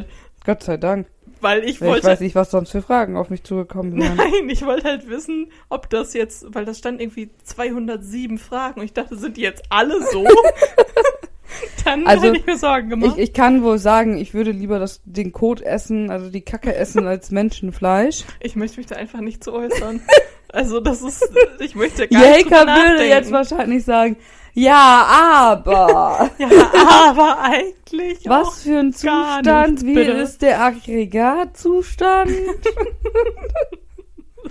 Gott 0.44 0.62
sei 0.62 0.78
Dank. 0.78 1.06
Weil 1.40 1.60
ich 1.64 1.80
Weil 1.80 1.88
Ich 1.88 1.94
wollte. 1.94 2.06
weiß 2.06 2.20
nicht, 2.20 2.34
was 2.34 2.50
sonst 2.50 2.70
für 2.70 2.82
Fragen 2.82 3.16
auf 3.16 3.30
mich 3.30 3.42
zugekommen 3.44 3.98
wären. 3.98 4.16
Nein, 4.16 4.48
ich 4.48 4.64
wollte 4.66 4.84
halt 4.88 5.08
wissen, 5.08 5.50
ob 5.68 5.88
das 5.90 6.12
jetzt, 6.14 6.46
weil 6.54 6.64
das 6.64 6.78
stand 6.78 7.00
irgendwie 7.00 7.30
207 7.44 8.38
Fragen 8.38 8.80
und 8.80 8.86
ich 8.86 8.92
dachte, 8.92 9.16
sind 9.16 9.36
die 9.36 9.42
jetzt 9.42 9.62
alle 9.70 10.00
so? 10.12 10.24
Dann 11.84 12.06
Also, 12.06 12.26
hätte 12.26 12.36
ich 12.38 12.46
mir 12.46 12.56
Sorgen 12.58 12.86
Ich, 12.92 13.00
gemacht. 13.00 13.18
ich 13.18 13.32
kann 13.32 13.62
wohl 13.62 13.78
sagen, 13.78 14.16
ich 14.18 14.34
würde 14.34 14.50
lieber 14.52 14.78
das, 14.78 15.00
den 15.04 15.32
Kot 15.32 15.60
essen, 15.60 16.10
also 16.10 16.30
die 16.30 16.42
Kacke 16.42 16.74
essen, 16.74 17.06
als 17.06 17.30
Menschenfleisch. 17.30 18.24
Ich, 18.40 18.54
möchte 18.54 18.76
mich 18.78 18.86
da 18.86 18.96
einfach 18.96 19.20
nicht 19.20 19.42
zu 19.44 19.52
äußern. 19.52 20.00
Also 20.52 20.80
das 20.80 21.00
ist, 21.00 21.30
ich 21.60 21.76
möchte 21.76 22.08
gar 22.08 22.18
nicht 22.18 22.28
Jelka 22.50 22.64
drüber 22.64 22.74
würde 22.74 23.04
jetzt 23.04 23.30
nachdenken. 23.30 23.32
wahrscheinlich 23.34 23.84
sagen, 23.84 24.16
ja, 24.54 25.04
aber 25.52 26.30
Ja, 26.38 27.10
aber 27.10 27.38
eigentlich 27.40 28.28
auch. 28.28 28.42
was 28.42 28.62
für 28.62 28.78
ein 28.78 28.92
Zustand, 28.92 29.82
nichts, 29.82 29.84
wie 29.84 30.00
ist 30.22 30.42
der 30.42 30.62
Aggregatzustand? 30.62 32.30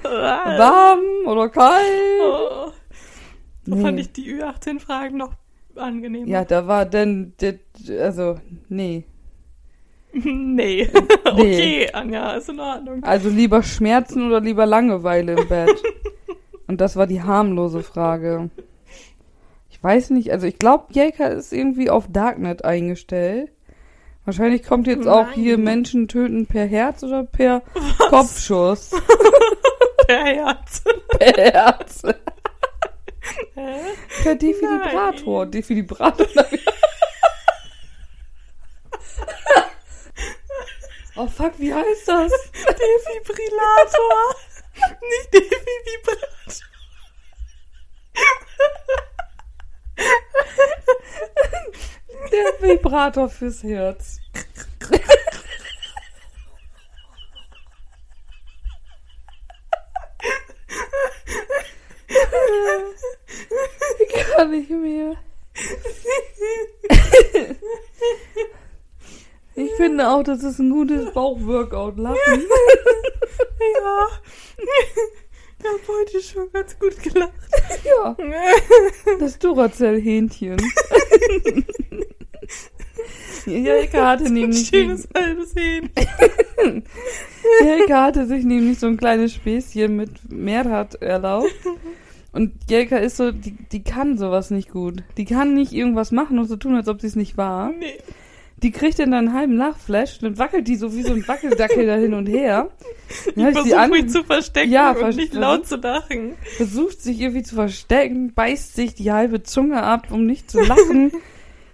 Warm 0.03 0.99
oder 1.25 1.49
kalt? 1.49 1.85
Oh. 2.21 2.71
So 3.65 3.75
Nee. 3.75 3.81
fand 3.83 3.99
ich 3.99 4.11
die 4.13 4.33
Ü18-Fragen 4.33 5.17
noch 5.17 5.33
angenehm. 5.75 6.27
Ja, 6.27 6.45
da 6.45 6.65
war 6.67 6.85
denn, 6.85 7.33
der- 7.41 7.59
also, 7.99 8.39
nee. 8.69 9.03
nee. 10.13 10.89
okay, 11.25 11.89
Anja, 11.93 12.31
ist 12.33 12.49
in 12.49 12.59
Ordnung. 12.59 13.03
Also 13.03 13.29
lieber 13.29 13.61
Schmerzen 13.61 14.25
oder 14.27 14.39
lieber 14.41 14.65
Langeweile 14.65 15.33
im 15.33 15.47
Bett? 15.47 15.75
Und 16.67 16.81
das 16.81 16.95
war 16.95 17.05
die 17.05 17.21
harmlose 17.21 17.83
Frage. 17.83 18.49
Ich 19.79 19.83
weiß 19.85 20.09
nicht, 20.09 20.33
also 20.33 20.45
ich 20.45 20.59
glaube, 20.59 20.87
Jelka 20.91 21.27
ist 21.27 21.53
irgendwie 21.53 21.89
auf 21.89 22.07
Darknet 22.09 22.65
eingestellt. 22.65 23.49
Wahrscheinlich 24.25 24.63
kommt 24.63 24.87
jetzt 24.87 25.07
auch 25.07 25.27
Nein. 25.27 25.35
hier 25.35 25.57
Menschen 25.57 26.09
töten 26.09 26.47
per 26.47 26.65
Herz 26.65 27.01
oder 27.01 27.23
per 27.23 27.61
Kopfschuss. 28.09 28.91
Der 30.09 30.25
Herz. 30.25 30.83
per 31.17 31.31
Herz. 31.31 32.01
Hä? 33.53 33.79
Per 34.21 34.35
Defibrillator. 34.35 35.45
Nein. 35.45 35.51
Defibrillator. 35.51 36.27
oh 41.15 41.27
fuck, 41.27 41.53
wie 41.57 41.73
heißt 41.73 42.05
das? 42.05 42.33
Defibrillator. 42.67 44.35
Nicht 44.99 45.33
Defibrillator. 45.33 46.28
Vibrator 52.89 53.29
fürs 53.29 53.61
Herz. 53.61 54.19
Ich 63.99 64.13
kann 64.35 64.49
nicht 64.49 64.71
mehr. 64.71 65.15
Ich 69.53 69.71
finde 69.75 70.09
auch, 70.09 70.23
das 70.23 70.41
ist 70.41 70.57
ein 70.57 70.71
gutes 70.71 71.13
Bauchworkout. 71.13 71.97
Lachen. 71.97 72.17
Ja. 72.17 74.07
Ich 75.59 75.65
habe 75.65 75.79
heute 75.89 76.21
schon 76.21 76.51
ganz 76.51 76.79
gut 76.79 76.97
gelacht. 77.03 77.33
Ja, 77.83 78.17
das 79.19 79.37
Duracell-Hähnchen. 79.37 80.57
Jelka 83.49 84.07
hatte 84.07 84.29
nämlich 84.31 84.67
Schönes 84.67 85.07
halbes 85.15 85.53
Hähnchen. 85.55 85.89
Jelka 87.63 88.03
hatte 88.03 88.25
sich 88.25 88.43
nämlich 88.43 88.79
so 88.79 88.87
ein 88.87 88.97
kleines 88.97 89.33
Späßchen 89.33 89.95
mit 89.95 90.31
Mehrrad 90.31 90.95
erlaubt. 91.01 91.53
Und 92.31 92.51
Jelka 92.69 92.97
ist 92.97 93.17
so, 93.17 93.31
die, 93.31 93.55
die 93.71 93.83
kann 93.83 94.17
sowas 94.17 94.51
nicht 94.51 94.69
gut. 94.69 95.03
Die 95.17 95.25
kann 95.25 95.55
nicht 95.55 95.73
irgendwas 95.73 96.11
machen 96.11 96.37
und 96.37 96.45
so 96.45 96.57
tun, 96.57 96.75
als 96.75 96.87
ob 96.87 97.01
sie 97.01 97.07
es 97.07 97.15
nicht 97.15 97.37
war. 97.37 97.71
Nee. 97.71 97.97
Die 98.61 98.71
kriegt 98.71 98.99
dann 98.99 99.13
einen 99.13 99.33
halben 99.33 99.55
Lachflash, 99.55 100.19
dann 100.19 100.37
wackelt 100.37 100.67
die 100.67 100.75
so 100.75 100.93
wie 100.93 101.01
so 101.01 101.13
ein 101.13 101.25
Wackeldackel 101.25 101.85
da 101.85 101.95
hin 101.95 102.13
und 102.13 102.27
her. 102.27 102.69
Dann 103.35 103.47
Ich 103.47 103.53
versuche 103.57 103.87
mich 103.87 104.09
zu 104.09 104.23
verstecken 104.25 104.69
Ja, 104.71 104.91
und 104.91 105.15
nicht 105.15 105.33
laut 105.33 105.65
zu 105.65 105.77
lachen. 105.77 106.33
versucht 106.57 107.01
sich 107.01 107.21
irgendwie 107.21 107.43
zu 107.43 107.55
verstecken, 107.55 108.33
beißt 108.33 108.75
sich 108.75 108.95
die 108.95 109.13
halbe 109.13 109.43
Zunge 109.43 109.81
ab, 109.81 110.07
um 110.11 110.25
nicht 110.25 110.51
zu 110.51 110.59
lachen. 110.59 111.11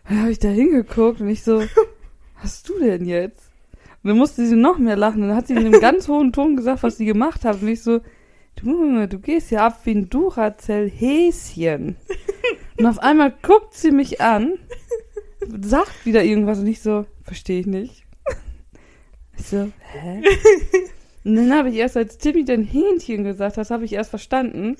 dann 0.08 0.22
habe 0.22 0.32
ich 0.32 0.40
da 0.40 0.50
hingeguckt 0.50 1.22
und 1.22 1.30
ich 1.30 1.44
so, 1.44 1.60
was 2.36 2.44
hast 2.44 2.70
du 2.70 2.80
denn 2.80 3.06
jetzt? 3.06 3.50
Und 4.04 4.10
dann 4.10 4.18
musste 4.18 4.46
sie 4.46 4.56
noch 4.56 4.78
mehr 4.78 4.96
lachen. 4.96 5.22
Dann 5.22 5.36
hat 5.36 5.48
sie 5.48 5.54
in 5.54 5.66
einem 5.66 5.80
ganz 5.80 6.08
hohen 6.08 6.32
Ton 6.32 6.56
gesagt, 6.56 6.84
was 6.84 6.98
sie 6.98 7.06
gemacht 7.06 7.44
hat. 7.44 7.62
Und 7.62 7.68
ich 7.68 7.82
so, 7.82 8.02
du, 8.56 8.66
Junge, 8.66 9.08
du 9.08 9.18
gehst 9.20 9.50
ja 9.50 9.66
ab 9.66 9.80
wie 9.86 9.96
ein 9.96 10.10
Duracell-Häschen. 10.10 11.96
Und 12.78 12.86
auf 12.86 13.00
einmal 13.00 13.34
guckt 13.42 13.74
sie 13.74 13.92
mich 13.92 14.22
an, 14.22 14.60
sagt 15.62 16.06
wieder 16.06 16.24
irgendwas 16.24 16.60
und 16.60 16.68
ich 16.68 16.82
so, 16.82 17.06
verstehe 17.24 17.62
ich 17.62 17.66
nicht. 17.66 18.04
Ich 19.38 19.48
so, 19.48 19.72
hä? 19.92 20.22
Und 21.26 21.36
dann 21.36 21.54
habe 21.54 21.70
ich 21.70 21.76
erst, 21.78 21.98
als 21.98 22.20
Timmy 22.20 22.46
dann 22.46 22.64
Hähnchen 22.64 23.24
gesagt 23.24 23.58
hat, 23.58 23.70
habe 23.72 23.84
ich 23.84 23.94
erst 23.94 24.12
verstanden. 24.12 24.76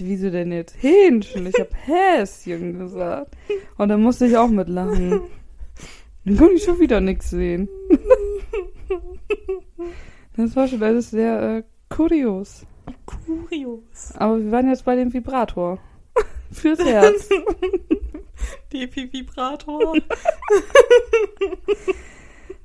Wieso 0.00 0.30
denn 0.30 0.52
jetzt 0.52 0.76
Hähnchen? 0.82 1.46
Ich 1.46 1.54
habe 1.58 1.70
Häschen 1.74 2.78
gesagt. 2.78 3.36
Und 3.78 3.88
dann 3.88 4.02
musste 4.02 4.26
ich 4.26 4.36
auch 4.36 4.48
mitlachen. 4.48 5.20
Dann 6.24 6.36
konnte 6.36 6.54
ich 6.54 6.64
schon 6.64 6.80
wieder 6.80 7.00
nichts 7.00 7.30
sehen. 7.30 7.68
Das 10.36 10.54
war 10.54 10.68
schon 10.68 10.82
alles 10.82 11.10
sehr 11.10 11.58
äh, 11.58 11.62
kurios. 11.88 12.66
Kurios. 13.06 14.12
Aber 14.16 14.38
wir 14.38 14.50
waren 14.50 14.68
jetzt 14.68 14.84
bei 14.84 14.96
dem 14.96 15.12
Vibrator. 15.12 15.78
Fürs 16.52 16.78
Herz. 16.84 17.28
Defi-Vibrator. 18.72 19.94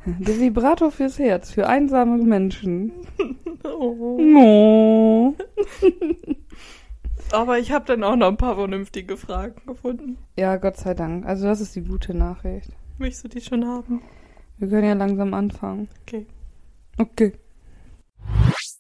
Der 0.06 0.40
Vibrator 0.40 0.92
fürs 0.92 1.20
Herz. 1.20 1.52
Für 1.52 1.68
einsame 1.68 2.18
Menschen. 2.18 2.92
Oh. 3.64 4.18
Oh. 4.36 5.36
Aber 7.32 7.60
ich 7.60 7.72
habe 7.72 7.86
dann 7.86 8.04
auch 8.04 8.16
noch 8.16 8.28
ein 8.28 8.38
paar 8.38 8.56
vernünftige 8.56 9.18
Fragen 9.18 9.62
gefunden. 9.66 10.18
Ja, 10.38 10.58
Gott 10.58 10.78
sei 10.78 10.94
Dank. 10.94 11.26
Also 11.26 11.46
das 11.46 11.62
ist 11.62 11.76
die 11.76 11.84
gute 11.84 12.14
Nachricht. 12.14 12.72
Möchtest 12.98 13.24
du 13.24 13.28
die 13.30 13.42
schon 13.42 13.66
haben? 13.66 14.02
Wir 14.58 14.70
können 14.70 14.88
ja 14.88 14.94
langsam 14.94 15.34
anfangen. 15.34 15.90
Okay. 16.04 16.28
Okay. 16.98 17.34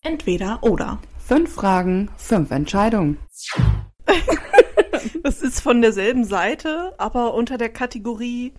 Entweder 0.03 0.61
oder. 0.63 0.99
Fünf 1.17 1.53
Fragen, 1.53 2.09
fünf 2.17 2.51
Entscheidungen. 2.51 3.17
Das 5.23 5.41
ist 5.41 5.61
von 5.61 5.81
derselben 5.81 6.25
Seite, 6.25 6.93
aber 6.97 7.33
unter 7.33 7.57
der 7.57 7.69
Kategorie 7.69 8.53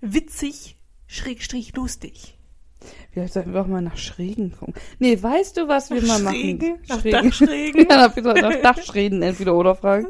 witzig, 0.00 0.76
schrägstrich 1.06 1.74
lustig. 1.74 2.35
Vielleicht 3.16 3.32
sollten 3.32 3.54
wir 3.54 3.62
auch 3.62 3.66
mal 3.66 3.80
nach 3.80 3.96
Schrägen 3.96 4.52
gucken. 4.52 4.74
Nee, 4.98 5.16
weißt 5.22 5.56
du, 5.56 5.68
was 5.68 5.88
wir 5.88 6.02
mal 6.02 6.18
Schrägen? 6.20 6.72
machen? 6.72 6.80
Nach 6.86 7.02
Dachschrägen? 7.02 7.86
ja, 7.90 7.96
nach 7.96 8.60
Dachschrägen 8.60 9.22
entweder 9.22 9.54
oder 9.54 9.74
fragen. 9.74 10.08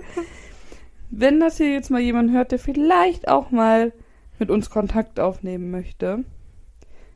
Wenn 1.10 1.38
das 1.38 1.58
hier 1.58 1.70
jetzt 1.72 1.88
mal 1.88 2.00
jemand 2.00 2.32
hört, 2.32 2.50
der 2.50 2.58
vielleicht 2.58 3.28
auch 3.28 3.52
mal 3.52 3.92
mit 4.40 4.50
uns 4.50 4.70
Kontakt 4.70 5.20
aufnehmen 5.20 5.70
möchte, 5.70 6.24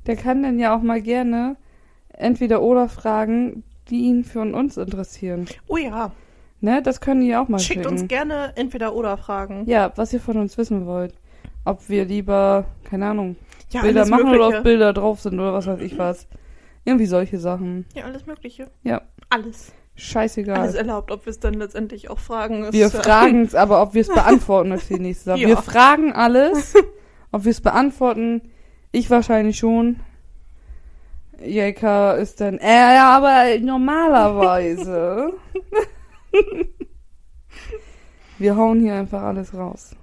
der 0.06 0.14
kann 0.14 0.44
dann 0.44 0.60
ja 0.60 0.76
auch 0.76 0.80
mal 0.80 1.02
gerne 1.02 1.56
entweder 2.12 2.62
oder 2.62 2.88
fragen, 2.88 3.64
die 3.88 4.02
ihn 4.02 4.22
für 4.22 4.42
uns 4.42 4.76
interessieren. 4.76 5.46
Oh 5.66 5.76
ja, 5.76 6.12
Ne, 6.60 6.82
das 6.82 7.00
können 7.00 7.22
die 7.22 7.34
auch 7.34 7.48
mal 7.48 7.58
schickt 7.58 7.80
schicken. 7.80 7.88
uns 7.98 8.06
gerne 8.06 8.52
entweder 8.54 8.94
oder 8.94 9.16
Fragen. 9.16 9.64
Ja, 9.66 9.92
was 9.96 10.12
ihr 10.12 10.20
von 10.20 10.36
uns 10.36 10.56
wissen 10.56 10.86
wollt. 10.86 11.14
Ob 11.64 11.88
wir 11.88 12.04
lieber, 12.04 12.64
keine 12.84 13.06
Ahnung, 13.06 13.36
Ja, 13.70 13.82
Bilder 13.82 14.06
machen 14.06 14.28
oder 14.28 14.38
Mögliche. 14.38 14.58
auf 14.58 14.62
Bilder 14.64 14.92
drauf 14.92 15.20
sind 15.20 15.38
oder 15.38 15.52
was 15.52 15.66
weiß 15.66 15.80
ich 15.80 15.98
was. 15.98 16.26
Irgendwie 16.84 17.06
solche 17.06 17.38
Sachen. 17.38 17.86
Ja, 17.94 18.04
alles 18.04 18.26
Mögliche. 18.26 18.70
Ja, 18.82 19.02
Alles. 19.28 19.72
scheißegal. 19.96 20.56
Alles 20.58 20.74
erlaubt, 20.74 21.10
ob 21.10 21.26
wir 21.26 21.30
es 21.30 21.38
dann 21.40 21.54
letztendlich 21.54 22.08
auch 22.08 22.18
fragen. 22.18 22.64
ist, 22.64 22.72
wir 22.72 22.88
fragen 22.90 23.42
es, 23.42 23.54
aber 23.54 23.82
ob 23.82 23.92
wir 23.94 24.00
es 24.00 24.08
beantworten, 24.14 24.72
ist 24.72 24.88
die 24.88 24.98
nächste 24.98 25.24
Sache. 25.26 25.40
Ja. 25.40 25.48
Wir 25.48 25.56
fragen 25.58 26.12
alles. 26.12 26.74
Ob 27.32 27.44
wir 27.44 27.52
es 27.52 27.60
beantworten, 27.60 28.42
ich 28.90 29.08
wahrscheinlich 29.08 29.56
schon. 29.56 30.00
Jelka 31.40 32.14
ist 32.14 32.40
dann, 32.40 32.58
äh, 32.58 32.94
ja, 32.96 33.16
aber 33.16 33.44
normalerweise. 33.60 35.34
wir 38.38 38.56
hauen 38.56 38.80
hier 38.80 38.94
einfach 38.94 39.22
alles 39.22 39.54
raus. 39.54 39.94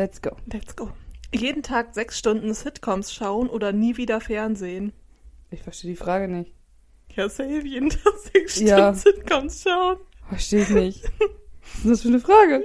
Let's 0.00 0.22
go. 0.22 0.30
Let's 0.50 0.74
go. 0.76 0.88
Jeden 1.30 1.62
Tag 1.62 1.92
sechs 1.94 2.18
Stunden 2.18 2.54
Sitcoms 2.54 3.12
schauen 3.12 3.50
oder 3.50 3.70
nie 3.72 3.98
wieder 3.98 4.22
Fernsehen. 4.22 4.94
Ich 5.50 5.62
verstehe 5.62 5.90
die 5.90 5.96
Frage 5.96 6.26
nicht. 6.26 6.54
Ja, 7.14 7.28
safe, 7.28 7.60
jeden 7.66 7.90
Tag 7.90 8.14
sechs 8.32 8.54
Stunden 8.54 8.68
Ja. 8.70 8.94
Sitcoms 8.94 9.62
schauen. 9.62 9.98
Verstehe 10.26 10.62
ich 10.62 10.70
nicht. 10.70 11.04
Was 11.04 11.84
ist 11.84 11.90
das 11.90 12.00
für 12.00 12.08
eine 12.08 12.20
Frage? 12.20 12.64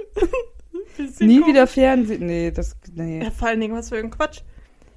Nie 1.20 1.40
komisch. 1.40 1.46
wieder 1.48 1.66
Fernsehen. 1.66 2.24
Nee, 2.24 2.50
das. 2.52 2.74
Nee. 2.94 3.22
Ja, 3.22 3.30
vor 3.30 3.48
allen 3.48 3.60
Dingen, 3.60 3.74
was 3.76 3.90
für 3.90 3.98
ein 3.98 4.08
Quatsch. 4.10 4.40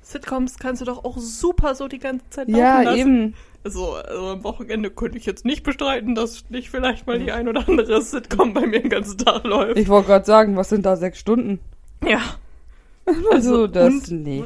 Sitcoms 0.02 0.60
kannst 0.60 0.82
du 0.82 0.86
doch 0.86 1.04
auch 1.04 1.18
super 1.18 1.76
so 1.76 1.90
die 1.90 2.00
ganze 2.00 2.30
Zeit 2.30 2.48
laufen 2.48 2.62
Ja, 2.62 2.82
lassen. 2.84 2.98
eben. 3.00 3.36
Also, 3.66 3.96
also 3.96 4.28
am 4.30 4.44
Wochenende 4.46 4.92
könnte 4.92 5.18
ich 5.18 5.26
jetzt 5.26 5.44
nicht 5.44 5.64
bestreiten, 5.64 6.16
dass 6.16 6.50
nicht 6.50 6.70
vielleicht 6.70 7.06
mal 7.06 7.20
die 7.20 7.34
ein 7.34 7.50
oder 7.50 7.68
andere 7.68 8.02
Sitcom 8.02 8.54
bei 8.54 8.66
mir 8.66 8.80
den 8.80 8.90
ganzen 8.90 9.18
Tag 9.18 9.44
läuft. 9.44 9.78
Ich 9.78 9.90
wollte 9.90 10.08
gerade 10.08 10.26
sagen, 10.26 10.56
was 10.56 10.70
sind 10.70 10.86
da 10.86 10.96
sechs 10.96 11.20
Stunden? 11.20 11.60
Ja. 12.06 12.22
Also, 13.32 13.66
das. 13.66 13.92
und 13.92 14.12
nee. 14.12 14.44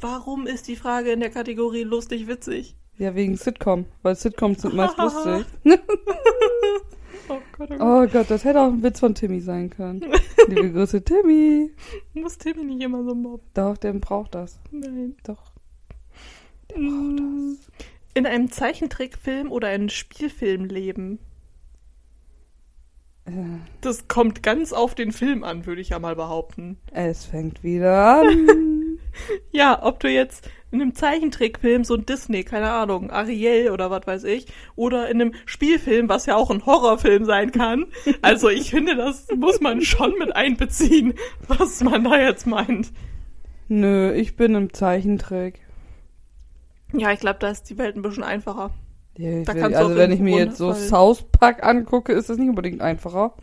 Warum 0.00 0.46
ist 0.46 0.68
die 0.68 0.76
Frage 0.76 1.10
in 1.10 1.18
der 1.18 1.30
Kategorie 1.30 1.82
lustig 1.82 2.28
witzig? 2.28 2.76
Ja, 2.98 3.16
wegen 3.16 3.36
Sitcom. 3.36 3.86
Weil 4.02 4.14
Sitcoms 4.14 4.62
sind 4.62 4.74
meist 4.74 4.96
lustig. 4.96 5.44
Oh 7.28 7.40
Gott, 7.58 7.70
oh 7.72 7.76
Gott. 7.76 7.80
Oh 7.80 8.12
Gott, 8.12 8.30
das 8.30 8.44
hätte 8.44 8.60
auch 8.60 8.68
ein 8.68 8.82
Witz 8.82 9.00
von 9.00 9.14
Timmy 9.14 9.40
sein 9.40 9.70
können. 9.70 10.00
Liebe 10.48 10.72
Grüße, 10.72 11.02
Timmy. 11.02 11.72
Muss 12.14 12.38
Timmy 12.38 12.64
nicht 12.64 12.82
immer 12.82 13.02
so 13.02 13.14
mobben. 13.14 13.46
Doch, 13.54 13.76
der 13.76 13.92
braucht 13.94 14.34
das. 14.34 14.60
Nein. 14.70 15.16
Doch. 15.24 15.50
Mm. 16.76 17.54
In 18.14 18.26
einem 18.26 18.50
Zeichentrickfilm 18.50 19.50
oder 19.50 19.68
einem 19.68 19.88
Spielfilm 19.88 20.66
leben? 20.66 21.18
Das 23.80 24.08
kommt 24.08 24.42
ganz 24.42 24.72
auf 24.72 24.94
den 24.94 25.12
Film 25.12 25.42
an, 25.42 25.66
würde 25.66 25.80
ich 25.80 25.90
ja 25.90 25.98
mal 25.98 26.14
behaupten. 26.16 26.78
es 26.92 27.24
fängt 27.24 27.62
wieder 27.62 28.20
an. 28.20 28.46
Ja, 29.50 29.82
ob 29.82 30.00
du 30.00 30.10
jetzt 30.10 30.50
in 30.70 30.82
einem 30.82 30.94
Zeichentrickfilm, 30.94 31.84
so 31.84 31.94
ein 31.94 32.04
Disney, 32.04 32.44
keine 32.44 32.70
Ahnung, 32.70 33.10
Ariel 33.10 33.70
oder 33.70 33.90
was 33.90 34.06
weiß 34.06 34.24
ich, 34.24 34.46
oder 34.74 35.08
in 35.08 35.20
einem 35.20 35.34
Spielfilm, 35.46 36.08
was 36.08 36.26
ja 36.26 36.36
auch 36.36 36.50
ein 36.50 36.66
Horrorfilm 36.66 37.24
sein 37.24 37.50
kann. 37.52 37.86
Also 38.20 38.48
ich 38.50 38.70
finde, 38.70 38.96
das 38.96 39.26
muss 39.34 39.60
man 39.60 39.80
schon 39.80 40.18
mit 40.18 40.34
einbeziehen, 40.34 41.14
was 41.48 41.82
man 41.82 42.04
da 42.04 42.20
jetzt 42.20 42.46
meint. 42.46 42.92
Nö, 43.68 44.12
ich 44.12 44.36
bin 44.36 44.54
im 44.54 44.72
Zeichentrick. 44.72 45.60
Ja, 46.92 47.12
ich 47.12 47.20
glaube, 47.20 47.38
da 47.40 47.48
ist 47.48 47.70
die 47.70 47.78
Welt 47.78 47.96
ein 47.96 48.02
bisschen 48.02 48.22
einfacher. 48.22 48.70
Ja, 49.18 49.44
kannst 49.44 49.62
du 49.62 49.78
also 49.78 49.96
wenn 49.96 50.12
ich 50.12 50.20
mir 50.20 50.36
jetzt 50.36 50.58
so 50.58 50.72
fallen. 50.72 50.88
South 50.88 51.22
Park 51.32 51.64
angucke, 51.64 52.12
ist 52.12 52.28
das 52.28 52.38
nicht 52.38 52.48
unbedingt 52.48 52.80
einfacher. 52.80 53.34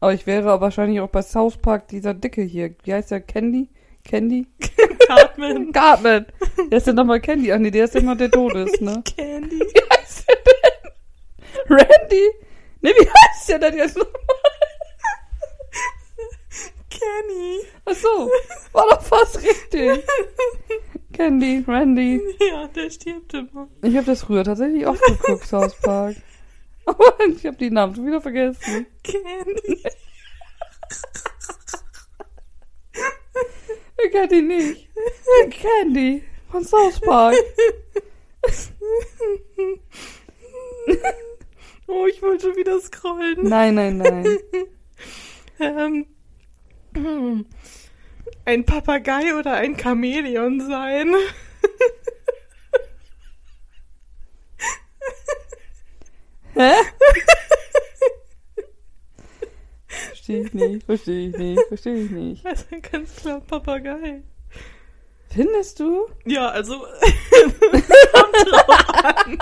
Aber 0.00 0.12
ich 0.12 0.26
wäre 0.26 0.60
wahrscheinlich 0.60 1.00
auch 1.00 1.08
bei 1.08 1.22
South 1.22 1.58
Park 1.58 1.88
dieser 1.88 2.12
Dicke 2.12 2.42
hier. 2.42 2.74
Wie 2.82 2.92
heißt 2.92 3.12
der? 3.12 3.20
Candy? 3.20 3.68
Candy? 4.04 4.46
Cartman. 5.06 5.72
Cartman. 5.72 6.26
Der 6.70 6.78
ist 6.78 6.86
ja 6.86 6.92
nochmal 6.92 7.20
Candy. 7.20 7.52
Ach 7.52 7.58
nee, 7.58 7.70
der 7.70 7.84
ist 7.84 7.94
immer 7.94 8.16
der 8.16 8.30
Tod 8.30 8.54
ist, 8.56 8.80
ne? 8.80 9.02
Candy. 9.16 9.60
Wie 9.60 9.96
heißt 9.96 10.26
der 10.28 10.36
denn? 10.36 11.76
Randy? 11.78 12.30
Ne, 12.80 12.90
wie 12.90 13.08
heißt 13.08 13.48
der 13.48 13.58
denn 13.60 13.76
jetzt 13.76 13.96
nochmal? 13.96 14.12
Kenny. 17.02 17.60
Ach 17.84 17.94
so, 17.94 18.30
war 18.72 18.86
doch 18.90 19.02
fast 19.02 19.38
richtig. 19.42 20.04
Candy, 21.22 21.64
Randy. 21.68 22.20
Ja, 22.40 22.66
der 22.66 22.90
stirbt 22.90 23.32
immer. 23.34 23.68
Ich 23.82 23.96
habe 23.96 24.06
das 24.06 24.24
früher 24.24 24.42
tatsächlich 24.42 24.84
oft 24.88 25.00
geguckt, 25.04 25.46
South 25.46 25.80
Park. 25.80 26.16
Aber 26.84 27.14
ich 27.28 27.46
habe 27.46 27.56
die 27.56 27.70
Namen 27.70 27.94
schon 27.94 28.06
wieder 28.06 28.20
vergessen. 28.20 28.86
Candy. 29.04 29.84
Wer 33.96 34.10
kennt 34.10 34.32
die 34.32 34.42
nicht? 34.42 34.88
Candy 35.50 36.24
von 36.50 36.64
South 36.64 37.00
Park. 37.00 37.36
Oh, 41.88 42.06
ich 42.06 42.22
wollte 42.22 42.46
schon 42.46 42.56
wieder 42.56 42.80
scrollen. 42.80 43.36
Nein, 43.42 43.74
nein, 43.74 43.98
nein. 43.98 44.38
Ähm, 45.60 46.06
hm. 46.94 47.46
Ein 48.44 48.64
Papagei 48.64 49.34
oder 49.38 49.54
ein 49.54 49.78
Chamäleon 49.78 50.60
sein? 50.60 51.14
Hä? 56.54 56.72
Verstehe 59.86 60.42
ich 60.44 60.52
nicht, 60.54 60.84
verstehe 60.86 61.28
ich 61.28 61.36
nicht, 61.36 61.62
verstehe 61.68 62.04
ich 62.04 62.10
nicht. 62.10 62.46
Also 62.46 62.64
ganz 62.90 63.16
klar 63.16 63.40
Papagei. 63.40 64.22
Findest 65.30 65.80
du? 65.80 66.08
Ja, 66.26 66.48
also 66.48 66.78
kommt 68.12 68.50
drauf 68.50 69.04
an. 69.04 69.38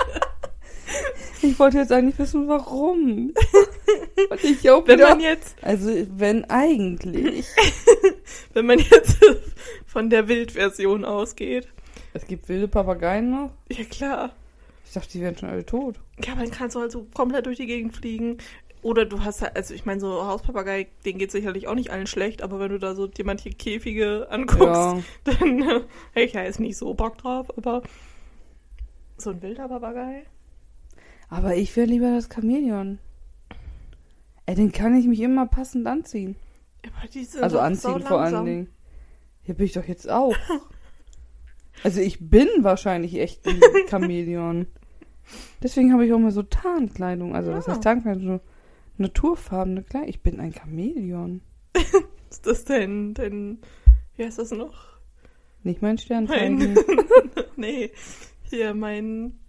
Ich 1.41 1.57
wollte 1.57 1.77
jetzt 1.79 1.91
eigentlich 1.91 2.19
wissen, 2.19 2.47
warum. 2.47 3.33
Und 4.29 4.43
ich 4.43 4.69
auch 4.69 4.85
Wenn 4.87 4.99
wieder, 4.99 5.09
man 5.09 5.19
jetzt, 5.19 5.55
also, 5.61 5.89
wenn 6.17 6.45
eigentlich. 6.45 7.47
wenn 8.53 8.65
man 8.65 8.79
jetzt 8.79 9.17
von 9.85 10.09
der 10.09 10.27
Wildversion 10.27 11.03
ausgeht. 11.03 11.67
Es 12.13 12.25
gibt 12.27 12.47
wilde 12.49 12.67
Papageien 12.67 13.31
noch? 13.31 13.51
Ja 13.69 13.83
klar. 13.85 14.31
Ich 14.85 14.93
dachte, 14.93 15.11
die 15.13 15.21
wären 15.21 15.37
schon 15.37 15.49
alle 15.49 15.65
tot. 15.65 15.95
Ja, 16.23 16.33
aber 16.33 16.41
dann 16.41 16.51
kannst 16.51 16.75
du 16.75 16.81
halt 16.81 16.91
so 16.91 17.07
komplett 17.13 17.45
durch 17.45 17.57
die 17.57 17.65
Gegend 17.65 17.95
fliegen. 17.95 18.37
Oder 18.83 19.05
du 19.05 19.23
hast 19.23 19.41
halt, 19.41 19.55
also 19.55 19.73
ich 19.73 19.85
meine, 19.85 20.01
so 20.01 20.25
Hauspapagei, 20.25 20.87
denen 21.05 21.19
geht 21.19 21.31
sicherlich 21.31 21.67
auch 21.67 21.75
nicht 21.75 21.91
allen 21.91 22.07
schlecht, 22.07 22.41
aber 22.41 22.59
wenn 22.59 22.71
du 22.71 22.79
da 22.79 22.95
so 22.95 23.07
dir 23.07 23.25
manche 23.25 23.51
Käfige 23.51 24.27
anguckst, 24.29 24.63
Ja. 24.65 24.99
dann 25.23 25.61
äh, 26.15 26.23
ich 26.23 26.33
ja 26.33 26.43
jetzt 26.43 26.59
nicht 26.59 26.77
so 26.77 26.93
Bock 26.93 27.17
drauf, 27.19 27.47
aber 27.57 27.83
so 29.17 29.29
ein 29.29 29.41
wilder 29.41 29.67
Papagei? 29.67 30.25
Aber 31.31 31.55
ich 31.55 31.75
wäre 31.75 31.87
lieber 31.87 32.11
das 32.13 32.29
Chamäleon. 32.31 32.99
Ey, 34.45 34.53
den 34.55 34.71
kann 34.71 34.95
ich 34.95 35.07
mich 35.07 35.21
immer 35.21 35.47
passend 35.47 35.87
anziehen. 35.87 36.35
Aber 36.85 37.07
die 37.07 37.23
sind 37.23 37.41
Also 37.43 37.59
anziehen 37.59 38.01
so 38.01 38.07
vor 38.07 38.21
allen. 38.21 38.45
Dingen. 38.45 38.69
Hier 39.43 39.55
bin 39.55 39.65
ich 39.65 39.73
doch 39.73 39.85
jetzt 39.85 40.09
auch. 40.09 40.35
Also 41.83 41.99
ich 42.01 42.29
bin 42.29 42.47
wahrscheinlich 42.59 43.17
echt 43.19 43.47
ein 43.47 43.59
Chamäleon. 43.89 44.67
Deswegen 45.63 45.93
habe 45.93 46.05
ich 46.05 46.13
auch 46.13 46.19
mal 46.19 46.29
so 46.29 46.43
Tarnkleidung. 46.43 47.33
Also 47.33 47.53
was 47.53 47.65
Ja. 47.65 47.73
heißt 47.73 47.83
Tarnkleidung? 47.83 48.23
So 48.23 48.39
naturfarbene 48.97 49.81
Kleidung. 49.83 50.09
Ich 50.09 50.21
bin 50.21 50.39
ein 50.39 50.53
Chamäleon. 50.53 51.41
Ist 52.29 52.45
das 52.45 52.65
denn, 52.65 53.13
denn, 53.15 53.59
wie 54.15 54.25
heißt 54.25 54.37
das 54.37 54.51
noch? 54.51 54.99
Nicht 55.63 55.81
mein 55.81 55.97
Sternzeichen. 55.97 56.57
Mein, 56.57 56.77
nee, 57.55 57.89
hier 58.43 58.75
mein, 58.75 59.39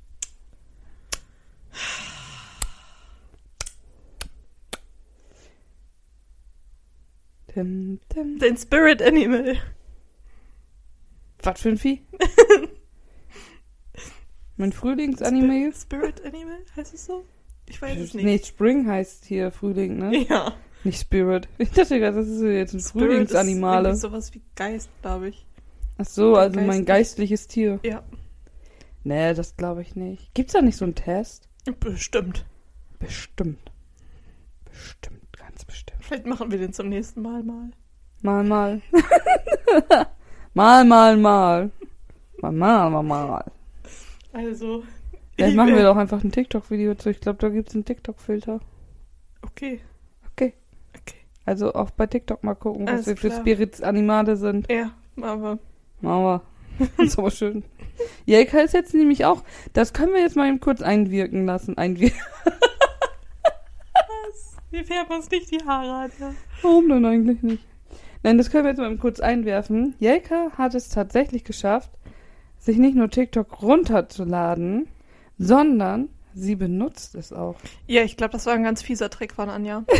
Tim, 7.54 8.00
tim. 8.08 8.38
dein 8.38 8.56
Spirit 8.56 9.02
Animal. 9.02 9.56
Was 11.42 11.60
für 11.60 11.70
ein 11.70 11.78
Vieh? 11.78 12.02
mein 14.56 14.72
Frühlingsanime? 14.72 15.72
Spirit 15.74 16.24
Animal, 16.24 16.58
heißt 16.76 16.94
es 16.94 17.06
so? 17.06 17.24
Ich 17.68 17.80
weiß 17.80 17.98
es 17.98 18.14
nicht. 18.14 18.24
Nee, 18.24 18.38
Spring 18.38 18.86
heißt 18.88 19.24
hier 19.24 19.50
Frühling, 19.50 19.98
ne? 19.98 20.18
Ja. 20.28 20.54
Nicht 20.84 21.00
Spirit. 21.00 21.48
Ich 21.58 21.70
dachte 21.70 21.98
gerade, 22.00 22.16
das 22.16 22.28
ist 22.28 22.42
jetzt 22.42 22.74
ein 22.74 22.80
Spirit 22.80 23.08
Frühlingsanimale. 23.10 23.90
Ist 23.90 24.00
sowas 24.00 24.32
wie 24.34 24.42
Geist, 24.56 24.90
glaube 25.00 25.28
ich. 25.28 25.46
Ach 25.98 26.06
so, 26.06 26.34
also 26.36 26.56
Geist- 26.56 26.66
mein 26.66 26.84
geistliches 26.84 27.46
Tier. 27.46 27.78
Ja, 27.84 28.02
Nee, 29.04 29.34
das 29.34 29.56
glaube 29.56 29.82
ich 29.82 29.96
nicht. 29.96 30.32
Gibt's 30.34 30.52
da 30.52 30.62
nicht 30.62 30.76
so 30.76 30.84
einen 30.84 30.94
Test? 30.94 31.48
bestimmt. 31.80 32.44
Bestimmt. 33.00 33.58
Bestimmt. 34.64 35.21
Vielleicht 36.02 36.26
machen 36.26 36.50
wir 36.50 36.58
den 36.58 36.72
zum 36.72 36.88
nächsten 36.88 37.22
Mal 37.22 37.42
mal. 37.42 37.70
Mal, 38.22 38.44
mal. 38.44 38.82
mal, 40.54 40.84
mal, 40.84 41.16
mal. 41.16 41.70
Mal, 42.40 42.52
mal, 42.52 42.90
mal, 42.90 43.02
mal. 43.02 43.52
Also. 44.32 44.82
Vielleicht 45.34 45.50
ich 45.50 45.56
machen 45.56 45.74
wir 45.74 45.84
doch 45.84 45.96
einfach 45.96 46.22
ein 46.22 46.32
TikTok-Video 46.32 46.94
zu. 46.96 47.10
Ich 47.10 47.20
glaube, 47.20 47.38
da 47.38 47.48
gibt's 47.48 47.74
einen 47.74 47.84
TikTok-Filter. 47.84 48.60
Okay. 49.42 49.80
Okay. 50.32 50.54
Okay. 50.96 51.18
Also 51.44 51.72
auch 51.72 51.90
bei 51.90 52.06
TikTok 52.06 52.42
mal 52.42 52.54
gucken, 52.54 52.86
was 52.86 52.92
Alles 52.92 53.06
wir 53.06 53.16
für 53.16 53.28
klar. 53.28 53.40
Spirits 53.40 53.80
Animale 53.80 54.36
sind. 54.36 54.70
Ja, 54.70 54.92
aber. 55.20 55.58
Mama. 56.00 56.42
ist 56.98 57.18
aber 57.18 57.30
schön. 57.30 57.64
Jelka 58.24 58.58
ist 58.58 58.74
jetzt 58.74 58.94
nämlich 58.94 59.24
auch. 59.24 59.42
Das 59.72 59.92
können 59.92 60.12
wir 60.12 60.20
jetzt 60.20 60.36
mal 60.36 60.48
eben 60.48 60.60
kurz 60.60 60.82
einwirken 60.82 61.46
lassen. 61.46 61.78
Einwirken. 61.78 62.18
Wir 64.72 64.86
färben 64.86 65.16
uns 65.16 65.30
nicht 65.30 65.50
die 65.50 65.62
Haare 65.66 65.92
an. 65.92 66.12
Ja. 66.18 66.34
Warum 66.62 66.88
denn 66.88 67.04
eigentlich 67.04 67.42
nicht? 67.42 67.62
Nein, 68.22 68.38
das 68.38 68.50
können 68.50 68.64
wir 68.64 68.70
jetzt 68.70 68.78
mal 68.78 68.96
kurz 68.96 69.20
einwerfen. 69.20 69.94
Jelka 69.98 70.52
hat 70.56 70.74
es 70.74 70.88
tatsächlich 70.88 71.44
geschafft, 71.44 71.90
sich 72.58 72.78
nicht 72.78 72.96
nur 72.96 73.10
TikTok 73.10 73.60
runterzuladen, 73.60 74.88
sondern 75.36 76.08
sie 76.32 76.56
benutzt 76.56 77.14
es 77.16 77.34
auch. 77.34 77.56
Ja, 77.86 78.02
ich 78.02 78.16
glaube, 78.16 78.32
das 78.32 78.46
war 78.46 78.54
ein 78.54 78.62
ganz 78.62 78.82
fieser 78.82 79.10
Trick 79.10 79.34
von 79.34 79.50
Anja. 79.50 79.84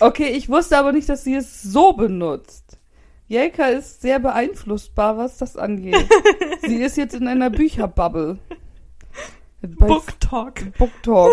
Okay, 0.00 0.30
ich 0.30 0.48
wusste 0.48 0.76
aber 0.76 0.92
nicht, 0.92 1.08
dass 1.08 1.22
sie 1.22 1.36
es 1.36 1.62
so 1.62 1.92
benutzt. 1.92 2.78
Jelka 3.28 3.66
ist 3.66 4.02
sehr 4.02 4.18
beeinflussbar, 4.18 5.16
was 5.16 5.38
das 5.38 5.56
angeht. 5.56 6.06
sie 6.62 6.82
ist 6.82 6.96
jetzt 6.96 7.14
in 7.14 7.28
einer 7.28 7.50
Bücherbubble. 7.50 8.38
Bei 9.62 9.86
Book 9.86 10.20
Talk. 10.20 10.76
Book 10.76 10.90
Talk. 11.02 11.32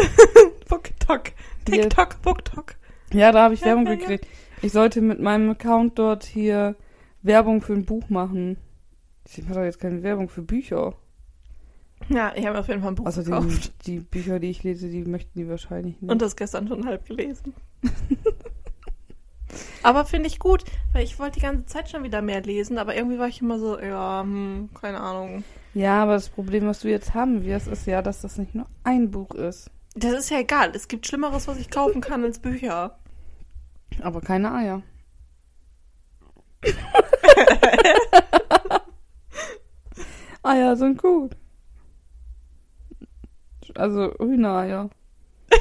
TikTok, 0.67 2.21
Book 2.21 2.45
Talk. 2.45 2.76
Ja, 3.12 3.32
da 3.32 3.43
habe 3.43 3.54
ich 3.54 3.62
Ja, 3.62 3.67
Werbung 3.67 3.86
ja, 3.88 3.95
gekriegt. 3.95 4.28
Ich 4.62 4.71
sollte 4.71 5.02
mit 5.02 5.19
meinem 5.19 5.49
Account 5.52 5.99
dort 5.99 6.23
hier 6.23 6.76
Werbung 7.21 7.62
für 7.62 7.73
ein 7.73 7.86
Buch 7.86 8.10
machen. 8.10 8.58
Ich 9.28 9.41
mache 9.43 9.56
doch 9.56 9.63
jetzt 9.63 9.80
keine 9.80 10.04
Werbung 10.04 10.30
für 10.30 10.41
Bücher. 10.41 10.93
Ja, 12.10 12.34
ich 12.36 12.45
habe 12.45 12.60
auf 12.60 12.67
jeden 12.67 12.82
Fall 12.82 12.91
ein 12.91 12.95
Buch 12.95 13.06
Außerdem, 13.06 13.34
gekauft. 13.34 13.73
die 13.86 13.99
Bücher, 13.99 14.39
die 14.39 14.49
ich 14.49 14.63
lese, 14.63 14.89
die 14.89 15.04
möchten 15.06 15.39
die 15.39 15.47
wahrscheinlich 15.47 16.02
nicht. 16.02 16.12
Und 16.12 16.21
das 16.21 16.36
gestern 16.36 16.67
schon 16.67 16.86
halb 16.86 17.06
gelesen. 17.06 17.54
aber 19.84 20.06
finde 20.06 20.28
ich 20.28 20.39
gut, 20.39 20.63
weil 20.91 21.04
ich 21.04 21.19
wollte 21.19 21.36
die 21.39 21.45
ganze 21.45 21.65
Zeit 21.65 21.89
schon 21.89 22.04
wieder 22.04 22.21
mehr 22.21 22.41
lesen, 22.41 22.78
aber 22.78 22.95
irgendwie 22.95 23.19
war 23.19 23.28
ich 23.28 23.41
immer 23.41 23.60
so, 23.60 23.80
ja, 23.80 24.21
hm, 24.21 24.69
keine 24.80 24.99
Ahnung. 24.99 25.43
ja, 25.73 26.04
aber 26.04 26.13
das 26.13 26.30
Problem, 26.30 26.65
was 26.67 26.82
du 26.82 26.89
jetzt 26.89 27.13
haben 27.13 27.45
wirst, 27.45 27.67
ist 27.67 27.88
ja, 27.88 28.02
dass 28.02 28.21
das 28.21 28.38
nicht 28.38 28.54
nur 28.56 28.65
ein 28.84 29.12
Buch 29.12 29.32
ist. 29.36 29.69
Das 29.96 30.14
ist 30.14 30.30
ja 30.30 30.40
egal. 30.40 30.72
Es 30.76 30.88
gibt 30.88 31.06
Schlimmeres, 31.06 31.48
was 31.48 31.60
ich 31.60 31.70
kaufen 31.70 32.02
kann 32.02 32.24
als 32.24 32.40
Bücher. 32.40 32.98
Aber 34.02 34.22
keine 34.22 34.52
Eier. 34.54 34.82
Eier 40.44 40.76
sind 40.76 41.02
gut. 41.02 41.36
Also 43.76 44.14
Hühnereier. 44.20 44.90
Ich 45.52 45.60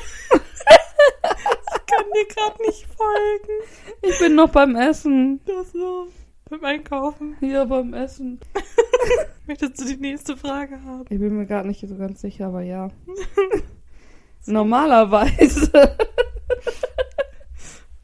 kann 1.87 2.05
dir 2.14 2.27
gerade 2.35 2.62
nicht 2.62 2.87
folgen. 2.87 3.62
Ich 4.03 4.18
bin 4.18 4.35
noch 4.35 4.51
beim 4.51 4.77
Essen. 4.77 5.40
Das 5.45 5.73
so. 5.73 6.09
Beim 6.49 6.64
Einkaufen. 6.64 7.37
Hier 7.40 7.64
beim 7.66 7.95
Essen. 7.95 8.40
Möchtest 9.47 9.81
du 9.81 9.85
die 9.85 9.97
nächste 9.97 10.37
Frage 10.37 10.83
haben? 10.85 11.05
Ich 11.09 11.18
bin 11.18 11.37
mir 11.37 11.47
gerade 11.47 11.68
nicht 11.68 11.87
so 11.87 11.97
ganz 11.97 12.21
sicher, 12.21 12.47
aber 12.47 12.62
ja. 12.62 12.90
Normalerweise. 14.46 15.70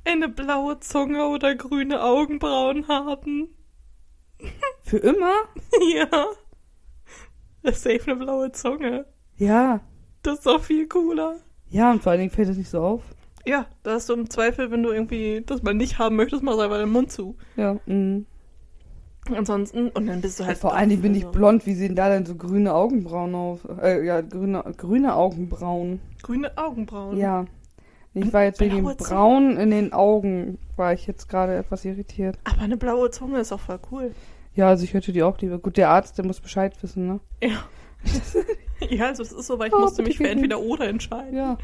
Eine 0.05 0.29
blaue 0.29 0.81
Zunge 0.81 1.27
oder 1.29 1.55
grüne 1.55 2.03
Augenbrauen 2.03 2.89
haben? 2.89 3.49
Für 4.83 4.99
immer? 4.99 5.35
ja. 5.95 6.09
Das 7.63 7.77
ist 7.77 7.83
safe 7.83 8.11
eine 8.11 8.17
blaue 8.17 8.53
Zunge. 8.53 9.05
Ja. 9.37 9.81
Das 10.23 10.39
ist 10.39 10.47
doch 10.47 10.63
viel 10.63 10.87
cooler. 10.89 11.37
Ja, 11.69 11.91
und 11.91 12.03
vor 12.03 12.13
allen 12.13 12.21
Dingen 12.21 12.31
fällt 12.31 12.49
es 12.49 12.57
nicht 12.57 12.71
so 12.71 12.81
auf. 12.81 13.03
Ja, 13.45 13.67
da 13.83 13.93
hast 13.93 14.09
du 14.09 14.15
im 14.15 14.31
Zweifel, 14.31 14.71
wenn 14.71 14.83
du 14.83 14.91
irgendwie 14.91 15.43
das 15.45 15.63
mal 15.63 15.75
nicht 15.75 15.99
haben 15.99 16.17
möchtest, 16.17 16.43
mach 16.43 16.59
einfach 16.59 16.79
den 16.79 16.91
Mund 16.91 17.11
zu. 17.13 17.37
Ja. 17.57 17.75
Mm. 17.87 18.27
Ansonsten, 19.37 19.89
und 19.91 20.07
dann 20.07 20.21
bist 20.21 20.41
du 20.41 20.47
halt. 20.47 20.59
vor 20.59 20.75
allen 20.75 20.89
Dingen 20.89 21.03
bin 21.03 21.15
ich 21.15 21.27
blond. 21.27 21.67
Wie 21.67 21.75
sehen 21.75 21.95
da 21.95 22.09
denn 22.09 22.27
so 22.27 22.35
grüne 22.35 22.75
Augenbrauen 22.75 23.35
aus? 23.35 23.61
Äh, 23.81 24.05
ja, 24.05 24.21
grüne, 24.21 24.65
grüne 24.77 25.15
Augenbrauen. 25.15 26.01
Grüne 26.23 26.57
Augenbrauen. 26.57 27.17
Ja. 27.17 27.47
Ich 28.15 28.33
war 28.33 28.45
jetzt 28.45 28.61
wegen 28.61 28.77
dem? 28.77 28.97
Braun 28.97 29.57
in 29.57 29.71
den 29.71 29.93
Augen, 29.93 30.59
war 30.77 30.93
ich 30.93 31.07
jetzt 31.07 31.29
gerade 31.29 31.55
etwas 31.57 31.85
irritiert. 31.85 32.39
Aber 32.45 32.63
eine 32.63 32.77
blaue 32.77 33.11
Zunge 33.11 33.41
ist 33.41 33.53
auch 33.53 33.61
voll 33.61 33.79
cool. 33.93 34.13
Ja, 34.55 34.69
also 34.69 34.85
ich 34.85 34.95
hätte 34.95 35.13
die 35.13 35.23
auch 35.23 35.39
lieber. 35.39 35.59
Gut, 35.59 35.77
der 35.77 35.91
Arzt, 35.91 36.19
der 36.19 36.25
muss 36.25 36.41
Bescheid 36.41 36.75
wissen, 36.83 37.07
ne? 37.07 37.21
Ja. 37.43 37.65
ja, 38.89 39.07
also 39.07 39.23
es 39.23 39.33
ist 39.33 39.47
so, 39.47 39.59
weil 39.59 39.69
ich 39.69 39.75
Oh, 39.75 39.81
musste 39.81 40.03
mich 40.03 40.17
für 40.17 40.29
entweder 40.29 40.61
oder 40.61 40.89
entscheiden. 40.89 41.37
Ja. 41.37 41.59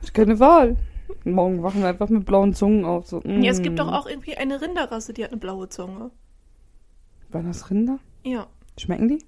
Hat 0.00 0.14
keine 0.14 0.38
Wahl. 0.38 0.76
Morgen 1.24 1.62
wachen 1.62 1.80
wir 1.80 1.88
einfach 1.88 2.08
mit 2.10 2.26
blauen 2.26 2.54
Zungen 2.54 2.84
auf. 2.84 3.06
So, 3.06 3.20
mm. 3.24 3.42
Ja, 3.42 3.50
es 3.50 3.62
gibt 3.62 3.78
doch 3.78 3.90
auch 3.90 4.06
irgendwie 4.06 4.36
eine 4.36 4.60
Rinderrasse, 4.60 5.12
die 5.12 5.24
hat 5.24 5.32
eine 5.32 5.40
blaue 5.40 5.68
Zunge. 5.68 6.10
Waren 7.30 7.46
das 7.46 7.70
Rinder? 7.70 7.98
Ja, 8.24 8.48
Schmecken 8.78 9.08
die? 9.08 9.24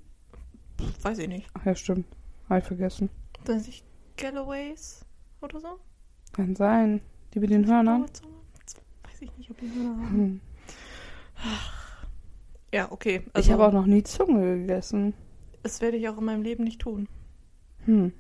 weiß 1.03 1.19
ich 1.19 1.29
nicht. 1.29 1.49
Ach 1.55 1.65
ja, 1.67 1.75
stimmt. 1.75 2.07
Hab 2.49 2.59
ich 2.59 2.65
vergessen. 2.65 3.11
Sind 3.47 3.61
sich 3.63 3.85
Galloways 4.17 5.05
oder 5.43 5.61
so? 5.61 5.69
Kann 6.33 6.57
sein. 6.57 7.01
Die 7.35 7.41
mit 7.41 7.51
den 7.51 7.67
Hörnern. 7.67 8.03
Weiß 8.03 9.21
ich 9.21 9.37
nicht, 9.37 9.51
ob 9.51 9.59
die 9.59 9.71
Hörner 9.71 9.97
haben. 9.97 10.11
Hm. 10.11 10.41
Ja, 12.73 12.91
okay. 12.93 13.23
ich 13.27 13.35
Also, 13.35 13.53
habe 13.53 13.67
auch 13.67 13.73
noch 13.73 13.87
nie 13.87 14.03
Zunge 14.03 14.59
gegessen. 14.61 15.15
Das 15.63 15.81
werde 15.81 15.97
ich 15.97 16.09
auch 16.09 16.19
in 16.19 16.25
meinem 16.25 16.43
Leben 16.43 16.65
nicht 16.65 16.81
tun. 16.81 17.09
Hm. 17.85 18.13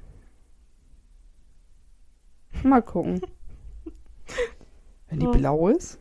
Mal 2.63 2.83
gucken. 2.83 3.21
Wenn 5.09 5.21
die 5.21 5.27
Ja. 5.27 5.33
blau 5.33 5.69
ist? 5.69 5.99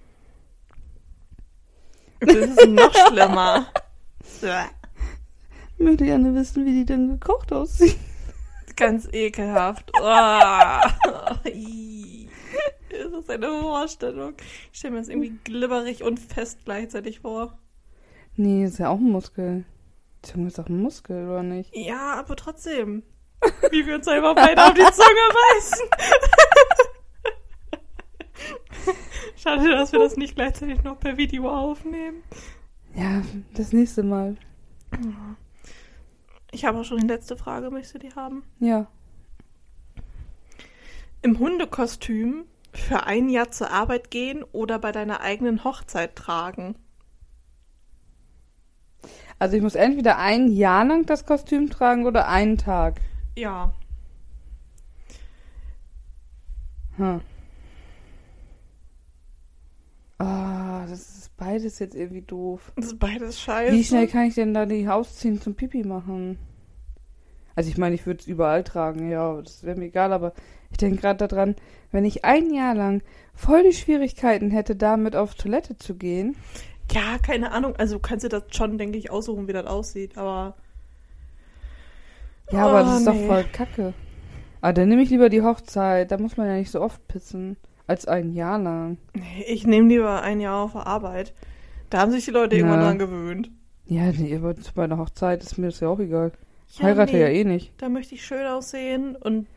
Das 2.20 2.36
ist 2.36 2.68
noch 2.68 2.94
schlimmer. 3.08 3.68
Ich 4.42 5.86
möchte 5.86 6.06
gerne 6.06 6.36
wissen, 6.36 6.66
wie 6.66 6.74
die 6.74 6.86
denn 6.86 7.10
gekocht 7.10 7.54
aussieht. 7.54 7.98
Ganz 8.76 9.08
ekelhaft. 9.12 9.92
Oh. 9.94 10.80
Das 12.90 13.14
ist 13.14 13.30
eine 13.30 13.48
Vorstellung. 13.62 14.34
Ich 14.72 14.80
stelle 14.80 14.94
mir 14.94 15.00
das 15.00 15.10
irgendwie 15.10 15.38
glibberig 15.44 16.04
und 16.04 16.20
fest 16.20 16.60
gleichzeitig 16.66 17.22
vor. 17.22 17.58
Nee, 18.36 18.66
ist 18.66 18.80
ja 18.80 18.90
auch 18.90 18.98
ein 18.98 19.12
Muskel. 19.12 19.66
Zunge 20.22 20.48
ist 20.48 20.60
auch 20.60 20.68
ein 20.68 20.82
Muskel, 20.82 21.30
oder 21.30 21.44
nicht? 21.44 21.76
Ja, 21.76 22.16
aber 22.20 22.36
trotzdem. 22.36 23.04
Wie 23.72 23.86
wir 23.86 23.96
uns 23.96 24.08
einfach 24.08 24.36
beide 24.36 24.66
auf 24.66 24.74
die 24.74 24.82
Zunge 24.82 25.30
beißen. 25.56 25.90
Schade, 29.42 29.70
dass 29.70 29.94
wir 29.94 30.00
das 30.00 30.18
nicht 30.18 30.36
gleichzeitig 30.36 30.84
noch 30.84 31.00
per 31.00 31.16
Video 31.16 31.50
aufnehmen. 31.50 32.24
Ja, 32.94 33.22
das 33.54 33.72
nächste 33.72 34.04
Mal. 34.04 34.36
Ich 36.52 36.66
habe 36.66 36.80
auch 36.80 36.84
schon 36.84 36.98
die 36.98 37.08
letzte 37.08 37.38
Frage. 37.38 37.72
Möchtest 37.72 37.96
du 37.96 38.00
die 38.00 38.14
haben? 38.14 38.44
Ja. 38.60 38.88
Im 41.22 41.40
Hundekostüm 41.40 42.46
für 42.74 43.06
ein 43.06 43.30
Jahr 43.30 43.50
zur 43.50 43.72
Arbeit 43.72 44.12
gehen 44.12 44.44
oder 44.52 44.78
bei 44.78 44.92
deiner 44.92 45.22
eigenen 45.22 45.64
Hochzeit 45.64 46.18
tragen? 46.18 46.76
Also 49.38 49.56
ich 49.56 49.62
muss 49.62 49.76
entweder 49.76 50.18
ein 50.18 50.52
Jahr 50.52 50.84
lang 50.84 51.06
das 51.06 51.26
Kostüm 51.26 51.70
tragen 51.70 52.06
oder 52.06 52.28
einen 52.28 52.58
Tag. 52.58 53.00
Ja. 53.38 53.74
Hm. 56.98 57.22
Ah, 60.20 60.86
das 60.88 61.00
ist 61.00 61.38
beides 61.38 61.80
jetzt 61.80 61.96
irgendwie 61.96 62.22
doof. 62.22 62.72
Das 62.76 62.88
ist 62.88 63.00
beides 63.00 63.40
scheiße. 63.40 63.74
Wie 63.74 63.84
schnell 63.84 64.08
kann 64.08 64.26
ich 64.26 64.36
denn 64.36 64.54
da 64.54 64.66
die 64.66 64.88
ausziehen 64.88 65.42
zum 65.42 65.56
Pipi 65.56 65.84
machen? 65.84 66.38
Also 67.56 67.70
ich 67.70 67.78
meine, 67.78 67.96
ich 67.96 68.06
würde 68.06 68.20
es 68.20 68.28
überall 68.28 68.64
tragen, 68.64 69.10
ja, 69.10 69.42
das 69.42 69.64
wäre 69.64 69.78
mir 69.78 69.86
egal, 69.86 70.14
aber 70.14 70.34
ich 70.72 70.78
denke 70.78 71.02
gerade 71.02 71.28
daran, 71.28 71.56
wenn 71.92 72.06
ich 72.06 72.24
ein 72.24 72.54
Jahr 72.54 72.76
lang 72.76 73.02
voll 73.34 73.64
die 73.64 73.74
Schwierigkeiten 73.74 74.52
hätte, 74.52 74.76
damit 74.76 75.16
auf 75.16 75.36
Toilette 75.36 75.78
zu 75.78 75.96
gehen. 75.96 76.36
Ja, 76.92 77.18
keine 77.20 77.52
Ahnung. 77.52 77.76
Also 77.76 77.96
du 77.96 78.00
kannst 78.02 78.26
dir 78.26 78.30
das 78.30 78.44
schon, 78.52 78.78
denke 78.78 78.98
ich, 78.98 79.12
aussuchen, 79.12 79.48
wie 79.48 79.54
das 79.54 79.66
aussieht, 79.68 80.18
aber. 80.18 80.56
Ja, 82.52 82.68
aber 82.68 82.82
Oh, 82.82 82.84
das 82.84 83.00
ist 83.02 83.08
nee. 83.08 83.22
doch 83.22 83.28
voll 83.28 83.44
kacke. 83.52 83.94
Ah, 84.62 84.74
dann 84.74 84.90
nehme 84.90 85.02
ich 85.02 85.10
lieber 85.10 85.30
die 85.30 85.42
Hochzeit, 85.42 86.12
da 86.12 86.18
muss 86.18 86.36
man 86.38 86.48
ja 86.48 86.56
nicht 86.56 86.72
so 86.72 86.82
oft 86.82 87.08
pissen, 87.08 87.58
als 87.90 88.08
ein 88.08 88.34
Jahr 88.34 88.60
lang. 88.60 88.98
Ich 89.48 89.66
nehme 89.66 89.90
lieber 89.90 90.22
ein 90.22 90.40
Jahr 90.40 90.64
auf 90.64 90.76
Arbeit. 90.76 91.34
Da 91.90 92.02
haben 92.02 92.12
sich 92.12 92.26
die 92.26 92.32
Leute 92.32 92.56
irgendwann 92.56 92.80
Na. 92.80 92.86
dran 92.86 93.00
gewöhnt. 93.00 93.50
Ja, 93.88 94.12
nee, 94.12 94.36
aber 94.36 94.56
zu 94.56 94.72
meiner 94.76 95.00
Hochzeit 95.00 95.42
ist 95.42 95.58
mir 95.58 95.66
das 95.68 95.80
ja 95.80 95.88
auch 95.88 96.00
egal. 96.00 96.32
Ja, 96.78 96.84
Heirate 96.84 97.14
nee, 97.14 97.22
ja 97.22 97.30
eh 97.30 97.44
nicht. 97.44 97.74
Da 97.78 97.90
möchte 97.90 98.14
ich 98.14 98.24
schön 98.24 98.46
aussehen 98.46 99.16
und 99.16 99.48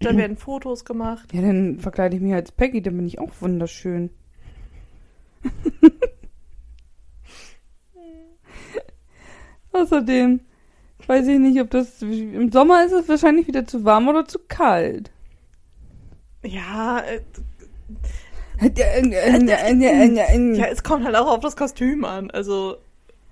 da 0.00 0.16
werden 0.16 0.38
Fotos 0.38 0.86
gemacht. 0.86 1.34
Ja, 1.34 1.42
dann 1.42 1.78
verkleide 1.78 2.16
ich 2.16 2.22
mich 2.22 2.32
als 2.32 2.52
Peggy, 2.52 2.80
dann 2.80 2.96
bin 2.96 3.06
ich 3.06 3.18
auch 3.18 3.32
wunderschön. 3.40 4.08
Außerdem 9.72 10.40
weiß 11.06 11.26
ich 11.26 11.38
nicht, 11.38 11.60
ob 11.60 11.68
das 11.68 12.00
im 12.00 12.50
Sommer 12.50 12.86
ist 12.86 12.92
es 12.92 13.10
wahrscheinlich 13.10 13.46
wieder 13.46 13.66
zu 13.66 13.84
warm 13.84 14.08
oder 14.08 14.24
zu 14.24 14.38
kalt. 14.48 15.10
Ja, 16.42 17.00
äh, 17.00 17.20
Ja, 20.56 20.66
es 20.66 20.82
kommt 20.82 21.04
halt 21.04 21.16
auch 21.16 21.26
auf 21.26 21.40
das 21.40 21.56
Kostüm 21.56 22.04
an. 22.04 22.30
Also, 22.30 22.76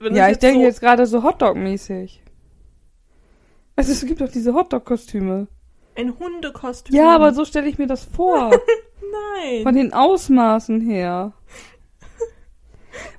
ja 0.01 0.29
ich 0.29 0.39
denke 0.39 0.61
so 0.61 0.65
jetzt 0.65 0.81
gerade 0.81 1.07
so 1.07 1.23
Hotdog-mäßig. 1.23 2.21
Also 3.77 3.93
es 3.93 4.05
gibt 4.05 4.21
doch 4.21 4.31
diese 4.31 4.53
Hotdog-Kostüme. 4.55 5.47
ein 5.97 6.19
Hundekostüm. 6.19 6.95
Ja, 6.95 7.15
aber 7.15 7.33
so 7.33 7.45
stelle 7.45 7.69
ich 7.69 7.79
mir 7.79 7.87
das 7.87 8.05
vor. 8.05 8.51
Nein. 9.41 9.63
Von 9.63 9.75
den 9.75 9.93
Ausmaßen 9.93 10.81
her. 10.81 11.33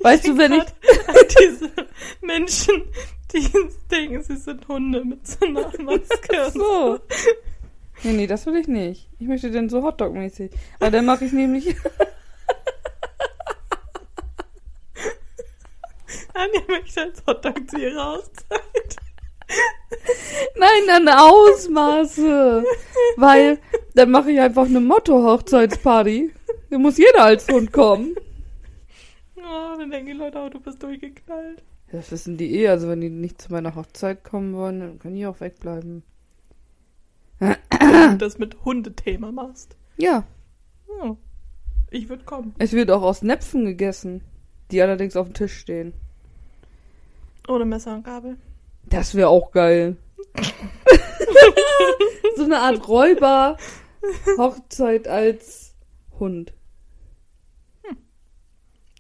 Weißt 0.02 0.28
du, 0.28 0.38
wenn 0.38 0.54
ich. 0.54 0.64
diese 1.40 1.72
Menschen, 2.22 2.84
die 3.34 3.50
denken, 3.90 4.22
sie 4.24 4.36
sind 4.38 4.68
Hunde 4.68 5.04
mit 5.04 5.26
so 5.26 5.46
einer 5.46 5.62
Maske. 5.84 6.46
und 6.46 6.54
So. 6.54 7.00
Nee, 8.04 8.14
nee, 8.14 8.28
das 8.28 8.46
will 8.46 8.58
ich 8.58 8.68
nicht. 8.68 9.10
Ich 9.18 9.28
möchte 9.28 9.50
den 9.50 9.70
so 9.70 9.82
Hotdog-mäßig. 9.82 10.52
Weil 10.80 10.92
dann 10.92 11.06
mache 11.06 11.24
ich 11.24 11.32
nämlich. 11.32 11.68
Anja 16.34 16.62
möchte 16.68 17.02
als 17.02 17.24
Hotdog 17.26 17.70
zu 17.70 17.78
ihrer 17.78 18.18
Hochzeit. 18.18 18.98
Nein, 20.56 20.84
dann 20.88 21.08
Ausmaße. 21.08 22.66
Weil 23.16 23.60
dann 23.96 24.12
mache 24.12 24.32
ich 24.32 24.40
einfach 24.40 24.66
eine 24.66 24.82
Motto-Hochzeitsparty. 24.82 26.34
Da 26.70 26.78
muss 26.78 26.98
jeder 26.98 27.24
als 27.24 27.48
Hund 27.48 27.72
kommen. 27.72 28.16
Oh, 29.38 29.78
dann 29.78 29.92
denken 29.92 30.08
die 30.08 30.14
Leute 30.18 30.40
auch, 30.40 30.50
du 30.50 30.60
bist 30.60 30.84
durchgeknallt. 30.84 31.64
Das 31.92 32.12
wissen 32.12 32.36
die 32.38 32.56
eh. 32.56 32.68
Also 32.68 32.90
wenn 32.90 33.00
die 33.00 33.10
nicht 33.10 33.42
zu 33.42 33.52
meiner 33.52 33.76
Hochzeit 33.76 34.24
kommen 34.24 34.56
wollen, 34.56 34.80
dann 34.80 35.00
können 35.00 35.16
die 35.16 35.26
auch 35.26 35.40
wegbleiben. 35.40 36.04
Wenn 37.80 38.12
du 38.12 38.18
das 38.18 38.38
mit 38.40 38.64
Hundethema 38.66 39.32
machst. 39.32 39.76
Ja, 39.98 40.26
Oh, 41.02 41.18
ich 41.90 42.08
würde 42.10 42.24
kommen. 42.24 42.54
es 42.60 42.72
wird 42.74 42.92
auch 42.92 43.02
aus 43.02 43.22
Näpfen 43.24 43.66
gegessen. 43.66 44.22
Die 44.72 44.80
allerdings 44.82 45.16
auf 45.16 45.28
dem 45.28 45.34
Tisch 45.34 45.58
stehen. 45.58 45.94
Ohne 47.48 47.66
Messer 47.66 47.96
und 47.96 48.04
Gabel. 48.04 48.38
Das 48.86 49.16
wäre 49.16 49.30
auch 49.30 49.52
geil. 49.52 49.96
so 52.36 52.44
eine 52.44 52.60
Art 52.60 52.88
Räuber-Hochzeit 52.88 55.08
als 55.08 55.74
Hund. 56.20 56.54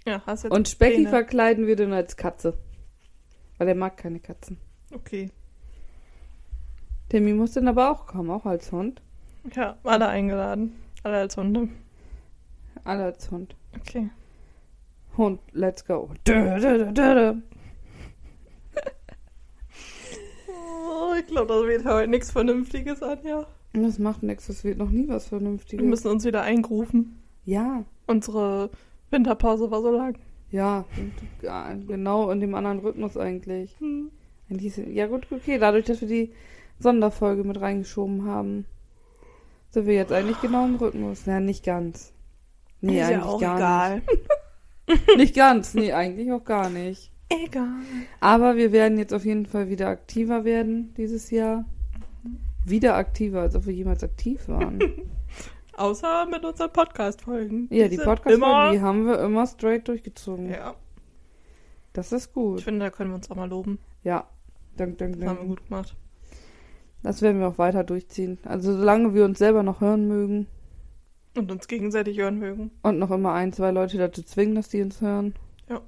Ja, 0.05 0.21
hast 0.25 0.43
jetzt 0.43 0.51
Und 0.53 0.67
Specky 0.67 0.95
Pläne. 0.95 1.09
verkleiden 1.09 1.65
wir 1.67 1.75
dann 1.77 1.93
als 1.93 2.17
Katze. 2.17 2.57
Weil 3.57 3.69
er 3.69 3.75
mag 3.75 3.95
keine 3.97 4.19
Katzen. 4.19 4.57
Okay. 4.93 5.31
Timmy 7.13 7.33
muss 7.33 7.51
dann 7.51 7.67
aber 7.67 7.91
auch 7.91 8.07
kommen, 8.07 8.31
auch 8.31 8.43
als 8.47 8.71
Hund. 8.71 8.99
Ja, 9.55 9.77
alle 9.83 10.07
eingeladen. 10.07 10.73
Alle 11.03 11.17
als 11.17 11.37
Hunde. 11.37 11.69
Alle 12.85 13.03
als 13.03 13.29
Hund. 13.29 13.55
Okay. 13.79 14.09
Hund, 15.15 15.39
let's 15.51 15.85
go. 15.85 16.09
Dö, 16.27 16.59
dö, 16.59 16.91
dö. 16.91 17.33
Oh, 20.47 21.13
ich 21.19 21.27
glaube, 21.27 21.53
das 21.53 21.63
wird 21.67 21.85
heute 21.85 22.09
nichts 22.09 22.31
Vernünftiges, 22.31 23.03
Anja. 23.03 23.45
Das 23.73 23.99
macht 23.99 24.23
nichts, 24.23 24.47
das 24.47 24.63
wird 24.63 24.79
noch 24.79 24.89
nie 24.89 25.07
was 25.07 25.25
Wir 25.31 25.37
Vernünftiges. 25.37 25.85
müssen 25.85 26.07
uns 26.07 26.25
wieder 26.25 26.41
eingrufen. 26.41 27.21
Ja, 27.45 27.83
Unsere 28.07 28.71
Winterpause 29.11 29.69
war 29.69 29.83
so 29.83 29.91
lang. 29.95 30.17
ja, 30.49 30.83
ja, 31.43 31.73
genau 31.87 32.31
in 32.31 32.39
dem 32.39 32.55
anderen 32.55 32.79
Rhythmus 32.79 33.17
eigentlich. 33.17 33.79
Hm. 33.79 34.09
Ja 34.91 35.05
gut, 35.05 35.27
okay, 35.31 35.59
dadurch, 35.59 35.85
dass 35.85 36.01
wir 36.01 36.07
die 36.07 36.31
Sonderfolge 36.83 37.43
mit 37.43 37.59
reingeschoben 37.59 38.25
haben, 38.25 38.65
sind 39.71 39.87
wir 39.87 39.95
jetzt 39.95 40.11
eigentlich 40.11 40.39
genau 40.41 40.65
im 40.65 40.75
Rhythmus. 40.75 41.25
Ja, 41.25 41.39
nicht 41.39 41.65
ganz. 41.65 42.13
Nee, 42.81 42.99
ist 42.99 43.07
eigentlich 43.07 43.17
ja 43.23 43.25
auch 43.25 43.39
gar 43.41 43.57
egal. 43.57 43.95
nicht. 43.95 44.07
Nicht 45.17 45.35
ganz, 45.35 45.73
nee, 45.75 45.93
eigentlich 45.93 46.29
auch 46.33 46.43
gar 46.43 46.69
nicht. 46.69 47.09
Egal. 47.29 47.69
Aber 48.19 48.57
wir 48.57 48.73
werden 48.73 48.97
jetzt 48.97 49.13
auf 49.13 49.23
jeden 49.23 49.45
Fall 49.45 49.69
wieder 49.69 49.87
aktiver 49.87 50.43
werden 50.43 50.93
dieses 50.97 51.31
Jahr. 51.31 51.63
Wieder 52.65 52.95
aktiver, 52.95 53.39
als 53.41 53.55
ob 53.55 53.65
wir 53.65 53.73
jemals 53.73 54.03
aktiv 54.03 54.45
waren. 54.49 54.79
Außer 55.77 56.25
mit 56.25 56.43
unseren 56.43 56.71
Podcast-Folgen. 56.73 57.67
Ja, 57.71 57.87
die 57.87 57.97
Podcast-Folgen, 57.97 58.73
die 58.73 58.81
haben 58.81 59.05
wir 59.07 59.19
immer 59.21 59.47
straight 59.47 59.87
durchgezogen. 59.87 60.49
Ja, 60.51 60.75
Das 61.93 62.11
ist 62.11 62.27
ich 62.27 62.33
gut. 62.33 62.61
finde, 62.61 62.85
da 62.85 62.89
können 62.91 63.11
wir 63.11 63.15
uns 63.15 63.31
auch 63.31 63.35
mal 63.37 63.49
loben. 63.49 63.79
Ja. 64.03 64.27
Dank, 64.75 64.97
dank, 64.97 65.17
Das 65.17 65.29
haben 65.29 65.37
wir 65.37 65.45
dank. 65.45 65.47
gut 65.47 65.65
gemacht. 65.69 65.95
Das 67.03 67.21
werden 67.21 67.39
wir 67.39 67.47
auch 67.49 67.57
weiter 67.57 67.83
durchziehen. 67.83 68.37
Also 68.45 68.73
solange 68.75 69.13
wir 69.13 69.25
uns 69.25 69.37
selber 69.39 69.61
noch 69.63 69.81
hören 69.81 70.07
mögen 70.07 70.47
Und 71.37 71.51
uns 71.51 71.67
gegenseitig 71.67 72.17
hören 72.17 72.39
mögen. 72.39 72.71
und 72.81 72.97
noch 72.99 73.11
immer 73.11 73.33
ein, 73.33 73.51
zwei 73.53 73.71
Leute 73.71 73.97
dazu 73.97 74.23
zwingen, 74.23 74.55
dass 74.55 74.69
die 74.69 74.81
uns 74.81 75.01
hören, 75.01 75.33
Ja. 75.69 75.81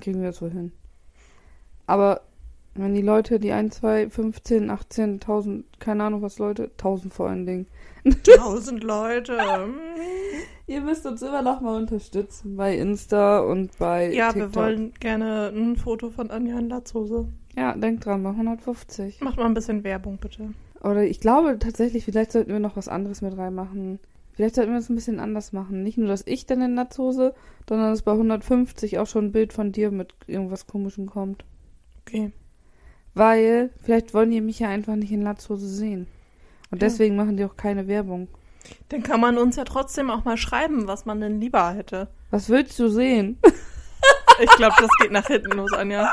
kriegen 0.00 0.20
wir 0.20 0.28
das 0.28 0.40
wohl 0.42 0.50
hin. 0.50 0.72
Aber 1.86 2.22
wenn 2.74 2.94
die 2.94 3.02
Leute, 3.02 3.38
die 3.38 3.52
1, 3.52 3.74
2, 3.80 4.08
15, 4.08 4.70
18, 4.70 5.20
1000, 5.20 5.64
keine 5.78 6.04
Ahnung 6.04 6.22
was 6.22 6.38
Leute, 6.38 6.70
1000 6.78 7.12
vor 7.12 7.28
allen 7.28 7.44
Dingen, 7.44 7.66
Tausend 8.36 8.82
Leute. 8.82 9.34
Mm. 9.36 9.74
ihr 10.66 10.80
müsst 10.80 11.04
uns 11.06 11.20
immer 11.22 11.42
noch 11.42 11.60
mal 11.60 11.76
unterstützen 11.76 12.56
bei 12.56 12.76
Insta 12.76 13.40
und 13.40 13.78
bei 13.78 14.10
Ja, 14.12 14.32
TikTok. 14.32 14.54
wir 14.54 14.60
wollen 14.60 14.92
gerne 14.98 15.52
ein 15.54 15.76
Foto 15.76 16.10
von 16.10 16.30
Anja 16.30 16.58
in 16.58 16.68
Latzhose. 16.70 17.28
Ja, 17.56 17.74
denkt 17.76 18.06
dran, 18.06 18.22
bei 18.22 18.30
150. 18.30 19.20
Macht 19.20 19.36
mal 19.36 19.46
ein 19.46 19.54
bisschen 19.54 19.84
Werbung, 19.84 20.18
bitte. 20.18 20.54
Oder 20.80 21.04
ich 21.04 21.20
glaube 21.20 21.58
tatsächlich, 21.58 22.04
vielleicht 22.04 22.32
sollten 22.32 22.50
wir 22.52 22.58
noch 22.60 22.76
was 22.76 22.88
anderes 22.88 23.22
mit 23.22 23.36
reinmachen. 23.36 23.98
Vielleicht 24.34 24.54
sollten 24.54 24.72
wir 24.72 24.78
es 24.78 24.88
ein 24.88 24.94
bisschen 24.94 25.20
anders 25.20 25.52
machen. 25.52 25.82
Nicht 25.82 25.98
nur, 25.98 26.08
dass 26.08 26.26
ich 26.26 26.46
dann 26.46 26.62
in 26.62 26.74
Latzhose, 26.74 27.34
sondern 27.68 27.90
dass 27.90 28.02
bei 28.02 28.12
150 28.12 28.98
auch 28.98 29.06
schon 29.06 29.26
ein 29.26 29.32
Bild 29.32 29.52
von 29.52 29.72
dir 29.72 29.90
mit 29.90 30.14
irgendwas 30.26 30.66
Komischem 30.66 31.06
kommt. 31.06 31.44
Okay. 32.06 32.32
Weil, 33.14 33.70
vielleicht 33.82 34.14
wollen 34.14 34.30
die 34.30 34.40
mich 34.40 34.58
ja 34.58 34.68
einfach 34.70 34.96
nicht 34.96 35.12
in 35.12 35.20
Latzhose 35.22 35.68
sehen. 35.68 36.06
Und 36.70 36.80
Ja. 36.80 36.88
deswegen 36.88 37.14
machen 37.16 37.36
die 37.36 37.44
auch 37.44 37.56
keine 37.58 37.86
Werbung. 37.86 38.28
Dann 38.88 39.02
kann 39.02 39.20
man 39.20 39.36
uns 39.36 39.56
ja 39.56 39.64
trotzdem 39.64 40.10
auch 40.10 40.24
mal 40.24 40.38
schreiben, 40.38 40.86
was 40.88 41.04
man 41.04 41.20
denn 41.20 41.38
lieber 41.40 41.72
hätte. 41.72 42.08
Was 42.30 42.48
willst 42.48 42.78
du 42.78 42.88
sehen? 42.88 43.38
Ich 44.42 44.50
glaube, 44.56 44.74
das 44.80 44.90
geht 45.00 45.12
nach 45.12 45.26
hinten 45.26 45.52
los, 45.58 45.72
Anja. 45.74 46.10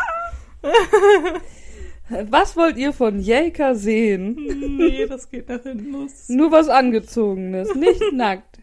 Was 2.29 2.57
wollt 2.57 2.77
ihr 2.77 2.91
von 2.91 3.19
Jelka 3.19 3.75
sehen? 3.75 4.35
Nee, 4.77 5.05
das 5.05 5.29
geht 5.29 5.47
nach 5.47 5.61
hinten 5.61 5.91
los. 5.91 6.27
Nur 6.27 6.51
was 6.51 6.67
Angezogenes, 6.67 7.75
nicht 7.75 8.01
nackt. 8.13 8.57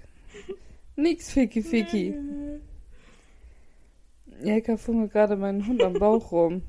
Nix 0.96 1.30
Ficky 1.30 1.62
Ficky. 1.62 2.14
Jelka 4.42 4.76
fummelt 4.76 5.12
gerade 5.12 5.36
meinen 5.36 5.66
Hund 5.66 5.82
am 5.82 5.92
Bauch 5.94 6.32
rum. 6.32 6.62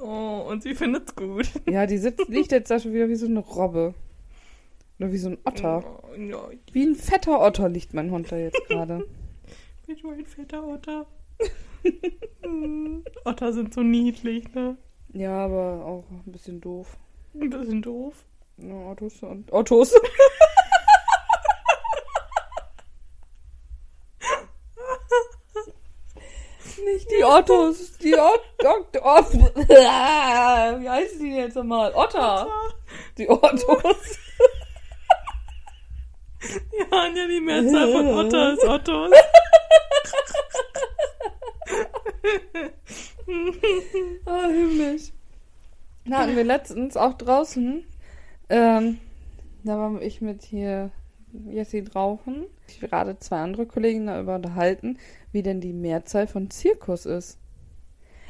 Oh, 0.00 0.46
und 0.48 0.62
sie 0.62 0.74
findet's 0.74 1.14
gut. 1.14 1.50
Ja, 1.68 1.86
die 1.86 1.98
sitzt, 1.98 2.28
liegt 2.28 2.52
jetzt 2.52 2.70
da 2.70 2.78
schon 2.78 2.94
wieder 2.94 3.08
wie 3.08 3.16
so 3.16 3.26
eine 3.26 3.40
Robbe. 3.40 3.94
Oder 4.98 5.12
wie 5.12 5.18
so 5.18 5.28
ein 5.28 5.38
Otter. 5.44 5.84
Oh, 5.84 6.50
Wie 6.72 6.84
ein 6.84 6.94
fetter 6.94 7.40
Otter 7.40 7.68
liegt 7.68 7.94
mein 7.94 8.10
Hund 8.10 8.32
da 8.32 8.36
jetzt 8.36 8.66
gerade. 8.68 9.06
ich 9.86 10.02
bin 10.02 10.12
ein 10.12 10.26
fetter 10.26 10.66
Otter. 10.66 11.06
Otter 13.24 13.52
sind 13.52 13.74
so 13.74 13.82
niedlich, 13.82 14.52
ne? 14.54 14.76
Ja, 15.12 15.44
aber 15.44 15.84
auch 15.84 16.04
ein 16.10 16.32
bisschen 16.32 16.60
doof. 16.60 16.96
Ein 17.34 17.50
bisschen 17.50 17.82
doof. 17.82 18.24
Ja, 18.58 18.74
Ottos 18.74 19.22
und 19.22 19.52
Ottos. 19.52 19.94
Nicht 26.84 27.10
die 27.10 27.24
Ottos, 27.24 27.98
die 27.98 28.14
Ot 28.14 28.40
Ot 28.64 28.96
Ot 29.02 29.32
Wie 29.34 30.88
heißen 30.88 31.20
die 31.20 31.34
jetzt 31.36 31.56
nochmal? 31.56 31.92
Otter. 31.94 32.46
Die 33.16 33.28
Ottos. 33.28 34.18
Ja, 36.72 36.86
Anja, 36.90 37.26
die 37.26 37.40
Mehrzahl 37.40 37.92
von 37.92 38.06
Otter 38.08 38.52
ist 38.54 38.64
Ottos. 38.64 39.10
Ah, 44.24 44.48
himmlisch. 44.48 45.12
Da 46.06 46.20
hatten 46.20 46.36
wir 46.36 46.44
letztens 46.44 46.96
auch 46.96 47.14
draußen, 47.14 47.84
ähm, 48.48 48.98
da 49.64 49.76
war 49.78 50.00
ich 50.00 50.20
mit 50.22 50.42
hier 50.42 50.90
Jessie 51.50 51.84
draußen. 51.84 52.46
Ich 52.68 52.80
gerade 52.80 53.18
zwei 53.18 53.40
andere 53.40 53.66
Kollegen 53.66 54.06
darüber 54.06 54.36
unterhalten, 54.36 54.98
wie 55.32 55.42
denn 55.42 55.60
die 55.60 55.74
Mehrzahl 55.74 56.26
von 56.26 56.50
Zirkus 56.50 57.04
ist. 57.04 57.38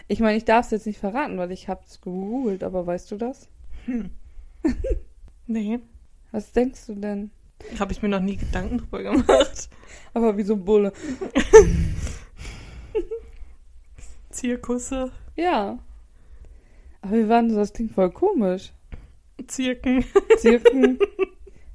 Ich 0.08 0.20
meine, 0.20 0.36
ich 0.38 0.44
darf 0.44 0.66
es 0.66 0.72
jetzt 0.72 0.86
nicht 0.86 0.98
verraten, 0.98 1.38
weil 1.38 1.52
ich 1.52 1.68
hab's 1.68 2.00
gegoogelt, 2.00 2.64
aber 2.64 2.86
weißt 2.86 3.10
du 3.12 3.16
das? 3.16 3.48
Nee, 5.50 5.78
Was 6.30 6.52
denkst 6.52 6.86
du 6.88 6.94
denn? 6.94 7.30
habe 7.78 7.92
ich 7.92 8.02
mir 8.02 8.08
noch 8.08 8.20
nie 8.20 8.36
Gedanken 8.36 8.78
drüber 8.78 9.02
gemacht. 9.02 9.70
Aber 10.12 10.36
wie 10.36 10.42
so 10.42 10.54
ein 10.54 10.64
Bulle. 10.64 10.92
Zirkusse, 14.38 15.10
Ja. 15.36 15.78
Aber 17.00 17.12
wir 17.12 17.28
waren 17.28 17.48
so, 17.50 17.56
das 17.56 17.72
klingt 17.72 17.92
voll 17.92 18.10
komisch. 18.10 18.72
Zirken, 19.46 20.04
Zirken. 20.38 20.98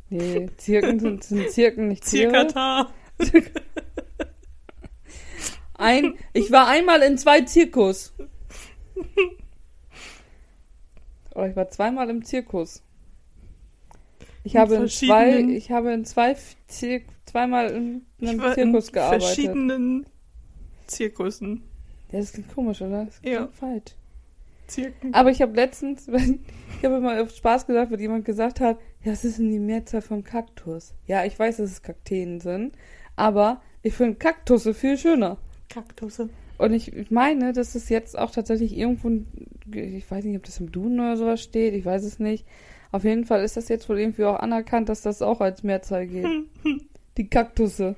Nee, 0.09 0.47
Zirken 0.57 0.99
sind, 0.99 1.23
sind 1.23 1.49
Zirken, 1.49 1.87
nicht 1.87 2.05
Tiere. 2.05 2.31
Zirkata. 2.31 2.93
Ein, 5.73 6.13
ich 6.33 6.51
war 6.51 6.67
einmal 6.67 7.01
in 7.01 7.17
zwei 7.17 7.41
Zirkus. 7.41 8.13
Oder 11.33 11.49
ich 11.49 11.55
war 11.55 11.69
zweimal 11.69 12.11
im 12.11 12.23
Zirkus. 12.23 12.83
Ich 14.43 14.53
In 14.53 14.61
habe 14.61 14.75
in 14.75 14.87
zwei, 14.87 15.39
ich 15.39 15.71
habe 15.71 15.93
in 15.93 16.05
zwei 16.05 16.35
Zir 16.67 17.01
zweimal 17.25 17.71
in 17.71 18.05
Ich 18.19 18.29
einem 18.29 18.39
Zirkus 18.53 18.87
in 18.89 18.93
gearbeitet. 18.93 19.23
verschiedenen 19.23 20.05
Zirkussen. 20.85 21.63
Ja, 22.13 22.19
das 22.19 22.31
klingt 22.31 22.53
komisch, 22.53 22.81
oder? 22.81 23.05
Das 23.05 23.19
klingt 23.21 23.35
Ja. 23.35 23.47
falsch. 23.47 23.91
Zirken. 24.67 25.13
Aber 25.13 25.29
ich 25.31 25.41
habe 25.41 25.53
letztens, 25.55 26.07
ich 26.07 26.85
habe 26.85 26.95
immer 26.97 27.21
auf 27.21 27.31
Spaß 27.31 27.67
gesagt, 27.67 27.91
wenn 27.91 27.99
jemand 27.99 28.23
gesagt 28.23 28.61
hat, 28.61 28.79
ja, 29.03 29.11
was 29.11 29.25
ist 29.25 29.39
denn 29.39 29.51
die 29.51 29.59
Mehrzahl 29.59 30.01
von 30.01 30.23
Kaktus? 30.23 30.93
Ja, 31.05 31.25
ich 31.25 31.37
weiß, 31.37 31.57
dass 31.57 31.71
es 31.71 31.81
Kakteen 31.81 32.39
sind, 32.39 32.73
aber 33.17 33.61
ich 33.81 33.93
finde 33.93 34.15
Kaktusse 34.15 34.73
viel 34.73 34.97
schöner. 34.97 35.37
Kaktusse. 35.69 36.29
Und 36.59 36.71
ich 36.71 37.09
meine, 37.11 37.51
dass 37.51 37.75
es 37.75 37.89
jetzt 37.89 38.17
auch 38.17 38.31
tatsächlich 38.31 38.77
irgendwo, 38.77 39.09
ich 39.73 40.09
weiß 40.09 40.23
nicht, 40.23 40.37
ob 40.37 40.43
das 40.43 40.59
im 40.59 40.71
Duden 40.71 40.99
oder 40.99 41.17
sowas 41.17 41.41
steht, 41.41 41.73
ich 41.73 41.83
weiß 41.83 42.03
es 42.03 42.19
nicht. 42.19 42.45
Auf 42.91 43.03
jeden 43.03 43.25
Fall 43.25 43.43
ist 43.43 43.57
das 43.57 43.69
jetzt 43.69 43.89
wohl 43.89 43.99
irgendwie 43.99 44.23
auch 44.23 44.39
anerkannt, 44.39 44.87
dass 44.87 45.01
das 45.01 45.21
auch 45.23 45.41
als 45.41 45.63
Mehrzahl 45.63 46.05
geht. 46.07 46.27
Die 47.17 47.27
Kaktusse. 47.27 47.95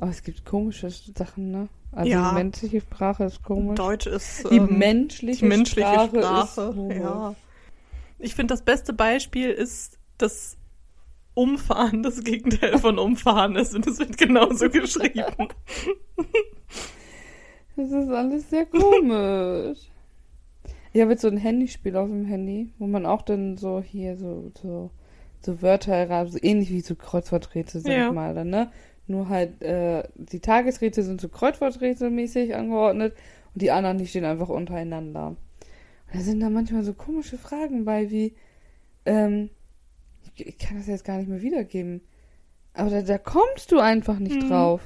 Aber 0.00 0.10
es 0.10 0.22
gibt 0.22 0.44
komische 0.46 0.88
Sachen, 0.90 1.50
ne? 1.50 1.68
Also 1.92 2.10
Ja. 2.10 2.28
die 2.30 2.34
menschliche 2.34 2.80
Sprache 2.80 3.24
ist 3.24 3.42
komisch. 3.42 3.76
Deutsch 3.76 4.06
ist 4.06 4.50
Die 4.50 4.56
ähm, 4.56 4.78
menschliche, 4.78 5.40
die 5.40 5.46
menschliche 5.48 5.88
Sprache, 5.88 6.18
Sprache. 6.20 6.60
ist 6.70 6.76
komisch. 6.76 6.96
ja. 6.98 7.34
Ich 8.18 8.34
finde, 8.34 8.52
das 8.54 8.62
beste 8.62 8.92
Beispiel 8.92 9.50
ist 9.50 9.98
das 10.18 10.56
Umfahren, 11.34 12.02
das 12.02 12.20
Gegenteil 12.24 12.78
von 12.78 12.98
Umfahren 12.98 13.56
ist. 13.56 13.74
Und 13.74 13.86
es 13.86 13.98
wird 13.98 14.18
genauso 14.18 14.68
geschrieben. 14.70 15.22
Das 17.76 17.90
ist 17.90 18.10
alles 18.10 18.50
sehr 18.50 18.66
komisch. 18.66 19.78
Ich 20.92 21.00
habe 21.00 21.12
jetzt 21.12 21.22
so 21.22 21.28
ein 21.28 21.36
Handyspiel 21.36 21.96
auf 21.96 22.08
dem 22.08 22.24
Handy, 22.24 22.72
wo 22.78 22.86
man 22.86 23.06
auch 23.06 23.22
dann 23.22 23.56
so 23.56 23.80
hier 23.80 24.16
so, 24.16 24.50
so, 24.60 24.90
so 25.40 25.62
Wörter 25.62 26.26
so 26.26 26.38
ähnlich 26.42 26.70
wie 26.70 26.80
so 26.80 26.96
Kreuzworträtsel, 26.96 27.82
sag 27.82 27.92
Ja. 27.92 28.08
ich 28.08 28.14
mal, 28.14 28.34
dann, 28.34 28.50
ne? 28.50 28.72
Nur 29.08 29.28
halt, 29.28 29.62
äh, 29.62 30.04
die 30.14 30.40
Tagesrätsel 30.40 31.02
sind 31.02 31.20
so 31.20 31.28
Kreuzworträtselmäßig 31.28 32.54
angeordnet 32.54 33.14
und 33.54 33.62
die 33.62 33.70
anderen, 33.70 33.98
die 33.98 34.06
stehen 34.06 34.24
einfach 34.24 34.48
untereinander. 34.50 35.28
Und 35.28 35.36
da 36.14 36.20
sind 36.20 36.40
da 36.40 36.50
manchmal 36.50 36.84
so 36.84 36.92
komische 36.94 37.38
Fragen 37.38 37.84
bei, 37.84 38.10
wie, 38.10 38.34
ähm, 39.06 39.50
ich, 40.36 40.46
ich 40.46 40.58
kann 40.58 40.76
das 40.78 40.86
jetzt 40.86 41.04
gar 41.04 41.16
nicht 41.18 41.28
mehr 41.28 41.40
wiedergeben. 41.42 42.02
Aber 42.74 42.90
da, 42.90 43.02
da 43.02 43.18
kommst 43.18 43.72
du 43.72 43.80
einfach 43.80 44.18
nicht 44.18 44.42
Mhm. 44.42 44.48
drauf. 44.48 44.80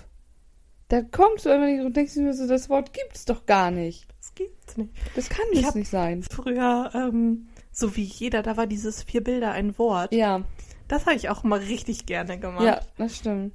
Da 0.89 1.03
kommst 1.03 1.45
du 1.47 1.51
einfach 1.51 1.67
nicht 1.67 1.85
und 1.85 1.97
denkst 1.97 2.15
dir 2.15 2.33
so, 2.35 2.47
das 2.47 2.69
Wort 2.71 2.93
gibt's 2.93 3.25
doch 3.25 3.45
gar 3.47 3.71
nicht. 3.71 4.07
Das 4.21 4.35
gibt's 4.35 4.77
nicht. 4.77 4.93
Das 5.17 5.29
kann 5.29 5.45
hab- 5.65 5.75
nicht 5.75 5.91
sein. 5.91 6.23
Früher, 6.23 6.91
ähm, 6.95 7.49
so 7.73 7.97
wie 7.97 8.03
jeder, 8.05 8.43
da 8.43 8.57
war 8.57 8.67
dieses 8.67 9.03
vier 9.03 9.23
Bilder 9.25 9.51
ein 9.53 9.77
Wort. 9.79 10.13
Ja, 10.15 10.45
Das 10.89 11.07
habe 11.07 11.17
ich 11.17 11.31
auch 11.31 11.43
mal 11.45 11.59
richtig 11.59 12.05
gerne 12.07 12.39
gemacht. 12.39 12.65
ja, 12.65 12.81
das 12.99 13.17
stimmt. 13.17 13.55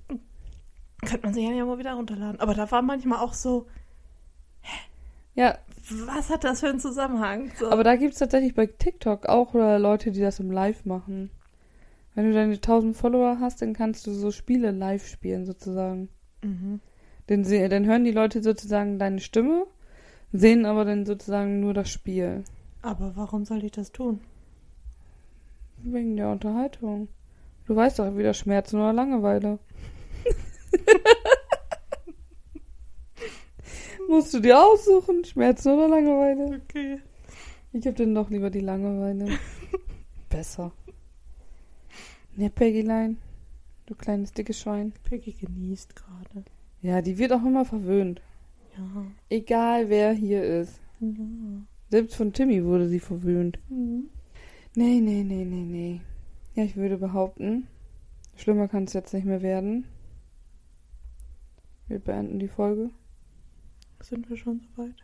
Könnte 1.05 1.25
man 1.27 1.33
sich 1.33 1.43
ja 1.47 1.65
mal 1.65 1.77
wieder 1.77 1.93
runterladen. 1.93 2.39
Aber 2.39 2.53
da 2.53 2.69
war 2.71 2.81
manchmal 2.81 3.19
auch 3.19 3.33
so, 3.33 3.67
Ja, 5.35 5.57
was 5.89 6.29
hat 6.29 6.43
das 6.43 6.59
für 6.59 6.69
einen 6.69 6.79
Zusammenhang? 6.79 7.51
So. 7.57 7.69
aber 7.69 7.83
da 7.83 7.95
gibt's 7.95 8.19
tatsächlich 8.19 8.55
bei 8.55 8.65
TikTok 8.65 9.27
auch 9.27 9.55
äh, 9.55 9.77
Leute, 9.77 10.11
die 10.11 10.19
das 10.19 10.39
im 10.39 10.51
Live 10.51 10.85
machen. 10.85 11.29
Wenn 12.15 12.25
du 12.25 12.33
deine 12.33 12.55
1000 12.55 12.97
Follower 12.97 13.37
hast, 13.39 13.61
dann 13.61 13.73
kannst 13.73 14.07
du 14.07 14.11
so 14.11 14.31
Spiele 14.31 14.71
live 14.71 15.07
spielen, 15.07 15.45
sozusagen. 15.45 16.09
mhm. 16.41 16.79
Dann, 17.27 17.43
dann 17.43 17.85
hören 17.85 18.05
die 18.05 18.11
Leute 18.11 18.41
sozusagen 18.41 18.99
deine 18.99 19.19
Stimme, 19.19 19.67
sehen 20.31 20.65
aber 20.65 20.85
dann 20.85 21.05
sozusagen 21.05 21.59
nur 21.59 21.73
das 21.73 21.89
Spiel. 21.89 22.43
Aber 22.81 23.11
warum 23.15 23.43
soll 23.45 23.63
ich 23.63 23.73
das 23.73 23.91
tun? 23.91 24.21
Wegen 25.83 26.15
der 26.15 26.29
Unterhaltung. 26.29 27.09
Du 27.67 27.75
weißt 27.75 27.99
doch 27.99 28.17
wieder 28.17 28.33
Schmerzen 28.33 28.77
oder 28.77 28.93
Langeweile. 28.93 29.59
Musst 34.09 34.33
du 34.33 34.39
dir 34.39 34.59
aussuchen, 34.59 35.25
Schmerzen 35.25 35.73
oder 35.73 35.89
Langeweile? 35.89 36.61
Okay. 36.63 36.99
Ich 37.73 37.85
hab 37.85 37.95
dann 37.95 38.15
doch 38.15 38.29
lieber 38.29 38.49
die 38.49 38.61
Langeweile. 38.61 39.37
Besser. 40.29 40.71
Ne, 42.35 42.49
Peggylein. 42.49 43.17
Du 43.85 43.95
kleines 43.95 44.31
dickes 44.31 44.59
Schwein. 44.59 44.93
Peggy 45.03 45.33
genießt 45.33 45.95
gerade. 45.95 46.45
Ja, 46.81 47.01
die 47.01 47.17
wird 47.17 47.33
auch 47.33 47.43
immer 47.43 47.65
verwöhnt. 47.65 48.21
Ja. 48.77 49.05
Egal 49.29 49.89
wer 49.89 50.13
hier 50.13 50.43
ist. 50.43 50.79
ja. 50.99 51.09
Selbst 51.89 52.15
von 52.15 52.33
Timmy 52.33 52.63
wurde 52.65 52.89
sie 52.89 52.99
verwöhnt. 52.99 53.59
Mhm. 53.69 54.09
Nee, 54.75 54.99
nee, 54.99 55.23
nee, 55.23 55.45
nee, 55.45 55.63
nee. 55.63 56.01
Ja, 56.53 56.63
ich 56.63 56.75
würde 56.75 56.97
behaupten, 56.97 57.67
schlimmer 58.35 58.67
kann 58.67 58.83
es 58.83 58.93
jetzt 58.93 59.13
nicht 59.13 59.25
mehr 59.25 59.41
werden. 59.41 59.85
Wir 61.87 61.99
beenden 61.99 62.39
die 62.39 62.47
Folge. 62.47 62.89
Sind 64.01 64.29
wir 64.29 64.37
schon 64.37 64.61
soweit? 64.75 64.95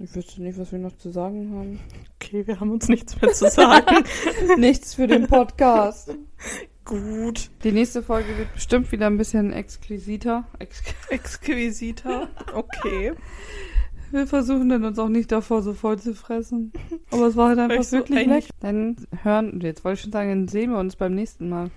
Ich 0.00 0.14
wüsste 0.14 0.42
nicht, 0.42 0.58
was 0.58 0.72
wir 0.72 0.78
noch 0.78 0.96
zu 0.98 1.10
sagen 1.10 1.52
haben. 1.54 1.80
Okay, 2.16 2.46
wir 2.46 2.60
haben 2.60 2.70
uns 2.70 2.88
nichts 2.88 3.20
mehr 3.20 3.32
zu 3.32 3.48
sagen. 3.48 4.04
Nichts 4.58 4.94
für 4.94 5.06
den 5.06 5.26
Podcast. 5.26 6.14
Gut. 6.84 7.50
Die 7.64 7.72
nächste 7.72 8.02
Folge 8.02 8.36
wird 8.36 8.52
bestimmt 8.52 8.92
wieder 8.92 9.06
ein 9.06 9.16
bisschen 9.16 9.52
exquisiter. 9.54 10.44
Ex 10.58 10.82
Exquisiter. 11.08 12.28
Okay. 12.54 13.14
wir 14.10 14.26
versuchen 14.26 14.68
dann 14.68 14.84
uns 14.84 14.98
auch 14.98 15.08
nicht 15.08 15.32
davor 15.32 15.62
so 15.62 15.72
voll 15.72 15.98
zu 15.98 16.14
fressen. 16.14 16.72
Aber 17.10 17.28
es 17.28 17.36
war 17.36 17.48
halt 17.48 17.58
einfach 17.58 17.82
so 17.82 17.96
wirklich 17.96 18.18
eigentlich- 18.18 18.44
lecker. 18.48 18.54
Dann 18.60 18.96
hören, 19.22 19.60
jetzt 19.62 19.82
wollte 19.82 19.94
ich 19.94 20.02
schon 20.02 20.12
sagen, 20.12 20.28
dann 20.28 20.48
sehen 20.48 20.72
wir 20.72 20.78
uns 20.78 20.96
beim 20.96 21.14
nächsten 21.14 21.48
Mal. 21.48 21.70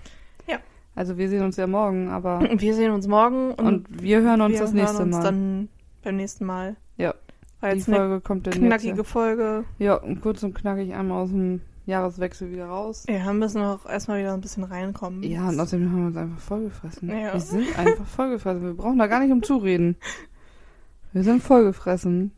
Also 0.94 1.16
wir 1.18 1.28
sehen 1.28 1.42
uns 1.44 1.56
ja 1.56 1.66
morgen, 1.66 2.08
aber 2.08 2.40
wir 2.56 2.74
sehen 2.74 2.90
uns 2.92 3.06
morgen 3.06 3.52
und, 3.52 3.88
und 3.90 4.02
wir 4.02 4.20
hören 4.22 4.40
uns 4.40 4.54
wir 4.54 4.60
das 4.60 4.72
nächste 4.72 4.98
hören 4.98 5.06
uns 5.08 5.16
Mal. 5.16 5.22
dann 5.24 5.68
beim 6.02 6.16
nächsten 6.16 6.44
Mal. 6.44 6.76
Ja. 6.96 7.14
War 7.60 7.74
Die 7.74 7.80
Folge 7.80 8.20
kommt 8.20 8.46
dann 8.46 8.54
knackige 8.54 8.96
jetzt. 8.98 9.10
Folge. 9.10 9.64
Ja, 9.78 9.94
und 9.96 10.20
kurz 10.22 10.42
und 10.42 10.54
knackig 10.54 10.94
einmal 10.94 11.22
aus 11.22 11.30
dem 11.30 11.60
Jahreswechsel 11.86 12.50
wieder 12.52 12.66
raus. 12.66 13.04
Ja, 13.08 13.32
müssen 13.32 13.60
auch 13.62 13.84
erstmal 13.86 14.20
wieder 14.20 14.32
ein 14.32 14.40
bisschen 14.40 14.64
reinkommen. 14.64 15.22
Ja, 15.22 15.48
und 15.48 15.60
außerdem 15.60 15.90
haben 15.90 16.00
wir 16.00 16.06
uns 16.08 16.16
einfach 16.16 16.38
vollgefressen. 16.40 17.08
Ja. 17.10 17.32
Wir 17.34 17.40
sind 17.40 17.78
einfach 17.78 18.06
vollgefressen. 18.06 18.62
Wir 18.62 18.74
brauchen 18.74 18.98
da 18.98 19.06
gar 19.06 19.20
nicht 19.20 19.32
umzureden. 19.32 19.96
Wir 21.12 21.22
sind 21.24 21.42
vollgefressen. 21.42 22.32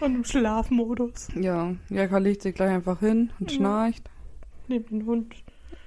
Und 0.00 0.14
im 0.14 0.24
Schlafmodus. 0.24 1.28
Ja, 1.38 1.74
Jaka 1.88 2.18
legt 2.18 2.42
sich 2.42 2.54
gleich 2.54 2.70
einfach 2.70 3.00
hin 3.00 3.30
und 3.40 3.50
Ja. 3.50 3.56
schnarcht. 3.56 4.10
Neben 4.68 4.98
den 4.98 5.06
Hund. 5.06 5.34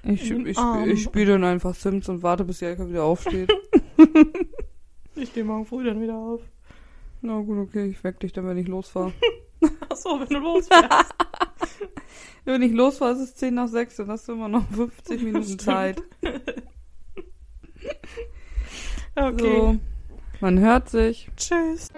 Ich, 0.02 0.30
ich, 0.30 0.58
Arm. 0.58 0.88
ich 0.88 1.02
spiele 1.02 1.32
dann 1.32 1.44
einfach 1.44 1.74
Sims 1.74 2.08
und 2.08 2.22
warte, 2.22 2.44
bis 2.44 2.60
Jaka 2.60 2.88
wieder 2.88 3.04
aufsteht. 3.04 3.52
Ich 5.16 5.28
stehe 5.28 5.44
morgen 5.44 5.66
früh 5.66 5.84
dann 5.84 6.00
wieder 6.00 6.14
auf. 6.14 6.40
Na 7.20 7.38
gut, 7.40 7.58
okay, 7.58 7.86
ich 7.86 8.02
weck 8.02 8.18
dich 8.20 8.32
dann, 8.32 8.46
wenn 8.46 8.56
ich 8.56 8.68
losfahre. 8.68 9.12
Achso, 9.90 10.18
wenn 10.18 10.28
du 10.28 10.38
losfährst. 10.38 11.14
wenn 12.46 12.62
ich 12.62 12.72
losfahre, 12.72 13.12
ist 13.12 13.20
es 13.20 13.34
10 13.34 13.52
nach 13.52 13.68
6, 13.68 13.96
dann 13.96 14.08
hast 14.08 14.28
du 14.28 14.32
immer 14.32 14.48
noch 14.48 14.66
50 14.68 15.22
Minuten. 15.22 15.58
Zeit. 15.58 16.02
Okay. 19.14 19.58
So, 19.58 19.76
man 20.40 20.58
hört 20.58 20.88
sich. 20.88 21.28
Tschüss. 21.36 21.88